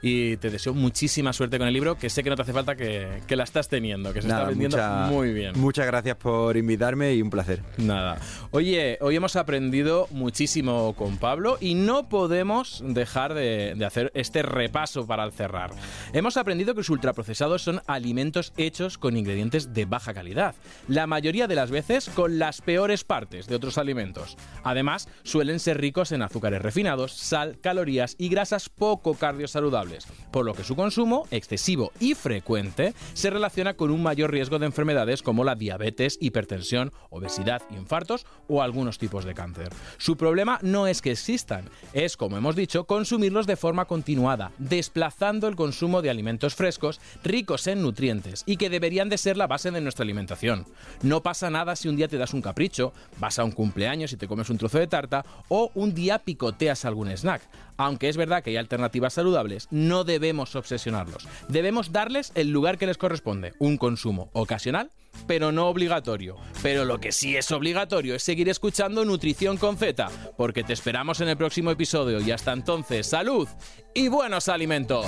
y 0.02 0.36
te 0.38 0.50
deseo 0.50 0.74
muchísima 0.74 1.32
suerte 1.32 1.58
con 1.58 1.66
el 1.68 1.74
libro, 1.74 1.96
que 1.98 2.10
sé 2.10 2.22
que 2.22 2.30
no 2.30 2.36
te 2.36 2.42
hace 2.42 2.52
falta 2.52 2.76
que, 2.76 3.22
que 3.26 3.36
la 3.36 3.44
estás 3.44 3.68
teniendo, 3.68 4.12
que 4.12 4.22
se 4.22 4.28
Nada, 4.28 4.40
está 4.42 4.50
vendiendo 4.50 4.76
mucha- 4.76 5.06
muy 5.10 5.32
bien. 5.32 5.52
Muchas 5.58 5.86
gracias 5.86 6.16
por 6.16 6.56
invitarme 6.56 7.14
y 7.14 7.22
un 7.22 7.30
placer. 7.30 7.62
Nada. 7.78 8.18
Oye, 8.50 8.98
hoy 9.00 9.16
hemos 9.16 9.36
aprendido 9.36 10.08
muchísimo 10.10 10.94
con 10.96 11.16
Pablo 11.18 11.58
y 11.60 11.74
no 11.74 12.08
podemos 12.08 12.82
dejar 12.86 13.34
de, 13.34 13.74
de 13.76 13.84
hacer 13.84 14.10
este 14.14 14.42
repaso 14.42 15.06
para 15.06 15.30
cerrar. 15.30 15.70
Hemos 16.12 16.36
aprendido 16.36 16.74
que 16.74 16.80
los 16.80 16.90
ultraprocesados 16.90 17.62
son 17.62 17.80
alimentos 17.86 18.52
hechos 18.56 18.98
con 18.98 19.16
ingredientes 19.16 19.72
de 19.74 19.84
baja 19.84 20.14
calidad, 20.14 20.54
la 20.88 21.06
mayoría 21.06 21.46
de 21.48 21.54
las 21.54 21.70
veces 21.70 22.08
con 22.10 22.38
las 22.38 22.60
peores 22.60 23.04
partes 23.04 23.46
de 23.46 23.56
otros 23.56 23.78
alimentos. 23.78 24.36
Además, 24.62 25.08
suelen 25.22 25.58
ser 25.60 25.80
ricos 25.80 26.12
en 26.12 26.22
azúcares 26.22 26.55
refinados, 26.59 27.12
sal, 27.12 27.59
calorías 27.61 28.14
y 28.18 28.28
grasas 28.28 28.68
poco 28.68 29.14
cardiosaludables, 29.14 30.07
por 30.30 30.44
lo 30.44 30.54
que 30.54 30.64
su 30.64 30.76
consumo, 30.76 31.26
excesivo 31.30 31.92
y 32.00 32.14
frecuente, 32.14 32.94
se 33.14 33.30
relaciona 33.30 33.74
con 33.74 33.90
un 33.90 34.02
mayor 34.02 34.30
riesgo 34.30 34.59
de 34.59 34.66
enfermedades 34.66 35.22
como 35.22 35.44
la 35.44 35.54
diabetes, 35.54 36.18
hipertensión, 36.20 36.92
obesidad, 37.11 37.62
infartos 37.70 38.26
o 38.48 38.62
algunos 38.62 38.98
tipos 38.98 39.24
de 39.24 39.34
cáncer. 39.34 39.68
Su 39.98 40.16
problema 40.16 40.59
no 40.62 40.86
es 40.86 41.02
que 41.02 41.12
existan, 41.12 41.68
es, 41.92 42.16
como 42.16 42.36
hemos 42.36 42.57
dicho, 42.57 42.84
consumirlos 42.84 43.46
de 43.46 43.57
forma 43.57 43.86
continuada, 43.86 44.52
desplazando 44.59 45.48
el 45.48 45.57
consumo 45.57 46.02
de 46.02 46.11
alimentos 46.11 46.54
frescos, 46.54 47.00
ricos 47.24 47.66
en 47.66 47.82
nutrientes 47.82 48.42
y 48.46 48.57
que 48.57 48.70
deberían 48.70 49.09
de 49.09 49.18
ser 49.18 49.36
la 49.36 49.46
base 49.46 49.70
de 49.70 49.80
nuestra 49.80 50.04
alimentación. 50.04 50.66
No 51.02 51.22
pasa 51.22 51.50
nada 51.50 51.76
si 51.76 51.88
un 51.88 51.96
día 51.96 52.09
te 52.09 52.18
das 52.18 52.34
un 52.34 52.42
capricho, 52.42 52.92
vas 53.18 53.38
a 53.38 53.44
un 53.44 53.52
cumpleaños 53.52 54.12
y 54.12 54.16
te 54.16 54.28
comes 54.28 54.50
un 54.50 54.59
trozo 54.59 54.78
de 54.78 54.86
tarta 54.86 55.24
o 55.48 55.70
un 55.74 55.94
día 55.94 56.18
picoteas 56.47 56.84
algún 56.84 57.11
snack. 57.11 57.42
Aunque 57.76 58.09
es 58.09 58.16
verdad 58.16 58.42
que 58.42 58.51
hay 58.51 58.57
alternativas 58.57 59.14
saludables, 59.14 59.68
no 59.70 60.05
debemos 60.05 60.55
obsesionarlos. 60.57 61.28
Debemos 61.49 61.92
darles 61.92 62.32
el 62.34 62.51
lugar 62.51 62.78
que 62.78 62.86
les 62.86 62.97
corresponde, 62.97 63.53
un 63.59 63.76
consumo 63.76 64.30
ocasional, 64.32 64.90
pero 65.26 65.53
no 65.53 65.66
obligatorio. 65.68 66.36
Pero 66.62 66.84
lo 66.84 67.01
que 67.01 67.12
sí 67.12 67.36
es 67.36 67.51
obligatorio 67.51 68.14
es 68.14 68.22
seguir 68.22 68.49
escuchando 68.49 69.05
Nutrición 69.05 69.57
con 69.57 69.76
Z, 69.76 70.09
porque 70.36 70.62
te 70.62 70.72
esperamos 70.72 71.20
en 71.20 71.28
el 71.28 71.36
próximo 71.36 71.70
episodio 71.70 72.20
y 72.20 72.30
hasta 72.30 72.53
entonces, 72.53 73.07
salud 73.09 73.49
y 73.94 74.09
buenos 74.09 74.49
alimentos. 74.49 75.07